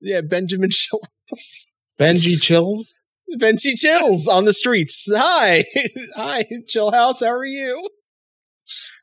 Yeah, 0.00 0.20
Benjamin 0.20 0.70
Chillhouse. 1.32 1.64
Benji 1.98 2.40
chills. 2.40 2.94
Benji 3.38 3.74
Chills 3.76 4.28
on 4.28 4.44
the 4.44 4.52
streets. 4.52 5.06
Hi, 5.12 5.64
hi, 6.14 6.44
Chillhouse. 6.72 7.20
How 7.20 7.32
are 7.32 7.44
you? 7.44 7.88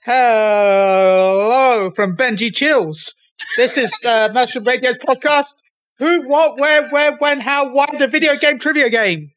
Hello 0.07 1.89
from 1.95 2.15
Benji 2.15 2.53
Chills. 2.53 3.11
This 3.57 3.75
is 3.75 3.91
uh, 4.05 4.29
Maelstrom 4.35 4.63
Radio's 4.63 4.99
podcast. 4.99 5.55
Who, 5.97 6.29
what, 6.29 6.59
where, 6.59 6.87
where, 6.89 7.17
when, 7.17 7.39
how, 7.39 7.73
why, 7.73 7.87
the 7.97 8.07
video 8.07 8.35
game 8.35 8.59
trivia 8.59 8.91
game. 8.91 9.31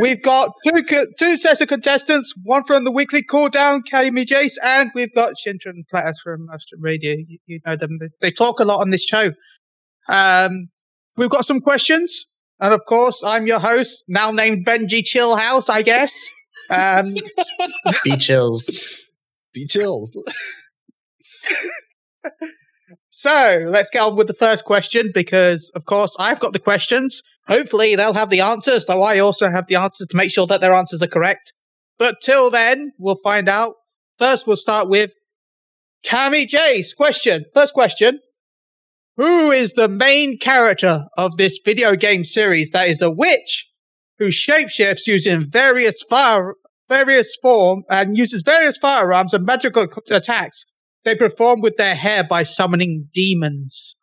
We've 0.00 0.20
got 0.20 0.50
two 0.66 0.82
co- 0.82 1.06
two 1.16 1.36
sets 1.36 1.60
of 1.60 1.68
contestants, 1.68 2.34
one 2.42 2.64
from 2.64 2.82
the 2.82 2.90
weekly 2.90 3.22
call 3.22 3.50
down, 3.50 3.84
Kami 3.88 4.24
Jace, 4.24 4.56
and 4.64 4.90
we've 4.96 5.14
got 5.14 5.34
Shintron 5.34 5.88
Flatters 5.88 6.18
from 6.24 6.48
Astro 6.52 6.80
Radio. 6.80 7.12
You, 7.12 7.38
you 7.46 7.60
know 7.64 7.76
them. 7.76 7.98
They, 8.00 8.08
they 8.20 8.30
talk 8.32 8.58
a 8.58 8.64
lot 8.64 8.80
on 8.80 8.90
this 8.90 9.04
show. 9.04 9.30
Um, 10.08 10.70
we've 11.16 11.30
got 11.30 11.44
some 11.44 11.60
questions. 11.60 12.26
And 12.58 12.74
of 12.74 12.84
course, 12.84 13.22
I'm 13.24 13.46
your 13.46 13.60
host, 13.60 14.06
now 14.08 14.32
named 14.32 14.66
Benji 14.66 15.04
Chillhouse, 15.04 15.70
I 15.70 15.82
guess. 15.82 16.28
Um, 16.68 17.14
Be 18.02 18.16
chills. 18.16 19.04
Be 19.58 19.66
chills. 19.66 20.16
so 23.10 23.64
let's 23.66 23.90
get 23.90 24.02
on 24.02 24.14
with 24.14 24.28
the 24.28 24.34
first 24.34 24.64
question 24.64 25.10
because, 25.12 25.72
of 25.74 25.84
course, 25.84 26.14
I've 26.20 26.38
got 26.38 26.52
the 26.52 26.60
questions. 26.60 27.22
Hopefully, 27.48 27.96
they'll 27.96 28.12
have 28.12 28.30
the 28.30 28.40
answers, 28.40 28.86
so 28.86 29.02
I 29.02 29.18
also 29.18 29.48
have 29.48 29.66
the 29.66 29.74
answers 29.74 30.06
to 30.08 30.16
make 30.16 30.30
sure 30.30 30.46
that 30.46 30.60
their 30.60 30.72
answers 30.72 31.02
are 31.02 31.08
correct. 31.08 31.52
But 31.98 32.14
till 32.22 32.50
then, 32.50 32.92
we'll 33.00 33.16
find 33.16 33.48
out. 33.48 33.74
First, 34.20 34.46
we'll 34.46 34.56
start 34.56 34.88
with 34.88 35.12
Cami 36.06 36.48
Jace. 36.48 36.94
Question. 36.96 37.44
First 37.52 37.74
question. 37.74 38.20
Who 39.16 39.50
is 39.50 39.72
the 39.72 39.88
main 39.88 40.38
character 40.38 41.00
of 41.16 41.36
this 41.36 41.58
video 41.64 41.96
game 41.96 42.24
series 42.24 42.70
that 42.70 42.88
is 42.88 43.02
a 43.02 43.10
witch 43.10 43.68
who 44.20 44.28
shapeshifts 44.28 45.08
using 45.08 45.50
various 45.50 46.00
fire, 46.08 46.54
various 46.88 47.36
form 47.40 47.84
and 47.88 48.16
uses 48.16 48.42
various 48.42 48.76
firearms 48.76 49.34
and 49.34 49.44
magical 49.44 49.86
attacks 50.10 50.64
they 51.04 51.14
perform 51.14 51.60
with 51.60 51.76
their 51.76 51.94
hair 51.94 52.24
by 52.24 52.42
summoning 52.42 53.08
demons? 53.12 53.96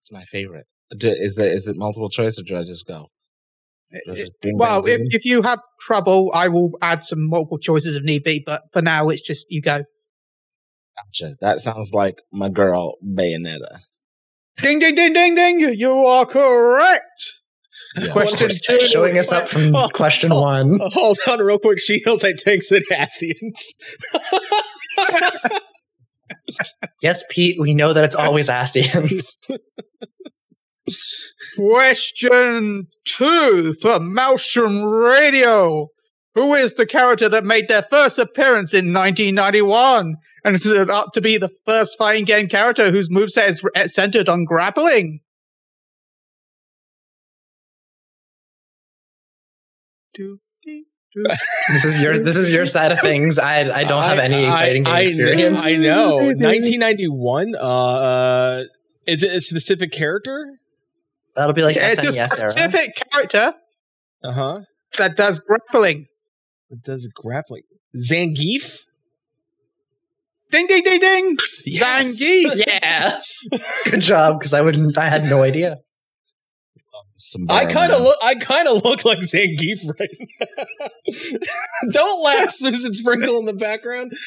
It's 0.00 0.12
my 0.12 0.24
favorite. 0.24 0.66
Is 0.90 1.38
it 1.38 1.52
is 1.52 1.68
it 1.68 1.76
multiple 1.76 2.10
choice 2.10 2.38
or 2.38 2.42
do 2.42 2.56
I 2.56 2.64
just 2.64 2.86
go? 2.86 3.08
Just 4.06 4.32
Well, 4.54 4.86
if, 4.86 5.14
if 5.14 5.24
you 5.24 5.42
have 5.42 5.60
trouble, 5.80 6.30
I 6.34 6.48
will 6.48 6.70
add 6.80 7.04
some 7.04 7.28
multiple 7.28 7.58
choices 7.58 7.96
if 7.96 8.02
need 8.02 8.24
be, 8.24 8.42
but 8.44 8.62
for 8.72 8.80
now, 8.80 9.10
it's 9.10 9.22
just 9.22 9.46
you 9.50 9.60
go. 9.60 9.84
Gotcha. 10.96 11.36
That 11.40 11.60
sounds 11.60 11.92
like 11.92 12.22
my 12.32 12.48
girl 12.48 12.96
Bayonetta. 13.04 13.80
Ding, 14.58 14.78
ding, 14.78 14.94
ding, 14.94 15.12
ding, 15.12 15.34
ding. 15.34 15.60
You 15.74 15.92
are 16.06 16.26
correct. 16.26 17.41
Yeah. 17.96 18.12
Question 18.12 18.50
two. 18.50 18.80
Showing 18.80 19.18
us 19.18 19.30
up 19.30 19.48
from 19.48 19.74
Oh, 19.74 19.88
question 19.88 20.32
oh, 20.32 20.40
one. 20.40 20.80
Uh, 20.80 20.88
Hold 20.92 21.18
on 21.26 21.40
real 21.40 21.58
quick. 21.58 21.78
She 21.80 21.98
heals 21.98 22.22
like 22.22 22.36
tanks 22.36 22.70
and 22.70 22.84
Asians. 22.90 23.74
Yes, 27.02 27.24
Pete, 27.30 27.60
we 27.60 27.74
know 27.74 27.92
that 27.92 28.04
it's 28.04 28.14
always 28.14 28.48
Asians. 28.48 29.36
Question 31.56 32.86
two 33.04 33.74
for 33.80 34.00
Maelstrom 34.00 34.82
Radio. 34.82 35.88
Who 36.34 36.54
is 36.54 36.74
the 36.74 36.86
character 36.86 37.28
that 37.28 37.44
made 37.44 37.68
their 37.68 37.82
first 37.82 38.18
appearance 38.18 38.72
in 38.72 38.92
1991 38.92 40.16
and 40.44 40.54
is 40.54 40.66
up 40.66 41.12
to 41.12 41.20
be 41.20 41.36
the 41.36 41.50
first 41.66 41.98
fighting 41.98 42.24
game 42.24 42.48
character 42.48 42.90
whose 42.90 43.10
moveset 43.10 43.50
is 43.76 43.94
centered 43.94 44.28
on 44.28 44.44
grappling? 44.44 45.20
Do, 50.14 50.38
do, 50.64 50.84
do. 51.14 51.24
this 51.72 51.84
is 51.84 52.02
your 52.02 52.18
this 52.18 52.36
is 52.36 52.52
your 52.52 52.66
side 52.66 52.92
of 52.92 53.00
things. 53.00 53.38
I 53.38 53.70
I 53.70 53.84
don't 53.84 54.02
have 54.02 54.18
any 54.18 54.46
fighting 54.46 54.84
game 54.84 54.94
I, 54.94 55.00
experience. 55.02 55.60
I 55.62 55.76
know. 55.76 56.16
1991. 56.16 57.54
Uh, 57.56 58.64
is 59.06 59.22
it 59.22 59.32
a 59.34 59.40
specific 59.40 59.92
character? 59.92 60.58
That'll 61.34 61.54
be 61.54 61.62
like 61.62 61.76
it's 61.78 62.02
a 62.02 62.06
SNES 62.08 62.18
era. 62.18 62.28
specific 62.50 63.02
character 63.10 63.54
Uh 64.22 64.32
huh. 64.32 64.60
that 64.98 65.16
does 65.16 65.38
grappling. 65.40 66.06
It 66.70 66.82
does 66.82 67.08
grappling. 67.14 67.62
Zangief. 67.96 68.80
Ding, 70.50 70.66
ding, 70.66 70.82
ding, 70.82 71.00
ding. 71.00 71.36
Yes. 71.64 72.20
Zangief. 72.22 72.62
Yeah. 72.66 73.20
Good 73.90 74.00
job, 74.00 74.38
because 74.38 74.52
I 74.52 74.60
wouldn't. 74.60 74.96
I 74.98 75.08
had 75.08 75.24
no 75.24 75.42
idea. 75.42 75.78
Some 77.16 77.46
I 77.48 77.64
kind 77.66 77.92
of 77.92 78.02
look. 78.02 78.16
I 78.22 78.34
kind 78.34 78.68
of 78.68 78.84
look 78.84 79.04
like 79.04 79.18
Zangief 79.20 79.80
right 79.98 80.10
now. 80.20 80.88
Don't 81.92 82.22
laugh, 82.22 82.50
Susan 82.52 82.92
Sprinkle 82.94 83.38
in 83.38 83.46
the 83.46 83.52
background. 83.52 84.12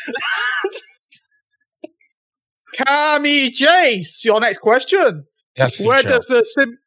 Kami 2.78 3.52
Jace, 3.52 4.24
your 4.24 4.40
next 4.40 4.60
question. 4.60 5.26
Yes, 5.58 5.80
Where 5.80 6.00
feature. 6.00 6.10
does 6.10 6.26
the 6.26 6.44
sim- 6.46 6.78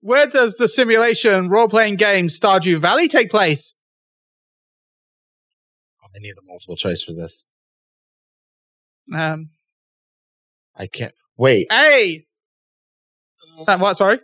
where 0.00 0.26
does 0.26 0.56
the 0.56 0.68
simulation 0.68 1.48
role 1.48 1.68
playing 1.68 1.96
game 1.96 2.28
Stardew 2.28 2.78
Valley 2.78 3.08
take 3.08 3.30
place? 3.30 3.74
Oh, 6.02 6.08
I 6.14 6.18
need 6.20 6.32
a 6.32 6.42
multiple 6.46 6.76
choice 6.76 7.02
for 7.02 7.12
this. 7.12 7.46
Um, 9.14 9.50
I 10.76 10.86
can't 10.86 11.14
wait. 11.36 11.66
A. 11.72 12.24
Uh, 13.66 13.78
what? 13.78 13.96
Sorry. 13.96 14.18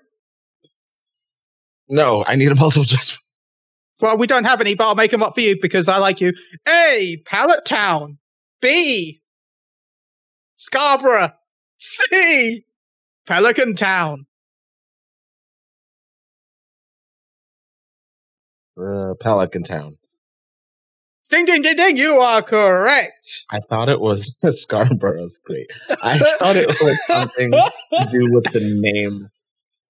No, 1.91 2.25
I 2.27 2.37
need 2.37 2.51
a 2.51 2.55
multiple 2.57 2.85
choice. 2.85 3.19
Well, 4.01 4.17
we 4.17 4.27
don't 4.27 4.45
have 4.45 4.61
any, 4.63 4.75
but 4.75 4.87
I'll 4.87 4.95
make 4.95 5.11
them 5.11 5.23
up 5.23 5.35
for 5.35 5.43
you 5.43 5.59
because 5.61 5.89
I 5.89 5.99
like 5.99 6.21
you. 6.21 6.33
A. 6.67 7.23
Pallet 7.27 7.67
Town. 7.67 8.17
B. 8.63 9.21
Scarborough. 10.57 11.33
C. 11.79 12.65
Pelican 13.27 13.77
Town. 13.77 14.27
Uh, 18.81 19.15
Pelican 19.21 19.65
Town. 19.65 19.97
Ding, 21.31 21.45
ding, 21.45 21.63
ding, 21.63 21.77
ding. 21.77 21.97
You 21.97 22.15
are 22.15 22.43
correct. 22.43 23.45
I 23.51 23.61
thought 23.61 23.89
it 23.89 24.01
was 24.01 24.37
Scarborough's 24.63 25.39
great. 25.39 25.71
I 26.03 26.19
thought 26.19 26.57
it 26.57 26.69
was 26.69 26.99
something 27.07 27.53
to 27.53 28.09
do 28.11 28.33
with 28.33 28.45
the 28.53 28.79
name 28.81 29.29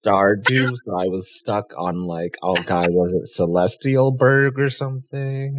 Stardew, 0.03 0.73
so 0.85 0.97
I 0.97 1.07
was 1.07 1.33
stuck 1.39 1.73
on 1.77 2.03
like, 2.03 2.37
oh 2.41 2.61
god, 2.63 2.87
was 2.89 3.13
it 3.13 3.27
Celestial 3.27 4.11
Berg 4.11 4.59
or 4.59 4.69
something? 4.69 5.57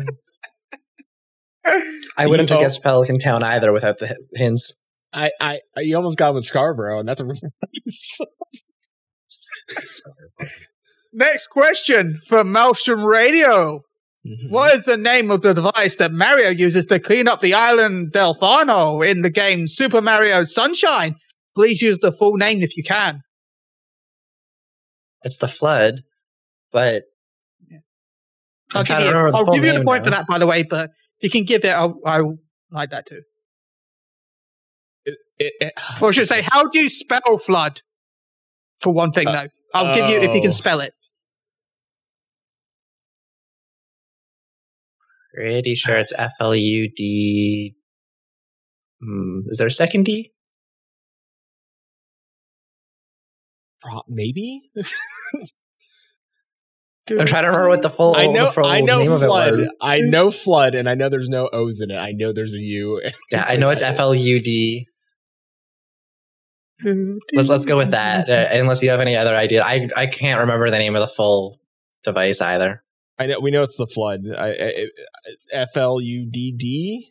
I 2.17 2.27
wouldn't 2.27 2.51
have 2.51 2.61
guessed 2.61 2.83
Pelican 2.83 3.19
Town 3.19 3.43
either 3.43 3.73
without 3.73 3.99
the 3.99 4.07
h- 4.07 4.17
hints. 4.35 4.75
I, 5.13 5.31
I, 5.41 5.61
I, 5.77 5.81
you 5.81 5.97
almost 5.97 6.19
got 6.19 6.35
with 6.35 6.45
Scarborough, 6.45 6.99
and 6.99 7.09
that's 7.09 7.21
a. 7.21 7.27
Next 11.13 11.49
question 11.49 12.21
from 12.27 12.51
Maelstrom 12.53 13.05
Radio. 13.05 13.81
Mm-hmm. 14.27 14.49
What 14.51 14.75
is 14.75 14.87
the 14.87 14.97
name 14.97 15.31
of 15.31 15.43
the 15.43 15.53
device 15.53 15.97
that 15.97 16.13
Mario 16.13 16.49
uses 16.49 16.87
to 16.87 16.99
clean 16.99 17.29
up 17.29 17.41
the 17.41 17.55
island 17.55 18.13
Delfino 18.13 19.07
in 19.07 19.21
the 19.21 19.31
game 19.31 19.67
Super 19.67 20.01
Mario 20.01 20.45
Sunshine? 20.45 21.17
Please 21.55 21.83
use 21.83 21.99
the 21.99 22.13
full 22.13 22.37
name 22.37 22.63
if 22.63 22.77
you 22.77 22.83
can. 22.83 23.21
It's 25.25 25.39
the 25.39 25.49
flood, 25.49 26.03
but 26.73 27.05
I'll 28.75 28.85
give 28.85 28.99
you, 29.01 29.05
the 29.05 29.31
I'll 29.35 29.53
give 29.53 29.65
you 29.65 29.73
the 29.73 29.79
name 29.79 29.87
point 29.87 30.05
for 30.05 30.11
that, 30.11 30.27
by 30.27 30.39
the 30.39 30.47
way, 30.47 30.63
but 30.63 30.91
if 31.21 31.25
you 31.25 31.31
can 31.31 31.45
give 31.45 31.65
it, 31.65 31.71
I'll, 31.75 31.99
I'll 32.07 32.39
like 32.71 32.91
that 32.91 33.07
too. 33.07 33.23
It, 35.05 35.19
it, 35.39 35.53
it- 35.61 35.73
Or 36.01 36.09
I 36.09 36.13
should 36.13 36.29
say, 36.29 36.43
how 36.51 36.69
do 36.69 36.79
you 36.79 36.89
spell 36.89 37.39
flood? 37.39 37.83
For 38.81 38.93
one 38.93 39.13
thing, 39.13 39.29
Uh, 39.29 39.33
though. 39.33 39.49
I'll 39.75 39.95
give 39.95 40.09
you 40.09 40.17
if 40.19 40.31
you 40.33 40.39
oh. 40.39 40.43
can 40.43 40.53
spell 40.53 40.81
it. 40.81 40.93
pretty 45.35 45.75
sure 45.75 45.97
it's 45.97 46.13
F 46.17 46.33
L 46.41 46.55
U 46.55 46.91
D. 46.95 47.75
Hmm, 49.01 49.41
is 49.47 49.59
there 49.59 49.67
a 49.67 49.73
second 49.73 50.05
D? 50.05 50.31
Pro- 53.83 54.03
maybe. 54.09 54.61
I'm 57.11 57.27
trying 57.27 57.43
to 57.43 57.49
remember 57.49 57.69
what 57.69 57.83
the 57.83 57.91
full. 57.91 58.17
I 58.17 58.27
know. 58.27 58.51
full 58.51 58.65
I 58.65 58.81
know 58.81 58.99
name 58.99 59.19
flood. 59.19 59.69
I 59.81 60.01
know 60.01 60.31
flood, 60.31 60.75
and 60.75 60.89
I 60.89 60.95
know 60.95 61.09
there's 61.09 61.29
no 61.29 61.49
O's 61.53 61.81
in 61.81 61.91
it. 61.91 61.97
I 61.97 62.13
know 62.13 62.33
there's 62.33 62.55
a 62.55 62.61
U. 62.61 63.03
Yeah, 63.31 63.45
I 63.47 63.57
know 63.57 63.71
it's 63.71 63.83
F 63.83 63.99
L 63.99 64.15
U 64.15 64.41
D. 64.41 64.87
Let's 66.85 67.49
let's 67.49 67.65
go 67.65 67.77
with 67.77 67.91
that. 67.91 68.29
Uh, 68.29 68.49
unless 68.53 68.83
you 68.83 68.91
have 68.91 69.01
any 69.01 69.17
other 69.17 69.35
idea, 69.35 69.63
I 69.65 69.89
I 69.97 70.07
can't 70.07 70.41
remember 70.41 70.71
the 70.71 70.79
name 70.79 70.95
of 70.95 71.01
the 71.01 71.09
full 71.09 71.59
device 72.05 72.41
either. 72.41 72.83
I 73.19 73.27
know. 73.27 73.41
We 73.41 73.51
know 73.51 73.63
it's 73.63 73.77
the 73.77 73.87
flood. 73.87 74.23
I, 74.37 74.89
F 75.53 75.77
L 75.77 76.01
U 76.01 76.27
D 76.31 76.53
D. 76.53 77.11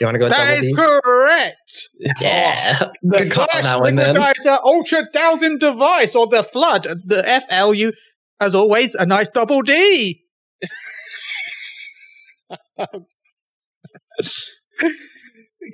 You 0.00 0.06
want 0.06 0.14
to 0.16 0.18
go 0.18 0.24
with 0.26 0.32
That 0.32 0.60
D? 0.60 0.74
correct. 0.74 1.88
Yeah, 2.20 2.90
The 3.02 3.18
good 3.20 3.32
call 3.32 3.42
on 3.42 3.48
Flash 3.48 3.62
that 3.62 3.80
one 3.80 3.94
then. 3.94 4.16
Liquidizer 4.16 4.58
Ultra 4.64 5.02
Dousing 5.12 5.58
Device, 5.58 6.14
or 6.16 6.26
the 6.26 6.42
Flood, 6.42 6.82
the 7.04 7.22
FLU, 7.50 7.92
as 8.40 8.54
always, 8.54 8.94
a 8.94 9.06
nice 9.06 9.28
double 9.28 9.62
D. 9.62 10.20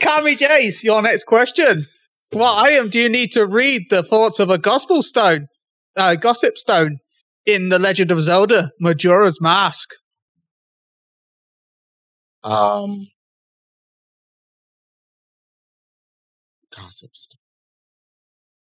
Kami 0.01 0.37
Jace, 0.37 0.83
your 0.83 1.03
next 1.03 1.25
question. 1.25 1.87
What 2.33 2.65
item 2.67 2.91
do 2.91 2.99
you 2.99 3.09
need 3.09 3.33
to 3.33 3.47
read 3.47 3.83
the 3.91 4.03
thoughts 4.03 4.39
of 4.39 4.51
a 4.51 4.59
gospel 4.59 5.03
stone? 5.03 5.47
Uh, 5.97 6.15
gossip 6.15 6.57
stone. 6.57 6.99
in 7.47 7.71
The 7.71 7.79
Legend 7.79 8.11
of 8.11 8.21
Zelda 8.21 8.71
Majora's 8.81 9.41
Mask? 9.41 9.91
Um, 12.45 13.09
gossips. 16.77 17.29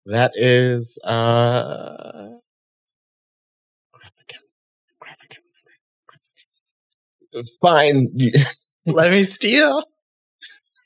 That 0.06 0.32
is 0.36 0.98
uh. 1.04 2.30
crap, 3.94 4.14
I 4.18 4.24
can't- 4.28 4.44
crap, 5.00 5.18
I 5.22 5.28
can't 5.28 5.44
remember. 7.34 7.48
Fine. 7.62 8.08
Let 8.86 9.12
me 9.12 9.24
steal. 9.24 9.84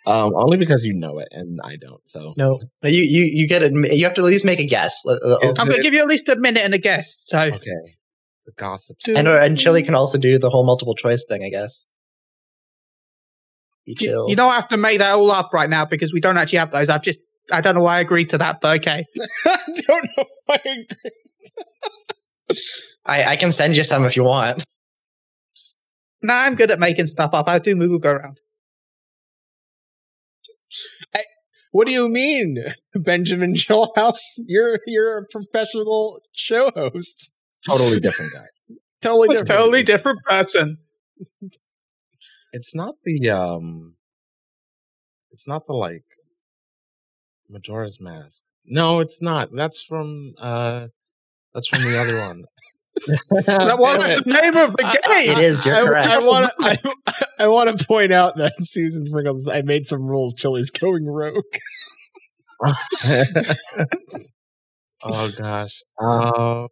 Um, 0.05 0.33
only 0.35 0.57
because 0.57 0.83
you 0.83 0.93
know 0.93 1.19
it 1.19 1.29
and 1.31 1.61
I 1.63 1.77
don't. 1.77 2.05
So 2.05 2.33
No, 2.35 2.59
you 2.83 3.01
you 3.03 3.23
you 3.23 3.47
get 3.47 3.61
it. 3.63 3.71
You 3.73 4.03
have 4.03 4.15
to 4.15 4.21
at 4.21 4.25
least 4.27 4.43
make 4.43 4.59
a 4.59 4.65
guess. 4.65 5.01
Is 5.05 5.19
I'm 5.57 5.69
it- 5.69 5.77
to 5.77 5.81
give 5.81 5.93
you 5.93 6.01
at 6.01 6.07
least 6.07 6.27
a 6.27 6.35
minute 6.35 6.63
and 6.63 6.73
a 6.73 6.77
guess. 6.77 7.15
So 7.27 7.39
okay. 7.39 7.95
The 8.45 8.51
gossips. 8.57 9.07
And 9.07 9.25
or, 9.29 9.39
and 9.39 9.57
Chili 9.57 9.83
can 9.83 9.95
also 9.95 10.17
do 10.17 10.37
the 10.37 10.49
whole 10.49 10.65
multiple 10.65 10.95
choice 10.95 11.23
thing, 11.23 11.45
I 11.45 11.49
guess. 11.49 11.85
Be 13.85 13.91
you, 13.91 13.95
chill. 13.95 14.29
you 14.29 14.35
don't 14.35 14.51
have 14.51 14.69
to 14.69 14.77
make 14.77 14.99
that 14.99 15.13
all 15.13 15.31
up 15.31 15.53
right 15.53 15.69
now 15.69 15.85
because 15.85 16.13
we 16.13 16.21
don't 16.21 16.37
actually 16.37 16.59
have 16.59 16.71
those. 16.71 16.89
I've 16.89 17.03
just 17.03 17.19
I 17.51 17.61
don't 17.61 17.75
know 17.75 17.83
why 17.83 17.97
I 17.97 17.99
agreed 18.01 18.29
to 18.29 18.37
that, 18.37 18.61
but 18.61 18.79
okay. 18.79 19.05
I 19.45 19.57
don't 19.87 20.09
know 20.17 20.25
why. 20.45 20.59
I 20.65 20.69
agree. 20.69 20.87
I, 23.05 23.23
I 23.23 23.35
can 23.35 23.51
send 23.51 23.75
you 23.75 23.83
some 23.83 24.05
if 24.05 24.15
you 24.15 24.23
want. 24.23 24.63
No, 26.21 26.33
I'm 26.33 26.55
good 26.55 26.71
at 26.71 26.79
making 26.79 27.07
stuff 27.07 27.33
up. 27.33 27.49
I 27.49 27.59
do 27.59 27.75
Moogle 27.75 28.01
go 28.01 28.11
around. 28.13 28.39
What 31.73 31.87
do 31.87 31.91
you 31.91 32.07
mean, 32.07 32.63
Benjamin 32.95 33.55
Chillhouse? 33.55 34.19
You're 34.47 34.79
you're 34.85 35.17
a 35.17 35.25
professional 35.25 36.19
show 36.31 36.69
host. 36.75 37.31
Totally 37.67 37.99
different 37.99 38.31
guy. 38.31 38.45
Totally 39.01 39.29
different. 39.29 39.47
Totally 39.47 39.83
different 39.83 40.19
person. 40.23 40.77
It's 42.53 42.75
not 42.75 42.95
the 43.03 43.29
um. 43.31 43.95
It's 45.31 45.47
not 45.47 45.65
the 45.65 45.73
like. 45.73 46.05
Majora's 47.49 47.99
Mask. 47.99 48.43
No, 48.65 48.99
it's 48.99 49.21
not. 49.21 49.49
That's 49.51 49.83
from 49.83 50.33
uh. 50.39 50.87
That's 51.53 51.67
from 51.67 51.83
the 51.83 51.99
other 51.99 52.19
one. 52.19 52.43
That 53.31 53.79
was 53.79 54.21
the 54.21 54.31
name 54.31 54.55
of 54.55 54.77
the 54.77 54.83
game. 55.07 55.31
It 55.31 55.39
is. 55.39 55.65
You're 55.65 55.75
I, 55.75 55.83
correct. 55.83 56.07
I 56.07 56.19
want 56.19 56.51
to. 56.59 56.95
I, 57.07 57.25
I 57.45 57.47
want 57.47 57.75
to 57.75 57.85
point 57.85 58.11
out 58.11 58.35
that 58.37 58.53
Susan 58.61 59.03
Sprinkles. 59.03 59.47
I 59.47 59.63
made 59.63 59.87
some 59.87 60.03
rules. 60.03 60.35
Chili's 60.35 60.69
going 60.69 61.07
rogue. 61.07 61.43
oh 65.03 65.31
gosh. 65.37 65.81
Uh, 65.99 66.67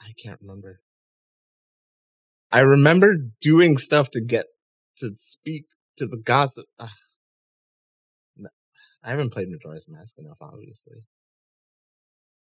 I 0.00 0.12
can't 0.20 0.40
remember. 0.40 0.80
I 2.52 2.60
remember 2.60 3.14
doing 3.40 3.78
stuff 3.78 4.10
to 4.12 4.20
get 4.20 4.46
to 4.98 5.10
speak 5.16 5.64
to 5.96 6.06
the 6.06 6.18
gossip. 6.18 6.66
No, 8.36 8.48
I 9.02 9.10
haven't 9.10 9.30
played 9.32 9.48
Majora's 9.50 9.86
Mask 9.88 10.16
enough, 10.18 10.38
obviously. 10.40 10.98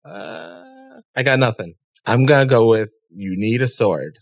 Uh, 0.05 1.01
I 1.17 1.23
got 1.23 1.39
nothing. 1.39 1.75
I'm 2.05 2.27
gonna 2.27 2.47
go 2.47 2.69
with 2.69 2.93
you 3.11 3.33
need 3.37 3.63
a 3.63 3.69
sword. 3.69 4.19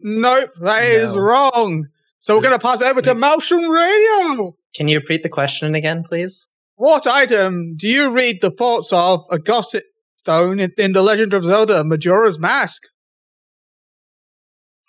Nope, 0.00 0.50
that 0.60 0.84
is 0.84 1.14
No. 1.14 1.20
wrong. 1.22 1.86
So 2.18 2.36
we're 2.36 2.42
going 2.42 2.58
to 2.58 2.64
pass 2.64 2.80
it 2.80 2.86
over 2.86 3.02
to 3.02 3.14
Maelstrom 3.14 3.68
Radio. 3.68 4.56
Can 4.74 4.88
you 4.88 4.98
repeat 4.98 5.22
the 5.22 5.28
question 5.28 5.74
again, 5.74 6.02
please? 6.02 6.46
What 6.76 7.06
item 7.06 7.76
do 7.76 7.88
you 7.88 8.10
read 8.10 8.40
the 8.40 8.50
thoughts 8.50 8.92
of 8.92 9.24
a 9.30 9.38
gossip 9.38 9.84
stone 10.22 10.60
in, 10.60 10.72
in 10.78 10.92
The 10.92 11.02
Legend 11.02 11.34
of 11.34 11.42
Zelda 11.42 11.82
Majora's 11.82 12.38
Mask? 12.38 12.80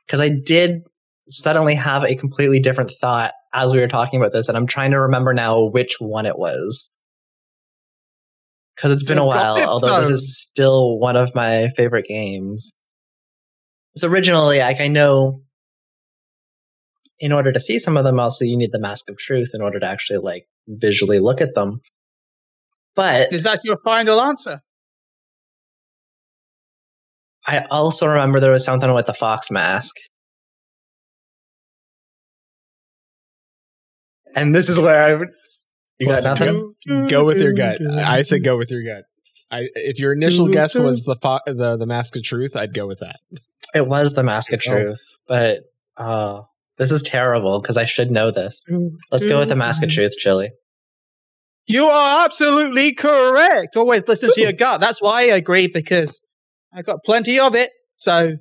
Because 0.06 0.22
I 0.22 0.30
did 0.30 0.84
suddenly 1.28 1.74
have 1.74 2.04
a 2.04 2.16
completely 2.16 2.60
different 2.60 2.92
thought 3.02 3.34
as 3.52 3.74
we 3.74 3.80
were 3.80 3.88
talking 3.88 4.22
about 4.22 4.32
this, 4.32 4.48
and 4.48 4.56
I'm 4.56 4.68
trying 4.68 4.92
to 4.92 5.00
remember 5.00 5.34
now 5.34 5.66
which 5.66 5.96
one 6.00 6.28
it 6.28 6.38
was. 6.38 6.92
Because 8.76 8.92
it's 8.92 9.04
been 9.04 9.18
a 9.18 9.26
while, 9.26 9.58
although 9.68 10.02
this 10.02 10.10
is 10.10 10.38
still 10.40 10.98
one 11.00 11.16
of 11.16 11.34
my 11.34 11.70
favorite 11.76 12.06
games. 12.06 12.74
So 13.96 14.08
originally, 14.08 14.60
like 14.60 14.82
I 14.82 14.88
know, 14.88 15.42
in 17.20 17.32
order 17.32 17.52
to 17.52 17.60
see 17.60 17.80
some 17.80 17.98
of 17.98 18.04
them, 18.04 18.20
also 18.20 18.46
you 18.46 18.58
need 18.58 18.72
the 18.72 18.80
Mask 18.80 19.10
of 19.10 19.18
Truth 19.18 19.52
in 19.54 19.62
order 19.62 19.80
to 19.80 19.86
actually 19.86 20.20
like 20.20 20.48
visually 20.68 21.20
look 21.20 21.42
at 21.42 21.56
them. 21.56 21.82
But 22.96 23.34
Is 23.34 23.44
that 23.44 23.62
your 23.64 23.78
final 23.84 24.22
answer? 24.22 24.62
I 27.46 27.66
also 27.70 28.08
remember 28.08 28.39
there 28.39 28.52
was 28.52 28.66
something 28.66 28.94
with 28.94 29.06
the 29.06 29.14
fox 29.14 29.52
mask. 29.52 29.96
And 34.36 34.56
this 34.56 34.70
is 34.70 34.80
where 34.80 35.04
I 35.04 35.14
would. 35.14 35.30
You 36.00 36.08
got 36.08 36.24
nothing? 36.24 36.76
Go 37.08 37.24
with 37.24 37.38
your 37.38 37.54
gut. 37.54 37.80
I 37.82 38.20
I 38.20 38.22
said 38.24 38.44
go 38.44 38.58
with 38.58 38.72
your 38.72 38.84
gut. 38.84 39.04
I, 39.52 39.70
if 39.76 40.00
your 40.00 40.14
initial 40.14 40.48
guess 40.48 40.76
was 40.76 41.04
the 41.04 41.16
fo- 41.16 41.39
the 41.46 41.78
the 41.78 41.86
mask 41.86 42.16
of 42.16 42.24
truth, 42.24 42.56
I'd 42.56 42.74
go 42.74 42.88
with 42.88 43.00
that. 43.00 43.20
It 43.76 43.88
was 43.88 44.14
the 44.14 44.24
mask 44.24 44.52
of 44.52 44.62
Oh. 44.66 44.72
truth, 44.72 45.00
but 45.28 45.60
oh, 45.98 46.48
this 46.78 46.91
is 46.91 47.04
terrible 47.04 47.62
because 47.62 47.78
I 47.78 47.86
should 47.86 48.10
know 48.10 48.32
this. 48.32 48.62
Let's 49.12 49.26
go 49.26 49.39
with 49.39 49.50
the 49.50 49.56
mask 49.56 49.84
of 49.84 49.89
mm-hmm. 49.89 49.96
truth, 49.96 50.14
Chili. 50.18 50.52
You 51.68 51.86
are 51.86 52.26
absolutely 52.26 52.94
correct. 52.94 53.78
Always 53.78 54.08
listen 54.08 54.32
to 54.34 54.41
your 54.41 54.52
gut. 54.52 54.82
That's 54.82 55.02
why 55.02 55.22
I 55.22 55.36
agree 55.36 55.68
because 55.68 56.20
I 56.76 56.82
got 56.82 57.03
plenty 57.03 57.39
of 57.39 57.55
it. 57.55 57.71
So 57.97 58.36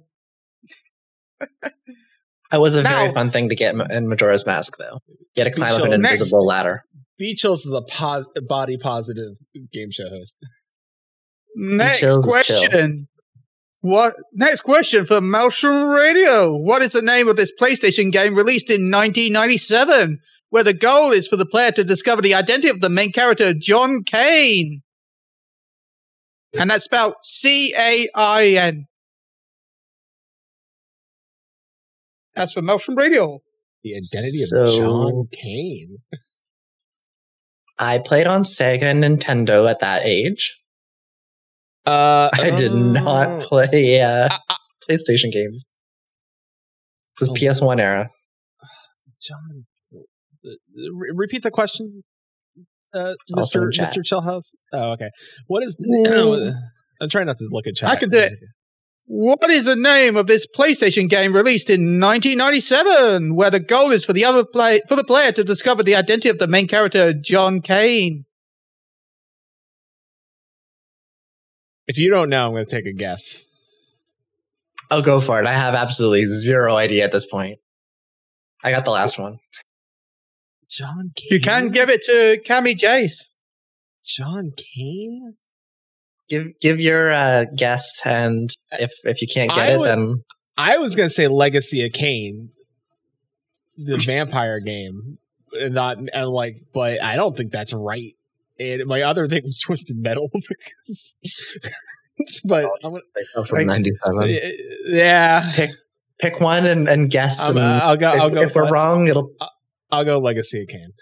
It 2.52 2.58
was 2.60 2.76
a 2.76 2.82
very 2.82 3.12
fun 3.12 3.30
thing 3.30 3.48
to 3.48 3.54
get 3.54 3.74
in- 3.74 4.08
Majora's 4.08 4.44
Mask, 4.46 4.76
though. 4.78 4.98
You 5.34 5.42
had 5.44 5.52
to 5.52 5.58
climb 5.58 5.72
up 5.74 5.82
an 5.84 5.90
So 5.92 5.96
next- 5.96 6.12
invisible 6.14 6.44
ladder. 6.46 6.82
B 7.18 7.30
is 7.32 7.44
a 7.72 7.82
pos- 7.82 8.26
body 8.48 8.76
positive 8.76 9.34
game 9.72 9.90
show 9.90 10.08
host. 10.08 10.36
next 11.54 12.04
question. 12.22 13.08
What 13.80 14.14
next 14.32 14.60
question 14.62 15.06
for 15.06 15.20
Maelstrom 15.20 15.88
Radio? 15.88 16.56
What 16.56 16.82
is 16.82 16.92
the 16.92 17.02
name 17.02 17.26
of 17.28 17.36
this 17.36 17.52
PlayStation 17.60 18.12
game 18.12 18.34
released 18.36 18.70
in 18.70 18.90
1997, 18.90 20.18
where 20.50 20.62
the 20.62 20.72
goal 20.74 21.10
is 21.12 21.26
for 21.26 21.36
the 21.36 21.46
player 21.46 21.72
to 21.72 21.82
discover 21.84 22.22
the 22.22 22.34
identity 22.34 22.68
of 22.68 22.80
the 22.80 22.88
main 22.88 23.12
character, 23.12 23.52
John 23.54 24.04
Cain? 24.04 24.82
And 26.58 26.70
that's 26.70 26.84
spelled 26.84 27.14
C 27.22 27.74
A 27.76 28.08
I 28.14 28.44
N. 28.58 28.86
That's 32.34 32.52
for 32.52 32.62
Maelstrom 32.62 32.96
Radio. 32.96 33.40
The 33.82 33.94
identity 33.96 34.38
So- 34.44 34.64
of 34.64 34.76
John 34.76 35.28
Cain. 35.32 35.98
I 37.78 37.98
played 37.98 38.26
on 38.26 38.44
Sega 38.44 38.82
and 38.82 39.02
Nintendo 39.02 39.68
at 39.68 39.80
that 39.80 40.04
age. 40.04 40.58
Uh, 41.84 42.30
I 42.32 42.50
did 42.50 42.72
not 42.72 43.42
play 43.42 44.00
uh, 44.00 44.28
PlayStation 44.88 45.32
games. 45.32 45.64
This 47.18 47.28
is 47.28 47.30
Oh. 47.30 47.34
PS1 47.34 47.80
era. 47.80 48.08
John. 49.20 49.66
Re- 50.44 51.12
repeat 51.14 51.42
the 51.42 51.50
question, 51.50 52.04
uh, 52.94 53.14
Mr. 53.32 53.64
in 53.64 53.72
chat. 53.72 53.94
Mr. 53.94 54.02
Chillhouse. 54.02 54.46
Oh, 54.72 54.92
okay. 54.92 55.10
What 55.46 55.62
is? 55.62 55.76
The, 55.76 56.54
I'm 57.00 57.08
trying 57.08 57.26
not 57.26 57.38
to 57.38 57.48
look 57.50 57.66
at 57.66 57.74
chat. 57.74 57.88
I 57.88 57.96
can 57.96 58.10
do 58.10 58.18
it. 58.18 58.32
What 59.06 59.50
is 59.50 59.64
the 59.66 59.76
name 59.76 60.16
of 60.16 60.26
this 60.26 60.46
PlayStation 60.46 61.08
game 61.08 61.34
released 61.34 61.68
in 61.68 62.00
1997, 62.00 63.34
where 63.34 63.50
the 63.50 63.60
goal 63.60 63.90
is 63.90 64.04
for 64.04 64.12
the 64.12 64.24
other 64.24 64.44
play 64.44 64.80
for 64.88 64.96
the 64.96 65.04
player 65.04 65.32
to 65.32 65.44
discover 65.44 65.82
the 65.82 65.96
identity 65.96 66.28
of 66.28 66.38
the 66.38 66.46
main 66.46 66.68
character, 66.68 67.12
John 67.12 67.60
Cain? 67.60 68.24
If 71.88 71.98
you 71.98 72.10
don't 72.10 72.30
know, 72.30 72.46
I'm 72.46 72.52
going 72.52 72.64
to 72.64 72.70
take 72.70 72.86
a 72.86 72.92
guess. 72.92 73.44
I'll 74.90 75.02
go 75.02 75.20
for 75.20 75.40
it. 75.40 75.46
I 75.46 75.52
have 75.52 75.74
absolutely 75.74 76.26
zero 76.26 76.76
idea 76.76 77.04
at 77.04 77.12
this 77.12 77.26
point. 77.26 77.58
I 78.62 78.70
got 78.70 78.84
the 78.84 78.92
last 78.92 79.18
one. 79.18 79.38
John 80.76 81.12
Cain. 81.16 81.28
You 81.30 81.40
can 81.40 81.68
give 81.68 81.90
it 81.90 82.02
to 82.04 82.40
Cammy 82.46 82.74
Jace. 82.78 83.22
John 84.04 84.50
Cain. 84.56 85.36
Give 86.28 86.48
give 86.60 86.80
your 86.80 87.12
uh, 87.12 87.44
guess, 87.56 88.00
and 88.04 88.50
if 88.72 88.92
if 89.04 89.20
you 89.20 89.28
can't 89.28 89.50
get 89.50 89.58
I 89.58 89.72
it, 89.72 89.78
would- 89.78 89.88
then 89.88 90.24
I 90.56 90.78
was 90.78 90.94
going 90.94 91.08
to 91.08 91.14
say 91.14 91.28
Legacy 91.28 91.84
of 91.84 91.92
Kain, 91.92 92.50
the 93.76 93.96
vampire 94.06 94.60
game, 94.60 95.18
and 95.60 95.74
not 95.74 95.98
and 96.12 96.28
like, 96.28 96.56
but 96.72 97.02
I 97.02 97.16
don't 97.16 97.36
think 97.36 97.52
that's 97.52 97.72
right. 97.74 98.14
And 98.58 98.86
my 98.86 99.02
other 99.02 99.28
thing 99.28 99.42
was 99.42 99.58
Twisted 99.60 99.96
Metal, 99.96 100.30
because, 100.32 101.58
but 102.44 102.64
I'm 102.82 102.92
gonna, 102.92 103.02
Like, 103.36 103.46
from 103.46 103.58
Like- 103.58 103.66
'97. 103.66 104.42
yeah, 104.86 105.52
pick 105.54 105.70
pick 106.18 106.40
one 106.40 106.64
and, 106.64 106.88
and 106.88 107.10
guess. 107.10 107.40
I'm, 107.40 107.56
and 107.56 107.66
I'll 107.66 107.96
go. 107.96 108.12
if, 108.14 108.20
I'll 108.20 108.30
go. 108.30 108.40
if 108.42 108.54
we're 108.54 108.66
for- 108.68 108.72
wrong, 108.72 109.06
it'll 109.08 109.30
I'll 109.92 110.04
go 110.04 110.18
Legacy 110.18 110.64
Kain. 110.66 110.92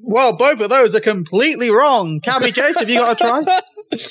Well, 0.00 0.36
both 0.36 0.60
of 0.60 0.70
those 0.70 0.94
are 0.94 1.00
completely 1.00 1.70
wrong. 1.70 2.20
Cammy 2.20 2.54
Chase, 2.54 2.78
have 2.78 2.88
you 2.88 2.98
got 2.98 3.20
a 3.20 3.24
try? 3.24 3.44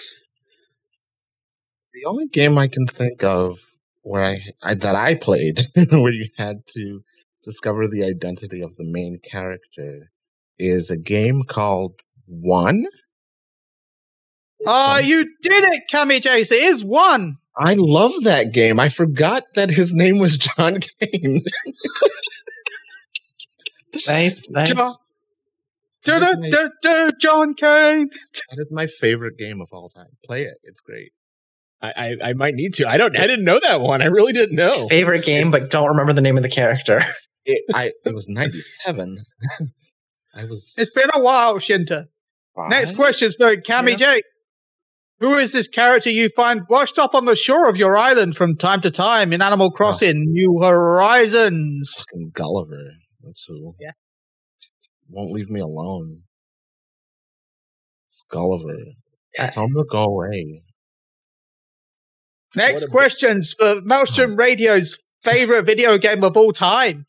The 1.93 2.06
only 2.06 2.28
game 2.28 2.60
I 2.60 2.68
can 2.68 2.86
think 2.86 3.24
of 3.24 3.58
where 4.04 4.24
I, 4.24 4.41
I 4.62 4.76
that 4.76 4.93
I 4.93 5.16
played 5.16 5.62
where 5.89 6.14
you 6.14 6.28
had 6.38 6.58
to 6.76 7.02
discover 7.43 7.88
the 7.88 8.04
identity 8.04 8.62
of 8.62 8.76
the 8.76 8.86
main 8.86 9.20
character 9.24 10.12
is 10.60 10.91
a 10.91 10.98
game 10.98 11.41
called 11.41 11.93
One. 12.28 12.86
Oh, 14.68 14.98
you 15.00 15.24
did 15.41 15.64
it, 15.64 15.84
Cammy 15.91 16.22
Chase. 16.22 16.52
It 16.52 16.62
is 16.62 16.86
one. 16.86 17.38
I 17.60 17.74
love 17.76 18.14
that 18.24 18.51
game. 18.53 18.80
I 18.80 18.89
forgot 18.89 19.43
that 19.55 19.70
his 19.70 19.93
name 19.93 20.20
was 20.20 20.38
John 20.38 20.80
Cain. 21.01 21.43
Nice, 24.08 24.49
nice. 24.49 24.70
John, 24.70 24.93
da, 26.03 26.20
da, 26.20 26.34
da, 26.49 26.68
da, 26.82 27.12
John 27.20 27.53
Cain. 27.55 28.10
that 28.10 28.58
is 28.60 28.68
my 28.72 28.88
favorite 28.88 29.38
game 29.38 29.62
of 29.62 29.70
all 29.72 29.89
time. 29.89 30.08
Play 30.26 30.43
it. 30.43 30.58
It's 30.64 30.82
great. 30.82 31.12
I, 31.82 31.93
I 31.95 32.30
I 32.30 32.34
might 32.34 32.55
need 32.55 32.74
to. 32.76 32.88
I 32.88 32.97
don't. 32.97 33.18
I 33.18 33.28
didn't 33.28 33.45
know 33.45 33.60
that 33.62 33.82
one. 33.82 34.01
I 34.01 34.05
really 34.05 34.34
didn't 34.34 34.55
know. 34.55 34.88
Favorite 34.88 35.26
game, 35.26 35.51
but 35.51 35.70
don't 35.70 35.89
remember 35.89 36.14
the 36.14 36.22
name 36.22 36.38
of 36.38 36.43
the 36.43 36.49
character. 36.49 37.01
It 37.49 37.64
I 37.74 37.93
it 38.03 38.14
was 38.14 38.28
97. 38.28 39.24
I 40.36 40.43
was 40.47 40.76
It's 40.78 40.91
been 40.91 41.10
a 41.16 41.22
while, 41.22 41.55
Shinta. 41.60 42.08
Next 42.58 42.93
question 42.97 43.30
is 43.30 43.38
for 43.38 43.55
Cammy 43.55 43.97
J. 43.97 44.22
Who 45.20 45.36
is 45.36 45.51
this 45.51 45.68
character 45.68 46.09
you 46.11 46.30
find 46.30 46.61
washed 46.70 46.99
up 46.99 47.15
on 47.15 47.26
the 47.26 47.36
shore 47.36 47.68
of 47.70 47.78
your 47.78 47.97
island 47.97 48.36
from 48.36 48.55
time 48.55 48.82
to 48.82 48.91
time 48.91 49.34
in 49.34 49.41
Animal 49.41 49.72
Crossing 49.72 50.26
New 50.32 50.59
Horizons? 50.61 52.05
fucking 52.11 52.32
Gulliver. 52.34 52.91
That's 53.24 53.43
who. 53.47 53.74
Yeah. 53.80 53.91
Won't 55.09 55.32
leave 55.32 55.49
me 55.49 55.59
alone. 55.59 56.22
It's 58.07 58.24
Gulliver. 58.30 58.78
Tell 59.36 59.65
him 59.65 59.74
to 59.74 59.86
go 59.91 60.03
away. 60.03 60.61
Next 62.55 62.82
What 62.82 62.84
a- 62.84 62.88
questions 62.91 63.53
for 63.53 63.82
Maelstrom 63.84 64.36
Radio's 64.36 64.97
favorite 65.24 65.63
video 65.63 65.97
game 65.97 66.24
of 66.24 66.38
all 66.38 66.51
time. 66.51 67.05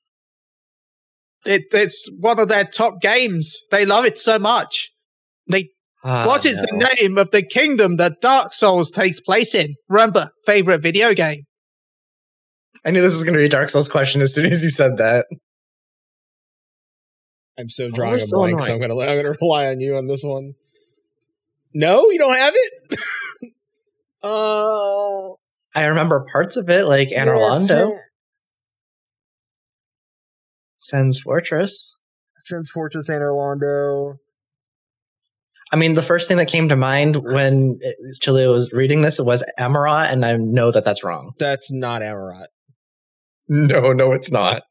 It, 1.47 1.63
it's 1.73 2.09
one 2.21 2.41
of 2.41 2.49
their 2.49 2.65
top 2.65 3.01
games. 3.01 3.61
They 3.71 3.85
love 3.87 4.05
it 4.05 4.19
so 4.19 4.39
much. 4.39 4.91
They 6.05 6.11
Ah, 6.11 6.27
What 6.27 6.45
is 6.47 6.57
no. 6.57 6.65
the 6.79 6.95
name 7.01 7.19
of 7.19 7.31
the 7.33 7.43
kingdom 7.43 7.97
that 7.97 8.21
Dark 8.21 8.53
Souls 8.53 8.91
takes 8.91 9.21
place 9.21 9.55
in? 9.55 9.75
Remember, 9.89 10.31
favorite 10.47 10.79
video 10.81 11.13
game. 11.15 11.43
I 12.87 12.93
knew 12.93 13.03
this 13.03 13.15
was 13.15 13.25
going 13.25 13.35
to 13.35 13.39
be 13.41 13.47
a 13.47 13.49
Dark 13.49 13.69
Souls 13.71 13.89
question 13.89 14.21
as 14.23 14.33
soon 14.35 14.47
as 14.47 14.63
you 14.63 14.71
said 14.71 14.99
that. 14.99 15.27
I'm 17.59 17.69
so 17.69 17.87
Oh, 17.87 17.91
drawing 17.91 18.11
we're 18.13 18.17
a 18.19 18.21
so 18.21 18.37
blank, 18.39 18.61
so 18.61 18.73
I'm 18.73 18.81
gonna 18.81 18.95
I'm 18.97 19.17
gonna 19.17 19.35
rely 19.41 19.67
on 19.67 19.81
you 19.81 19.97
on 19.97 20.07
this 20.07 20.23
one. 20.23 20.55
No, 21.75 22.09
you 22.11 22.19
don't 22.19 22.37
have 22.37 22.55
it. 22.57 23.53
Oh, 24.23 25.37
I 25.75 25.87
remember 25.87 26.25
parts 26.31 26.57
of 26.57 26.71
it, 26.71 26.85
like 26.85 27.09
Anor 27.09 27.37
Londo, 27.37 27.99
Sen's 30.77 31.19
Fortress. 31.19 31.95
Sen's 32.39 32.71
Fortress 32.71 33.09
Anor 33.11 33.33
Londo. 33.35 34.19
I 35.71 35.77
mean, 35.77 35.95
the 35.95 36.03
first 36.03 36.29
thing 36.29 36.39
that 36.39 36.49
came 36.49 36.69
to 36.71 36.77
mind 36.77 37.17
when 37.17 37.79
Chili 38.21 38.47
was 38.47 38.73
reading 38.73 39.03
this 39.03 39.19
was 39.19 39.45
Amarat, 39.59 40.11
and 40.11 40.25
I 40.25 40.37
know 40.37 40.71
that 40.71 40.85
that's 40.85 41.05
wrong. 41.05 41.33
That's 41.39 41.71
not 41.71 42.01
Amarat. 42.01 42.47
No, 43.49 43.93
no, 43.93 44.13
it's 44.13 44.31
not. 44.31 44.63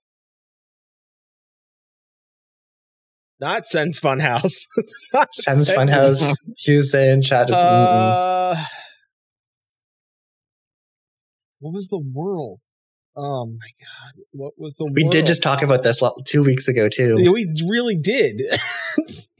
Not 3.39 3.67
Sen's 3.67 3.99
Funhouse. 3.99 4.65
Sen's 5.33 5.69
Funhouse. 5.69 6.33
He 6.57 6.77
was 6.77 6.91
saying 6.91 7.21
chat. 7.21 7.47
Just, 7.47 7.59
mm-mm. 7.59 8.53
Uh, 8.53 8.63
what 11.59 11.73
was 11.73 11.89
the 11.89 12.03
world? 12.13 12.61
Oh 13.15 13.45
my 13.45 13.53
god! 13.53 14.23
What 14.31 14.53
was 14.57 14.75
the? 14.75 14.85
we 14.85 15.03
world? 15.03 15.11
did 15.11 15.27
just 15.27 15.43
talk 15.43 15.61
about 15.61 15.83
this 15.83 16.01
two 16.25 16.43
weeks 16.43 16.67
ago 16.67 16.89
too. 16.89 17.15
We 17.15 17.51
really 17.67 17.97
did. 17.97 18.41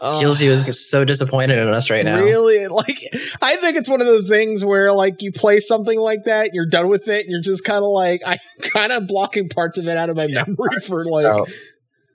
Oh, 0.00 0.20
Heelsy 0.22 0.48
was 0.50 0.88
so 0.90 1.04
disappointed 1.04 1.58
in 1.58 1.68
us 1.68 1.88
right 1.90 2.04
now. 2.04 2.20
Really? 2.20 2.66
Like, 2.70 2.98
I 3.40 3.56
think 3.56 3.76
it's 3.78 3.88
one 3.88 4.00
of 4.02 4.06
those 4.06 4.28
things 4.28 4.62
where, 4.64 4.92
like, 4.92 5.22
you 5.22 5.32
play 5.32 5.60
something 5.60 5.98
like 5.98 6.24
that, 6.24 6.50
you're 6.52 6.66
done 6.66 6.88
with 6.88 7.08
it, 7.08 7.22
and 7.24 7.30
you're 7.30 7.40
just 7.40 7.64
kind 7.64 7.82
of 7.84 7.90
like, 7.90 8.20
I'm 8.26 8.38
kind 8.60 8.92
of 8.92 9.06
blocking 9.06 9.48
parts 9.48 9.78
of 9.78 9.88
it 9.88 9.96
out 9.96 10.10
of 10.10 10.16
my 10.16 10.26
memory 10.26 10.80
for, 10.86 11.04
like, 11.06 11.24
So, 11.24 11.46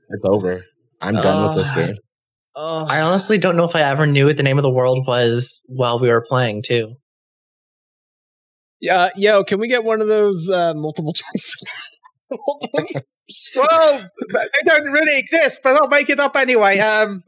it's 0.09 0.25
over. 0.25 0.63
I'm 1.01 1.15
done 1.15 1.47
with 1.47 1.55
this 1.57 1.71
Uh, 1.71 1.75
game. 1.87 1.95
oh, 2.55 2.85
I 2.87 3.01
honestly 3.01 3.37
don't 3.39 3.55
know 3.55 3.63
if 3.63 3.75
I 3.75 3.81
ever 3.81 4.05
knew 4.05 4.27
what 4.27 4.37
the 4.37 4.43
name 4.43 4.59
of 4.59 4.63
the 4.63 4.69
world 4.69 5.07
was 5.07 5.63
while 5.69 5.97
we 5.99 6.09
were 6.09 6.21
playing 6.21 6.61
too. 6.61 6.95
yeah, 8.79 9.09
yo, 9.15 9.43
can 9.43 9.59
we 9.59 9.67
get 9.67 9.83
one 9.83 10.01
of 10.01 10.07
those 10.07 10.47
uh, 10.49 10.73
multiple 10.75 11.13
choice? 11.13 11.55
Well, 13.55 14.03
they 14.33 14.47
don't 14.65 14.91
really 14.91 15.17
exist, 15.17 15.59
but 15.63 15.75
I'll 15.81 15.87
make 15.87 16.09
it 16.09 16.19
up 16.19 16.35
anyway. 16.35 16.79
Um, 16.79 17.23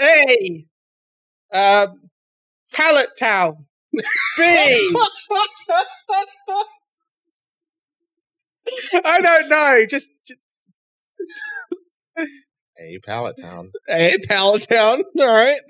A. 0.00 0.66
Um, 1.52 2.00
Pallet 2.72 3.08
Town. 3.18 3.66
B. 3.92 4.02
I 9.04 9.20
don't 9.20 9.48
know. 9.48 9.86
Just, 9.88 10.10
just 10.26 10.40
Hey, 12.76 12.98
Pallet 12.98 13.36
Town. 13.40 13.72
hey, 13.88 14.18
Pallet 14.28 14.66
Town. 14.68 15.02
All 15.18 15.26
right. 15.26 15.60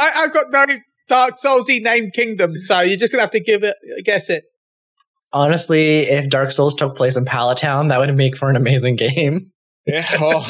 I, 0.00 0.12
I've 0.16 0.32
got 0.32 0.50
no 0.50 0.66
Dark 1.06 1.34
Soulsy 1.38 1.80
named 1.80 2.12
kingdom, 2.12 2.56
so 2.56 2.80
you're 2.80 2.96
just 2.96 3.12
gonna 3.12 3.22
have 3.22 3.30
to 3.32 3.40
give 3.40 3.62
it 3.62 3.76
guess 4.04 4.28
it. 4.30 4.44
Honestly, 5.32 6.00
if 6.00 6.28
Dark 6.28 6.50
Souls 6.50 6.74
took 6.74 6.96
place 6.96 7.16
in 7.16 7.24
Pallet 7.24 7.58
Town, 7.58 7.88
that 7.88 7.98
would 8.00 8.14
make 8.16 8.36
for 8.36 8.50
an 8.50 8.56
amazing 8.56 8.96
game. 8.96 9.52
Yeah. 9.86 10.06
Oh. 10.20 10.44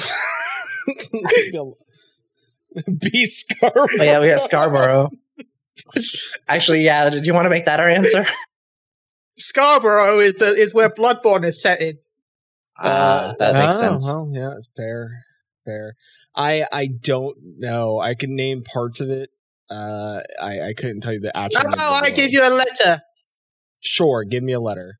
B 3.00 3.26
Scarborough. 3.26 3.86
But 3.96 4.06
yeah, 4.06 4.20
we 4.20 4.28
got 4.28 4.40
Scarborough. 4.40 5.10
Actually, 6.48 6.82
yeah. 6.82 7.10
Do 7.10 7.20
you 7.22 7.34
want 7.34 7.46
to 7.46 7.50
make 7.50 7.66
that 7.66 7.80
our 7.80 7.88
answer? 7.88 8.26
Scarborough 9.36 10.20
is 10.20 10.36
the, 10.36 10.54
is 10.54 10.74
where 10.74 10.90
Bloodborne 10.90 11.44
is 11.44 11.60
set 11.60 11.80
in. 11.80 11.98
Uh, 12.78 13.34
that 13.38 13.54
makes 13.54 13.76
oh, 13.76 13.80
sense. 13.80 14.06
Well, 14.06 14.30
yeah, 14.32 14.56
it's 14.56 14.68
fair, 14.76 15.22
fair. 15.64 15.94
I 16.34 16.66
I 16.72 16.88
don't 16.88 17.36
know. 17.58 18.00
I 18.00 18.14
can 18.14 18.34
name 18.34 18.62
parts 18.62 19.00
of 19.00 19.10
it. 19.10 19.30
Uh, 19.70 20.20
I 20.40 20.60
I 20.60 20.74
couldn't 20.76 21.00
tell 21.00 21.12
you 21.12 21.20
the 21.20 21.36
actual. 21.36 21.58
How 21.58 21.64
name 21.64 21.74
about 21.74 22.04
I 22.04 22.10
give 22.10 22.32
you 22.32 22.46
a 22.46 22.50
letter? 22.50 23.02
Sure, 23.80 24.24
give 24.24 24.42
me 24.42 24.52
a 24.52 24.60
letter. 24.60 24.98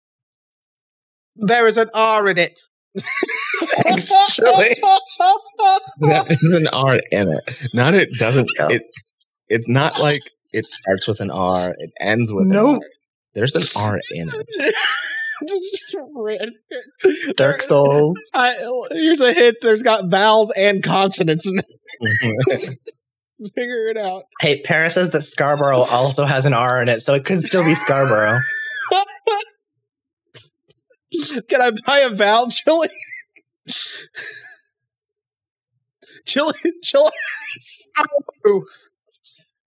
There 1.37 1.67
is 1.67 1.77
an 1.77 1.91
R 1.95 2.29
in 2.29 2.39
it. 2.39 2.61
Thanks, 3.83 4.11
Chili. 4.35 4.77
There's 6.01 6.43
an 6.43 6.67
R 6.69 7.01
in 7.11 7.29
it. 7.29 7.69
Not 7.75 7.95
it 7.95 8.11
doesn't. 8.19 8.49
Yeah. 8.59 8.69
It. 8.71 8.83
It's 9.49 9.69
not 9.69 10.01
like 10.01 10.21
it 10.53 10.67
starts 10.67 11.07
with 11.07 11.21
an 11.21 11.31
R. 11.31 11.75
It 11.79 11.91
ends 12.01 12.33
with 12.33 12.47
Nope. 12.47 12.69
an 12.69 12.75
R. 12.77 12.81
There's 13.35 13.55
an 13.57 13.63
R 13.77 14.01
in 14.13 14.31
it. 14.33 14.75
Dark 17.37 17.61
Souls. 17.63 18.17
I, 18.33 18.55
here's 18.93 19.21
a 19.21 19.33
hint. 19.33 19.57
There's 19.61 19.83
got 19.83 20.09
vowels 20.09 20.53
and 20.57 20.83
consonants. 20.83 21.47
In 21.47 21.59
it. 21.59 22.79
Figure 23.55 23.89
it 23.89 23.97
out. 23.97 24.25
Hey, 24.41 24.63
Paris 24.63 24.95
says 24.95 25.11
that 25.11 25.23
Scarborough 25.23 25.83
also 25.83 26.25
has 26.25 26.47
an 26.47 26.55
R 26.55 26.81
in 26.81 26.89
it, 26.89 27.01
so 27.01 27.15
it 27.15 27.25
could 27.25 27.43
still 27.43 27.65
be 27.65 27.75
Scarborough. 27.75 28.39
Can 31.49 31.61
I 31.61 31.73
buy 31.87 32.01
a 32.01 32.11
vowel, 32.11 32.49
Chili? 32.49 32.89
Chili, 36.27 36.55
Chili. 36.83 37.11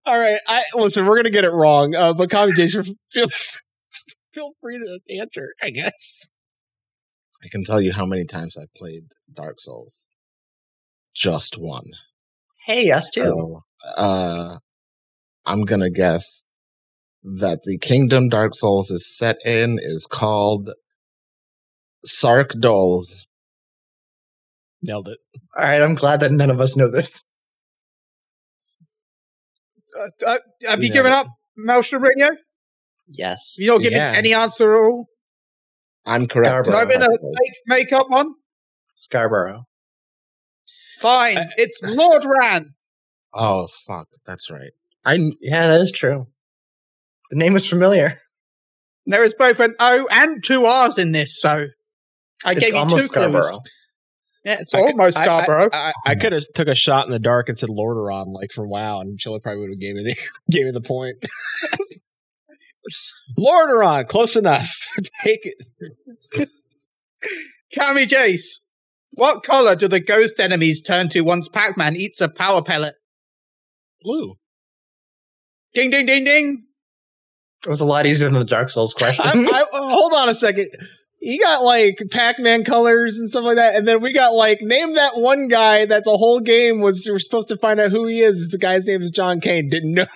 All 0.04 0.18
right, 0.18 0.40
I 0.46 0.62
listen. 0.74 1.06
We're 1.06 1.16
gonna 1.16 1.30
get 1.30 1.44
it 1.44 1.50
wrong, 1.50 1.94
uh, 1.94 2.14
but 2.14 2.30
Jason, 2.56 2.96
feel 3.10 3.28
feel 4.32 4.52
free 4.60 4.78
to 4.78 5.18
answer. 5.18 5.54
I 5.62 5.70
guess. 5.70 6.26
I 7.44 7.48
can 7.48 7.62
tell 7.64 7.80
you 7.80 7.92
how 7.92 8.04
many 8.04 8.24
times 8.24 8.56
I've 8.56 8.72
played 8.74 9.04
Dark 9.32 9.60
Souls. 9.60 10.04
Just 11.14 11.56
one. 11.56 11.84
Hey, 12.64 12.90
us 12.90 13.10
too. 13.10 13.22
So, 13.22 13.62
uh, 13.96 14.58
I'm 15.46 15.62
gonna 15.62 15.90
guess 15.90 16.42
that 17.22 17.62
the 17.64 17.78
kingdom 17.78 18.28
Dark 18.28 18.54
Souls 18.54 18.90
is 18.90 19.16
set 19.16 19.36
in 19.44 19.78
is 19.80 20.06
called 20.06 20.70
Sark 22.04 22.50
Dolls. 22.58 23.26
Nailed 24.82 25.08
it. 25.08 25.18
All 25.56 25.64
right, 25.64 25.82
I'm 25.82 25.94
glad 25.94 26.20
that 26.20 26.30
none 26.32 26.50
of 26.50 26.60
us 26.60 26.76
know 26.76 26.90
this. 26.90 27.22
Uh, 29.98 30.08
uh, 30.26 30.38
have 30.68 30.82
you 30.82 30.88
Yeah. 30.88 30.94
given 30.94 31.12
up 31.12 31.26
Maelstrom 31.56 32.02
Radio? 32.02 32.28
Yes. 33.08 33.54
You 33.56 33.66
don't 33.66 33.82
give 33.82 33.92
Yeah. 33.92 34.12
any 34.14 34.34
answer 34.34 34.74
at 34.74 34.78
all? 34.78 35.06
I'm 36.04 36.26
correct. 36.26 36.66
Scarborough. 36.66 36.80
No 36.80 36.86
bit 36.86 36.96
of 37.02 37.08
Actually. 37.12 37.32
fake 37.38 37.56
makeup 37.66 38.06
on. 38.12 38.34
Scarborough. 38.96 39.64
Fine, 41.00 41.38
I- 41.38 41.48
it's 41.56 41.80
Lordran. 41.82 42.74
Oh 43.32 43.66
fuck, 43.86 44.08
that's 44.24 44.50
right. 44.50 44.72
I 45.04 45.30
Yeah, 45.40 45.68
that 45.68 45.80
is 45.80 45.92
true. 45.92 46.26
The 47.30 47.36
name 47.36 47.52
was 47.52 47.66
familiar. 47.68 48.20
There 49.06 49.22
is 49.24 49.32
both 49.34 49.60
an 49.60 49.74
O 49.78 50.06
and 50.10 50.42
two 50.42 50.64
R's 50.66 50.98
in 50.98 51.12
this, 51.12 51.40
so 51.40 51.68
I 52.46 52.52
It's 52.52 52.60
gave 52.60 52.68
you 52.68 52.72
two 52.74 52.78
almost 52.78 53.12
clues. 53.12 53.58
Yeah, 54.44 54.58
it's 54.60 54.72
I 54.74 54.82
could- 54.82 54.90
almost 54.92 55.16
I- 55.16 55.22
I- 55.22 55.24
Scarborough. 55.24 55.70
I, 55.72 55.92
I, 56.06 56.14
could 56.14 56.32
have 56.32 56.44
took 56.54 56.68
a 56.68 56.74
shot 56.74 57.06
in 57.06 57.10
the 57.12 57.18
dark 57.18 57.48
and 57.48 57.58
said 57.58 57.68
Lordaeron, 57.68 58.32
like 58.32 58.52
from 58.52 58.68
WoW, 58.68 59.00
and 59.00 59.18
Chilla 59.18 59.42
probably 59.42 59.60
would 59.62 59.70
have 59.70 59.80
gave 59.80 59.96
me 59.96 60.04
the 60.04 60.16
gave 60.50 60.66
me 60.66 60.70
the 60.70 60.80
point. 60.80 61.16
Lordaeron, 63.38 64.08
close 64.08 64.36
enough. 64.36 64.86
Take 65.22 65.40
it. 65.44 66.48
Cammy 67.76 68.06
Jace. 68.06 68.60
What 69.12 69.42
color 69.42 69.74
do 69.74 69.88
the 69.88 70.00
ghost 70.00 70.38
enemies 70.38 70.82
turn 70.82 71.08
to 71.10 71.22
once 71.22 71.48
Pac-Man 71.48 71.96
eats 71.96 72.20
a 72.20 72.28
power 72.28 72.62
pellet? 72.62 72.94
Blue. 74.02 74.36
Ding 75.74 75.90
ding 75.90 76.06
ding 76.06 76.24
ding. 76.24 76.64
It 77.64 77.68
was 77.68 77.80
a 77.80 77.84
lot 77.84 78.06
easier 78.06 78.28
than 78.28 78.38
the 78.38 78.44
Dark 78.44 78.70
Souls 78.70 78.94
question. 78.94 79.24
I, 79.26 79.32
I, 79.32 79.64
hold 79.72 80.12
on 80.14 80.28
a 80.28 80.34
second. 80.34 80.68
He 81.20 81.38
got 81.38 81.64
like 81.64 82.00
Pac-Man 82.10 82.64
colors 82.64 83.18
and 83.18 83.28
stuff 83.28 83.44
like 83.44 83.56
that, 83.56 83.74
and 83.74 83.86
then 83.86 84.00
we 84.00 84.12
got 84.12 84.34
like 84.34 84.60
name 84.62 84.94
that 84.94 85.16
one 85.16 85.48
guy 85.48 85.84
that 85.84 86.04
the 86.04 86.16
whole 86.16 86.40
game 86.40 86.80
was. 86.80 87.04
We 87.06 87.12
were 87.12 87.18
supposed 87.18 87.48
to 87.48 87.56
find 87.56 87.80
out 87.80 87.90
who 87.90 88.06
he 88.06 88.20
is. 88.20 88.50
The 88.50 88.58
guy's 88.58 88.86
name 88.86 89.02
is 89.02 89.10
John 89.10 89.40
Kane. 89.40 89.68
Didn't 89.68 89.94
know. 89.94 90.06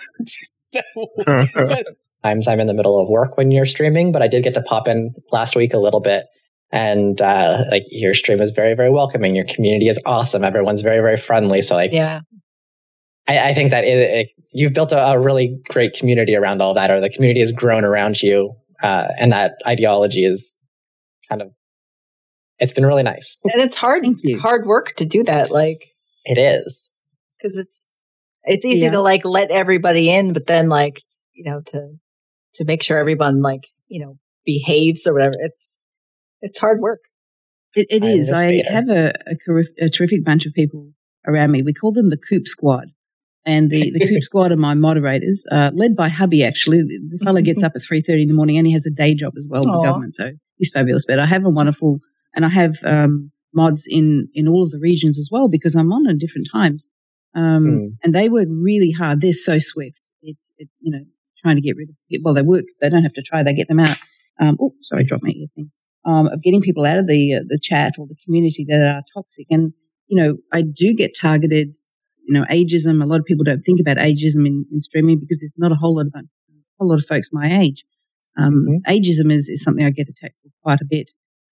Times 2.23 2.47
I'm 2.47 2.61
in 2.61 2.69
the 2.69 2.75
middle 2.75 3.01
of 3.01 3.09
work 3.09 3.37
when 3.37 3.51
you're 3.51 3.67
streaming, 3.67 4.13
but 4.13 4.23
I 4.23 4.29
did 4.29 4.45
get 4.45 4.55
to 4.55 4.63
pop 4.63 4.87
in 4.87 5.13
last 5.33 5.57
week 5.57 5.75
a 5.75 5.79
little 5.79 6.01
bit. 6.01 6.25
And 6.71 7.21
uh, 7.21 7.65
like 7.71 7.83
your 7.91 8.15
stream 8.15 8.41
is 8.41 8.51
very, 8.51 8.75
very 8.75 8.91
welcoming. 8.91 9.35
Your 9.35 9.45
community 9.45 9.89
is 9.89 9.99
awesome. 10.07 10.45
Everyone's 10.45 10.81
very, 10.81 11.01
very 11.01 11.17
friendly. 11.17 11.63
So 11.63 11.75
like, 11.75 11.93
Yeah. 11.93 12.21
I, 13.29 13.51
I 13.51 13.55
think 13.55 13.71
that 13.71 13.85
it, 13.85 13.99
it, 13.99 14.33
you've 14.53 14.73
built 14.73 14.93
a, 14.93 14.99
a 14.99 15.19
really 15.19 15.61
great 15.69 15.95
community 15.95 16.35
around 16.35 16.63
all 16.63 16.75
that, 16.75 16.91
or 16.91 17.01
the 17.01 17.11
community 17.11 17.41
has 17.41 17.53
grown 17.53 17.85
around 17.85 18.21
you, 18.23 18.55
uh, 18.83 19.09
and 19.19 19.33
that 19.33 19.53
ideology 19.67 20.25
is 20.25 20.52
kind 21.33 21.43
of. 21.43 21.53
It's 22.59 22.73
been 22.73 22.87
really 22.87 23.03
nice. 23.03 23.39
And 23.45 23.63
it's 23.63 23.75
hard 23.77 24.05
hard 24.39 24.67
work 24.67 24.95
to 24.97 25.05
do 25.07 25.25
that, 25.25 25.51
like 25.51 25.79
It 26.25 26.39
is. 26.39 26.89
because 27.39 27.57
it's 27.57 27.75
it's 28.45 28.65
easy 28.65 28.81
Yeah. 28.83 28.93
to 28.93 29.01
like 29.01 29.25
let 29.25 29.51
everybody 29.51 30.11
in, 30.11 30.33
but 30.33 30.47
then 30.47 30.69
like 30.69 31.01
you 31.33 31.45
know 31.45 31.61
to 31.67 31.97
to 32.57 32.65
make 32.65 32.83
sure 32.83 32.99
everyone 32.99 33.41
like 33.41 33.67
you 33.89 34.05
know 34.05 34.19
behaves 34.45 35.07
or 35.07 35.15
whatever. 35.15 35.35
It's 35.39 35.61
it's 36.41 36.59
hard 36.59 36.81
work. 36.81 37.01
It, 37.75 37.87
it 37.91 38.03
I 38.05 38.09
is. 38.09 38.31
I 38.31 38.63
have 38.69 38.89
a, 38.91 39.13
a, 39.27 39.85
a 39.87 39.89
terrific 39.89 40.25
bunch 40.25 40.45
of 40.47 40.53
people 40.53 40.93
around 41.27 41.51
me. 41.53 41.63
We 41.63 41.73
call 41.73 41.93
them 41.93 42.11
the 42.11 42.19
Coop 42.19 42.47
Squad. 42.47 42.89
And 43.45 43.71
the, 43.71 43.91
the 43.93 44.07
Coop 44.09 44.23
Squad 44.31 44.53
are 44.53 44.57
my 44.57 44.75
moderators, 44.75 45.45
uh, 45.51 45.71
led 45.75 45.97
by 45.97 46.09
hubby, 46.09 46.45
actually. 46.45 46.79
The, 46.83 47.01
the 47.13 47.25
fella 47.25 47.43
gets 47.43 47.63
up 47.67 47.73
at 47.75 47.81
3.30 47.83 48.23
in 48.23 48.29
the 48.29 48.35
morning 48.35 48.57
and 48.59 48.67
he 48.67 48.73
has 48.75 48.87
a 48.87 48.91
day 48.91 49.15
job 49.15 49.33
as 49.39 49.47
well 49.49 49.63
with 49.63 49.71
Aw. 49.71 49.81
the 49.81 49.87
government. 49.89 50.15
So 50.15 50.31
he's 50.57 50.71
fabulous. 50.73 51.05
But 51.07 51.19
I 51.19 51.27
have 51.27 51.45
a 51.45 51.51
wonderful, 51.51 52.01
and 52.35 52.45
I 52.45 52.49
have 52.49 52.77
um, 52.85 53.31
mods 53.55 53.85
in, 53.87 54.29
in 54.35 54.49
all 54.49 54.63
of 54.63 54.71
the 54.71 54.81
regions 54.81 55.19
as 55.19 55.29
well 55.31 55.49
because 55.49 55.75
I'm 55.75 55.93
on 55.93 56.09
at 56.09 56.19
different 56.19 56.49
times. 56.53 56.89
Um, 57.35 57.65
Hmm. 57.65 57.87
And 58.05 58.15
they 58.15 58.29
work 58.29 58.49
really 58.51 58.91
hard. 58.91 59.21
They're 59.21 59.33
so 59.33 59.59
swift. 59.59 60.11
It's, 60.23 60.51
it, 60.59 60.69
you 60.81 60.93
know, 60.93 61.05
trying 61.43 61.57
to 61.57 61.63
get 61.63 61.77
rid 61.77 61.89
of, 61.89 61.97
well, 62.23 62.35
they 62.35 62.43
work. 62.43 62.65
They 62.81 62.89
don't 62.91 63.03
have 63.03 63.15
to 63.15 63.23
try. 63.23 63.43
They 63.43 63.55
get 63.55 63.69
them 63.69 63.81
out. 63.81 63.97
Um, 64.41 64.57
oh, 64.61 64.75
sorry, 64.83 65.05
dropped 65.05 65.25
my 65.25 65.31
ear 65.31 65.47
thing 65.55 65.71
um, 66.05 66.27
of 66.29 66.43
getting 66.43 66.61
people 66.61 66.85
out 66.85 66.99
of 66.99 67.07
the 67.07 67.35
uh, 67.35 67.41
the 67.47 67.59
chat 67.61 67.95
or 67.99 68.07
the 68.07 68.17
community 68.25 68.65
that 68.69 68.81
are 68.81 69.03
toxic. 69.15 69.47
And 69.51 69.73
you 70.09 70.23
know, 70.23 70.37
I 70.53 70.63
do 70.63 70.95
get 70.95 71.13
targeted. 71.19 71.77
You 72.25 72.39
know, 72.39 72.47
ageism. 72.51 73.03
A 73.03 73.07
lot 73.07 73.19
of 73.19 73.25
people 73.25 73.45
don't 73.45 73.63
think 73.63 73.81
about 73.81 73.97
ageism 73.97 74.47
in, 74.47 74.65
in 74.71 74.81
streaming 74.81 75.19
because 75.19 75.41
there's 75.41 75.55
not 75.57 75.73
a 75.73 75.75
whole 75.75 75.97
lot 75.97 76.07
of 76.07 76.13
a 76.15 76.23
whole 76.79 76.89
lot 76.89 76.99
of 76.99 77.07
folks 77.07 77.31
my 77.33 77.61
age. 77.61 77.85
Um, 78.37 78.81
Ageism 78.87 79.31
is, 79.33 79.49
is 79.49 79.63
something 79.63 79.85
I 79.85 79.91
get 79.91 80.09
attacked 80.09 80.37
for 80.43 80.51
quite 80.63 80.81
a 80.81 80.87
bit, 80.89 81.11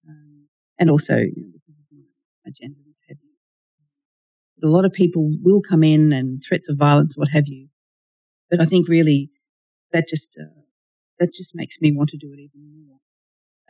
um, 0.08 0.46
and 0.78 0.90
also 0.90 1.16
you 1.16 1.32
know, 1.36 1.52
because 1.52 1.80
of 1.92 1.98
my 2.44 2.52
gender 2.58 2.76
and 2.78 2.86
what 2.86 3.08
have 3.08 3.18
you. 3.22 4.68
A 4.68 4.72
lot 4.72 4.84
of 4.84 4.92
people 4.92 5.30
will 5.42 5.60
come 5.62 5.82
in 5.82 6.12
and 6.12 6.42
threats 6.46 6.68
of 6.68 6.76
violence, 6.78 7.16
what 7.16 7.28
have 7.30 7.46
you. 7.46 7.68
But 8.50 8.60
I 8.60 8.66
think 8.66 8.88
really 8.88 9.30
that 9.92 10.08
just 10.08 10.38
uh, 10.40 10.60
that 11.18 11.32
just 11.34 11.54
makes 11.54 11.80
me 11.80 11.92
want 11.94 12.10
to 12.10 12.16
do 12.18 12.32
it 12.32 12.38
even 12.40 12.86
more. 12.88 12.98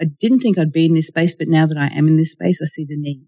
I 0.01 0.05
didn't 0.21 0.41
think 0.41 0.57
I'd 0.57 0.73
be 0.73 0.87
in 0.87 0.95
this 0.95 1.09
space, 1.09 1.35
but 1.35 1.49
now 1.49 1.67
that 1.67 1.77
I 1.77 1.89
am 1.89 2.09
in 2.09 2.17
this 2.17 2.33
space, 2.33 2.61
I 2.63 2.67
see 2.67 2.87
the 2.89 2.97
need. 2.97 3.27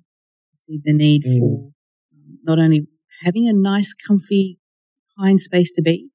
I 0.54 0.56
see 0.58 0.80
the 0.82 0.92
need 0.92 1.24
Mm. 1.24 1.38
for 1.38 1.72
um, 2.14 2.38
not 2.44 2.58
only 2.58 2.86
having 3.22 3.48
a 3.48 3.52
nice, 3.52 3.92
comfy, 3.94 4.58
kind 5.18 5.40
space 5.40 5.72
to 5.74 5.82
be, 5.82 6.08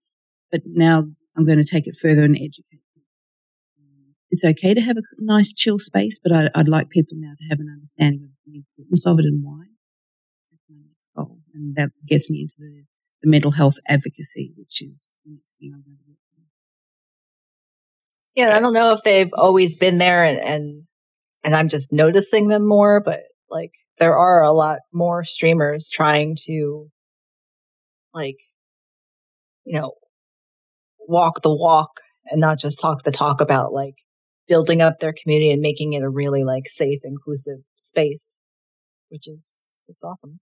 but 0.52 0.62
now 0.66 1.06
I'm 1.36 1.46
going 1.46 1.60
to 1.60 1.64
take 1.70 1.86
it 1.88 1.96
further 1.96 2.24
and 2.24 2.36
educate. 2.36 2.82
It's 4.30 4.44
okay 4.44 4.74
to 4.74 4.82
have 4.82 4.98
a 4.98 5.04
nice, 5.20 5.54
chill 5.54 5.80
space, 5.80 6.20
but 6.22 6.34
I, 6.34 6.50
I'd 6.54 6.68
like 6.68 6.90
people 6.90 7.18
now 7.18 7.34
to 7.38 7.48
have 7.50 7.60
an 7.60 7.70
understanding 7.74 8.24
of 8.26 8.30
the 8.46 8.58
importance 8.58 9.06
of 9.06 9.20
it 9.20 9.26
and 9.26 9.44
why. 9.44 9.64
That's 10.52 10.64
my 10.70 10.78
next 10.86 11.10
goal, 11.16 11.40
and 11.54 11.76
that 11.76 11.92
gets 12.08 12.30
me 12.30 12.42
into 12.42 12.56
the, 12.60 12.84
the 13.24 13.30
mental 13.30 13.52
health 13.52 13.76
advocacy, 13.88 14.54
which 14.58 14.82
is 14.82 15.14
the 15.26 15.32
next 15.34 15.56
thing 15.60 15.72
I'm 15.74 15.84
going 15.84 15.98
to. 15.98 16.18
Yeah, 18.38 18.56
I 18.56 18.60
don't 18.60 18.74
know 18.74 18.92
if 18.92 19.02
they've 19.02 19.34
always 19.34 19.76
been 19.78 19.98
there 19.98 20.24
and, 20.24 20.38
and 20.38 20.84
and 21.44 21.56
I'm 21.56 21.70
just 21.70 21.92
noticing 21.92 22.50
them 22.50 22.68
more, 22.68 23.02
but 23.04 23.22
like 23.50 23.72
there 23.98 24.16
are 24.16 24.44
a 24.44 24.52
lot 24.52 24.82
more 24.94 25.24
streamers 25.24 25.90
trying 25.90 26.38
to 26.46 26.88
like 28.14 28.38
you 29.66 29.80
know 29.80 29.94
walk 31.00 31.42
the 31.42 31.52
walk 31.52 32.00
and 32.28 32.40
not 32.40 32.60
just 32.60 32.80
talk 32.80 33.02
the 33.02 33.12
talk 33.12 33.42
about 33.42 33.74
like 33.74 33.96
building 34.48 34.82
up 34.82 35.00
their 35.00 35.14
community 35.14 35.52
and 35.52 35.62
making 35.62 35.94
it 35.94 36.04
a 36.04 36.10
really 36.10 36.44
like 36.44 36.68
safe, 36.68 37.02
inclusive 37.04 37.60
space, 37.76 38.24
which 39.10 39.28
is 39.28 39.46
it's 39.88 40.04
awesome. 40.04 40.40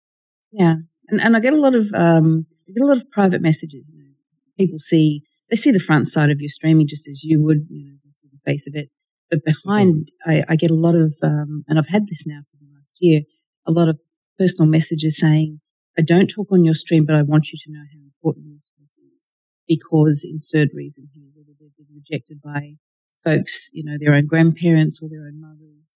Yeah, 0.51 0.75
and 1.09 1.21
and 1.21 1.35
I 1.35 1.39
get 1.39 1.53
a 1.53 1.57
lot 1.59 1.75
of 1.75 1.87
um, 1.93 2.45
I 2.67 2.73
get 2.73 2.83
a 2.83 2.87
lot 2.87 2.97
of 2.97 3.11
private 3.11 3.41
messages. 3.41 3.87
You 3.91 3.99
know, 3.99 4.11
people 4.57 4.79
see 4.79 5.23
they 5.49 5.55
see 5.55 5.71
the 5.71 5.79
front 5.79 6.07
side 6.07 6.31
of 6.31 6.41
your 6.41 6.49
streaming 6.49 6.87
just 6.87 7.07
as 7.07 7.23
you 7.23 7.43
would, 7.43 7.67
you 7.69 7.85
know, 7.85 7.97
see 8.13 8.29
the 8.31 8.51
face 8.51 8.67
of 8.67 8.75
it. 8.75 8.89
But 9.29 9.43
behind, 9.43 10.09
I, 10.25 10.43
I 10.49 10.55
get 10.55 10.71
a 10.71 10.75
lot 10.75 10.95
of, 10.95 11.15
um, 11.23 11.63
and 11.67 11.79
I've 11.79 11.87
had 11.87 12.07
this 12.07 12.27
now 12.27 12.41
for 12.51 12.57
the 12.57 12.71
last 12.77 12.95
year, 12.99 13.21
a 13.67 13.71
lot 13.71 13.89
of 13.89 13.99
personal 14.37 14.69
messages 14.69 15.17
saying, 15.17 15.61
"I 15.97 16.01
don't 16.01 16.27
talk 16.27 16.51
on 16.51 16.63
your 16.63 16.75
stream, 16.75 17.05
but 17.05 17.15
I 17.15 17.23
want 17.23 17.51
you 17.51 17.59
to 17.63 17.71
know 17.71 17.83
how 17.91 17.99
important 18.01 18.47
your 18.47 18.61
space 18.61 18.93
is 18.97 19.35
because 19.67 20.23
insert 20.23 20.69
reason 20.73 21.09
here, 21.13 21.27
whether 21.33 21.51
they've 21.59 21.75
been 21.77 21.95
rejected 21.95 22.41
by 22.41 22.75
folks, 23.23 23.69
you 23.73 23.83
know, 23.83 23.97
their 23.99 24.13
own 24.13 24.27
grandparents 24.27 24.99
or 25.01 25.09
their 25.09 25.25
own 25.27 25.39
mothers, 25.39 25.93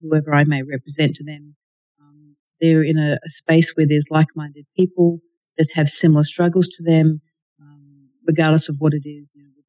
whoever 0.00 0.34
I 0.34 0.44
may 0.44 0.62
represent 0.62 1.16
to 1.16 1.24
them." 1.24 1.56
Um, 2.00 2.36
they're 2.60 2.82
in 2.82 2.98
a, 2.98 3.18
a 3.24 3.30
space 3.30 3.76
where 3.76 3.86
there's 3.86 4.06
like-minded 4.10 4.66
people 4.76 5.20
that 5.58 5.68
have 5.74 5.88
similar 5.88 6.24
struggles 6.24 6.68
to 6.68 6.82
them, 6.82 7.20
um, 7.60 8.08
regardless 8.26 8.68
of 8.68 8.76
what 8.78 8.94
it 8.94 9.08
is, 9.08 9.32
you 9.34 9.42
know, 9.42 9.50
their, 9.54 9.64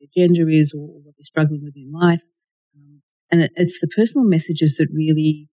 their 0.00 0.26
gender 0.26 0.48
is 0.48 0.72
or, 0.72 0.82
or 0.82 1.00
what 1.02 1.14
they're 1.18 1.24
struggling 1.24 1.62
with 1.62 1.76
in 1.76 1.90
life. 1.92 2.22
Um, 2.76 3.02
and 3.30 3.42
it, 3.42 3.52
it's 3.56 3.80
the 3.80 3.88
personal 3.88 4.26
messages 4.26 4.76
that 4.76 4.88
really 4.92 5.48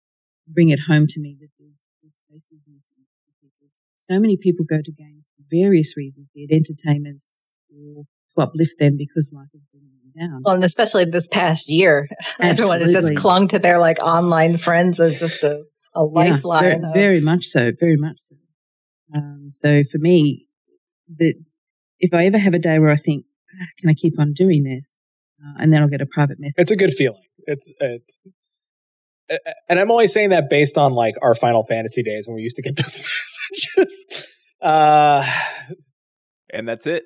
bring 0.47 0.69
it 0.69 0.79
home 0.79 1.07
to 1.07 1.19
me 1.19 1.37
that 1.39 1.49
there's, 1.59 1.81
there's 2.01 2.15
spaces 2.15 2.61
missing 2.67 3.05
for 3.25 3.33
people. 3.41 3.67
So 3.97 4.19
many 4.19 4.37
people 4.37 4.65
go 4.65 4.81
to 4.81 4.91
games 4.91 5.25
for 5.35 5.43
various 5.49 5.97
reasons, 5.97 6.27
be 6.33 6.47
it 6.49 6.55
entertainment 6.55 7.21
or 7.69 8.03
to 8.35 8.41
uplift 8.41 8.77
them 8.79 8.97
because 8.97 9.31
life 9.33 9.49
is 9.53 9.65
bringing 10.13 10.31
down. 10.31 10.41
Well, 10.43 10.55
and 10.55 10.63
especially 10.63 11.05
this 11.05 11.27
past 11.27 11.69
year, 11.69 12.07
everyone 12.39 12.81
has 12.81 12.93
just 12.93 13.15
clung 13.17 13.47
to 13.49 13.59
their 13.59 13.79
like 13.79 13.99
online 13.99 14.57
friends 14.57 14.99
as 14.99 15.19
just 15.19 15.43
a, 15.43 15.63
a 15.95 16.01
Yeah, 16.01 16.31
lifeline. 16.33 16.61
very, 16.63 16.75
of- 16.75 16.93
very 16.93 17.21
much 17.21 17.45
so, 17.47 17.71
very 17.79 17.97
much 17.97 18.17
so. 18.19 18.35
Um, 19.15 19.49
so 19.51 19.83
for 19.91 19.97
me, 19.97 20.45
that 21.17 21.33
if 21.99 22.13
I 22.13 22.25
ever 22.27 22.37
have 22.37 22.53
a 22.53 22.59
day 22.59 22.77
where 22.79 22.91
I 22.91 22.95
think, 22.95 23.25
ah, 23.59 23.65
can 23.79 23.89
I 23.89 23.93
keep 23.93 24.19
on 24.19 24.33
doing 24.33 24.63
this? 24.63 24.95
Uh, 25.43 25.53
and 25.59 25.73
then 25.73 25.81
I'll 25.81 25.87
get 25.89 26.01
a 26.01 26.05
private 26.05 26.37
message. 26.39 26.55
It's 26.57 26.71
a 26.71 26.75
good 26.75 26.93
feeling. 26.93 27.23
It's 27.47 27.71
it's, 27.79 28.19
a- 29.31 29.33
a- 29.35 29.53
and 29.67 29.79
I'm 29.79 29.89
only 29.91 30.07
saying 30.07 30.29
that 30.29 30.49
based 30.49 30.77
on 30.77 30.93
like 30.93 31.15
our 31.21 31.33
Final 31.35 31.63
Fantasy 31.63 32.03
days 32.03 32.27
when 32.27 32.35
we 32.35 32.41
used 32.43 32.55
to 32.57 32.61
get 32.61 32.75
those 32.75 33.01
messages. 33.77 33.93
uh, 34.61 35.25
and 36.51 36.67
that's 36.67 36.85
it. 36.87 37.03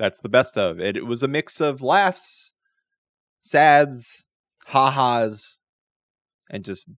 That's 0.00 0.20
the 0.22 0.30
best 0.30 0.56
of 0.56 0.80
it. 0.80 0.96
It 0.96 1.04
was 1.04 1.22
a 1.22 1.28
mix 1.28 1.60
of 1.60 1.82
laughs, 1.82 2.54
sads, 3.40 4.24
ha-has, 4.64 5.60
and 6.50 6.64
just 6.64 6.88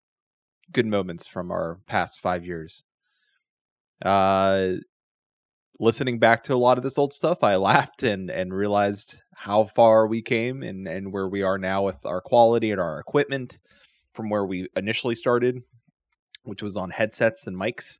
good 0.70 0.86
moments 0.86 1.26
from 1.26 1.50
our 1.50 1.80
past 1.88 2.20
five 2.20 2.46
years. 2.46 2.84
Uh, 4.04 4.74
listening 5.80 6.20
back 6.20 6.44
to 6.44 6.54
a 6.54 6.62
lot 6.62 6.78
of 6.78 6.84
this 6.84 6.96
old 6.96 7.12
stuff, 7.12 7.42
I 7.42 7.56
laughed 7.56 8.04
and 8.04 8.30
and 8.30 8.54
realized 8.54 9.20
how 9.34 9.64
far 9.64 10.06
we 10.06 10.22
came 10.22 10.62
and 10.62 10.86
and 10.86 11.12
where 11.12 11.28
we 11.28 11.42
are 11.42 11.58
now 11.58 11.82
with 11.82 12.06
our 12.06 12.20
quality 12.20 12.70
and 12.70 12.80
our 12.80 13.00
equipment 13.00 13.58
from 14.14 14.30
where 14.30 14.46
we 14.46 14.68
initially 14.76 15.16
started, 15.16 15.58
which 16.44 16.62
was 16.62 16.76
on 16.76 16.90
headsets 16.90 17.48
and 17.48 17.56
mics 17.56 17.98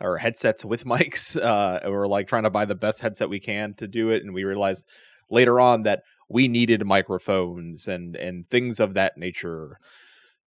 or 0.00 0.18
headsets 0.18 0.64
with 0.64 0.84
mics. 0.84 1.36
Uh, 1.46 1.78
we're 1.84 2.06
like 2.06 2.26
trying 2.26 2.42
to 2.42 2.50
buy 2.50 2.64
the 2.64 2.74
best 2.74 3.00
headset 3.00 3.28
we 3.28 3.40
can 3.40 3.74
to 3.74 3.86
do 3.86 4.10
it, 4.10 4.22
and 4.22 4.34
we 4.34 4.44
realized 4.44 4.86
later 5.30 5.60
on 5.60 5.82
that 5.82 6.02
we 6.28 6.48
needed 6.48 6.84
microphones 6.84 7.86
and 7.86 8.16
and 8.16 8.46
things 8.46 8.80
of 8.80 8.94
that 8.94 9.16
nature. 9.16 9.78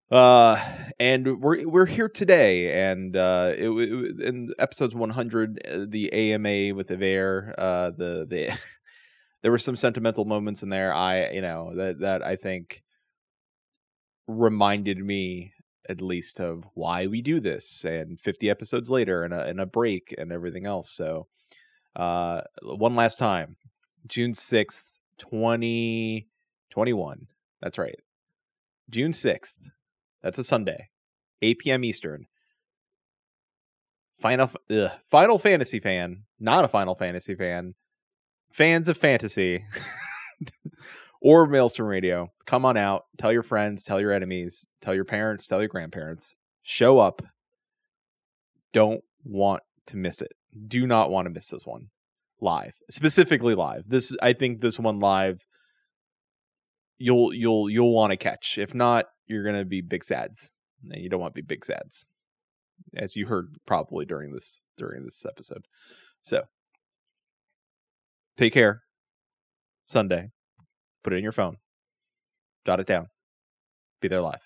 Uh, 0.09 0.57
and 0.99 1.41
we're 1.41 1.67
we're 1.67 1.85
here 1.85 2.07
today, 2.07 2.89
and 2.89 3.15
uh, 3.17 3.51
it, 3.57 3.69
it 3.69 4.21
in 4.21 4.53
episodes 4.57 4.95
100, 4.95 5.61
uh, 5.65 5.85
the 5.87 6.11
AMA 6.13 6.73
with 6.73 6.87
Evair, 6.87 7.53
uh, 7.57 7.91
the 7.91 8.25
the 8.27 8.57
there 9.41 9.51
were 9.51 9.57
some 9.57 9.75
sentimental 9.75 10.23
moments 10.25 10.63
in 10.63 10.69
there. 10.69 10.93
I 10.93 11.31
you 11.31 11.41
know 11.41 11.75
that 11.75 11.99
that 11.99 12.23
I 12.23 12.37
think 12.37 12.83
reminded 14.27 14.97
me 14.99 15.53
at 15.89 16.01
least 16.01 16.39
of 16.39 16.65
why 16.73 17.07
we 17.07 17.21
do 17.21 17.39
this 17.39 17.85
and 17.85 18.19
50 18.19 18.49
episodes 18.49 18.89
later 18.89 19.23
and 19.23 19.33
a, 19.33 19.45
and 19.45 19.61
a 19.61 19.65
break 19.65 20.13
and 20.17 20.31
everything 20.31 20.65
else 20.65 20.89
so 20.89 21.27
uh 21.95 22.41
one 22.61 22.95
last 22.95 23.17
time 23.17 23.55
june 24.07 24.31
6th 24.31 24.97
2021 25.17 27.27
that's 27.61 27.77
right 27.77 27.99
june 28.89 29.11
6th 29.11 29.57
that's 30.21 30.37
a 30.37 30.43
sunday 30.43 30.89
8 31.41 31.59
p.m 31.59 31.83
eastern. 31.83 32.27
Final 34.19 34.49
ugh, 34.71 34.91
final 35.09 35.37
fantasy 35.37 35.79
fan 35.79 36.23
not 36.39 36.65
a 36.65 36.67
final 36.67 36.95
fantasy 36.95 37.35
fan 37.35 37.75
fans 38.51 38.89
of 38.89 38.97
fantasy 38.97 39.63
or 41.21 41.47
Maelstrom 41.47 41.87
Radio. 41.87 42.31
Come 42.45 42.65
on 42.65 42.77
out. 42.77 43.05
Tell 43.17 43.31
your 43.31 43.43
friends, 43.43 43.83
tell 43.83 43.99
your 43.99 44.11
enemies, 44.11 44.67
tell 44.81 44.95
your 44.95 45.05
parents, 45.05 45.47
tell 45.47 45.59
your 45.59 45.67
grandparents. 45.67 46.35
Show 46.63 46.99
up. 46.99 47.21
Don't 48.73 49.01
want 49.23 49.63
to 49.87 49.97
miss 49.97 50.21
it. 50.21 50.33
Do 50.67 50.85
not 50.85 51.09
want 51.09 51.25
to 51.25 51.29
miss 51.29 51.49
this 51.49 51.65
one 51.65 51.87
live. 52.41 52.73
Specifically 52.89 53.55
live. 53.55 53.83
This 53.87 54.15
I 54.21 54.33
think 54.33 54.61
this 54.61 54.79
one 54.79 54.99
live 54.99 55.45
you'll 56.97 57.33
you'll 57.33 57.69
you'll 57.69 57.93
want 57.93 58.11
to 58.11 58.17
catch. 58.17 58.57
If 58.57 58.73
not, 58.73 59.05
you're 59.25 59.43
to 59.51 59.65
be 59.65 59.81
big 59.81 60.03
sads. 60.03 60.57
And 60.89 61.01
you 61.01 61.09
don't 61.09 61.19
want 61.19 61.33
to 61.35 61.41
be 61.41 61.45
big 61.45 61.65
sads. 61.65 62.09
As 62.95 63.15
you 63.15 63.25
heard 63.27 63.55
probably 63.65 64.05
during 64.05 64.31
this 64.31 64.63
during 64.77 65.03
this 65.03 65.25
episode. 65.25 65.65
So, 66.21 66.43
take 68.37 68.53
care. 68.53 68.83
Sunday 69.85 70.31
put 71.07 71.13
it 71.13 71.17
in 71.19 71.23
your 71.23 71.31
phone, 71.31 71.55
jot 72.65 72.81
it 72.81 72.85
down, 72.85 73.07
be 74.01 74.09
there 74.09 74.19
live. 74.19 74.41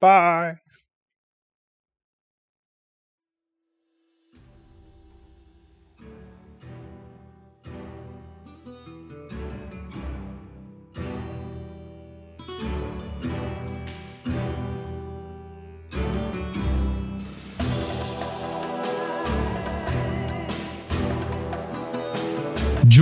Bye. 0.00 0.56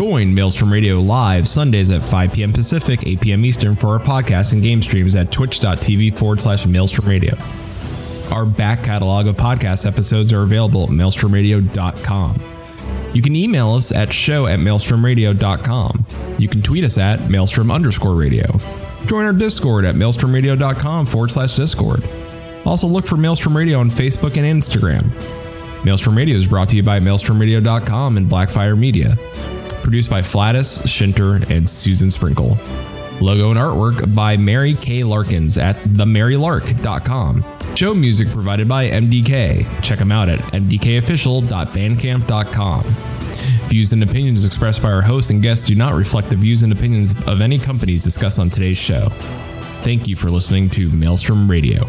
Join 0.00 0.34
Maelstrom 0.34 0.72
Radio 0.72 0.98
live 0.98 1.46
Sundays 1.46 1.90
at 1.90 2.00
5 2.00 2.32
p.m. 2.32 2.54
Pacific, 2.54 3.06
8 3.06 3.20
p.m. 3.20 3.44
Eastern 3.44 3.76
for 3.76 3.88
our 3.88 3.98
podcast 3.98 4.54
and 4.54 4.62
game 4.62 4.80
streams 4.80 5.14
at 5.14 5.30
twitch.tv 5.30 6.16
forward 6.16 6.40
slash 6.40 6.64
Maelstrom 6.64 7.06
Radio. 7.06 7.34
Our 8.30 8.46
back 8.46 8.82
catalog 8.82 9.26
of 9.26 9.36
podcast 9.36 9.86
episodes 9.86 10.32
are 10.32 10.40
available 10.40 10.84
at 10.84 10.88
maelstromradio.com. 10.88 12.42
You 13.12 13.20
can 13.20 13.36
email 13.36 13.72
us 13.72 13.92
at 13.94 14.10
show 14.10 14.46
at 14.46 14.58
maelstromradio.com. 14.58 16.06
You 16.38 16.48
can 16.48 16.62
tweet 16.62 16.84
us 16.84 16.96
at 16.96 17.28
maelstrom 17.28 17.70
underscore 17.70 18.14
radio. 18.14 18.46
Join 19.04 19.26
our 19.26 19.34
Discord 19.34 19.84
at 19.84 19.96
maelstromradio.com 19.96 21.04
forward 21.04 21.30
slash 21.30 21.56
Discord. 21.56 22.02
Also 22.64 22.86
look 22.86 23.06
for 23.06 23.18
Maelstrom 23.18 23.54
Radio 23.54 23.78
on 23.80 23.90
Facebook 23.90 24.38
and 24.38 24.62
Instagram. 24.62 25.10
Maelstrom 25.84 26.16
Radio 26.16 26.36
is 26.36 26.48
brought 26.48 26.70
to 26.70 26.76
you 26.76 26.82
by 26.82 27.00
maelstromradio.com 27.00 28.16
and 28.16 28.30
Blackfire 28.30 28.78
Media. 28.78 29.18
Produced 29.90 30.08
by 30.08 30.22
Flatus, 30.22 30.88
Shinter, 30.88 31.40
and 31.52 31.68
Susan 31.68 32.12
Sprinkle. 32.12 32.56
Logo 33.20 33.50
and 33.50 33.58
artwork 33.58 34.14
by 34.14 34.36
Mary 34.36 34.74
K. 34.74 35.02
Larkins 35.02 35.58
at 35.58 35.74
themarylark.com. 35.78 37.44
Show 37.74 37.92
music 37.92 38.28
provided 38.28 38.68
by 38.68 38.88
MDK. 38.88 39.66
Check 39.82 39.98
them 39.98 40.12
out 40.12 40.28
at 40.28 40.38
mdkofficial.bandcamp.com. 40.38 42.84
Views 43.68 43.92
and 43.92 44.04
opinions 44.04 44.46
expressed 44.46 44.80
by 44.80 44.92
our 44.92 45.02
hosts 45.02 45.32
and 45.32 45.42
guests 45.42 45.66
do 45.66 45.74
not 45.74 45.94
reflect 45.94 46.28
the 46.28 46.36
views 46.36 46.62
and 46.62 46.72
opinions 46.72 47.12
of 47.26 47.40
any 47.40 47.58
companies 47.58 48.04
discussed 48.04 48.38
on 48.38 48.48
today's 48.48 48.78
show. 48.78 49.08
Thank 49.80 50.06
you 50.06 50.14
for 50.14 50.30
listening 50.30 50.70
to 50.70 50.88
Maelstrom 50.90 51.50
Radio. 51.50 51.84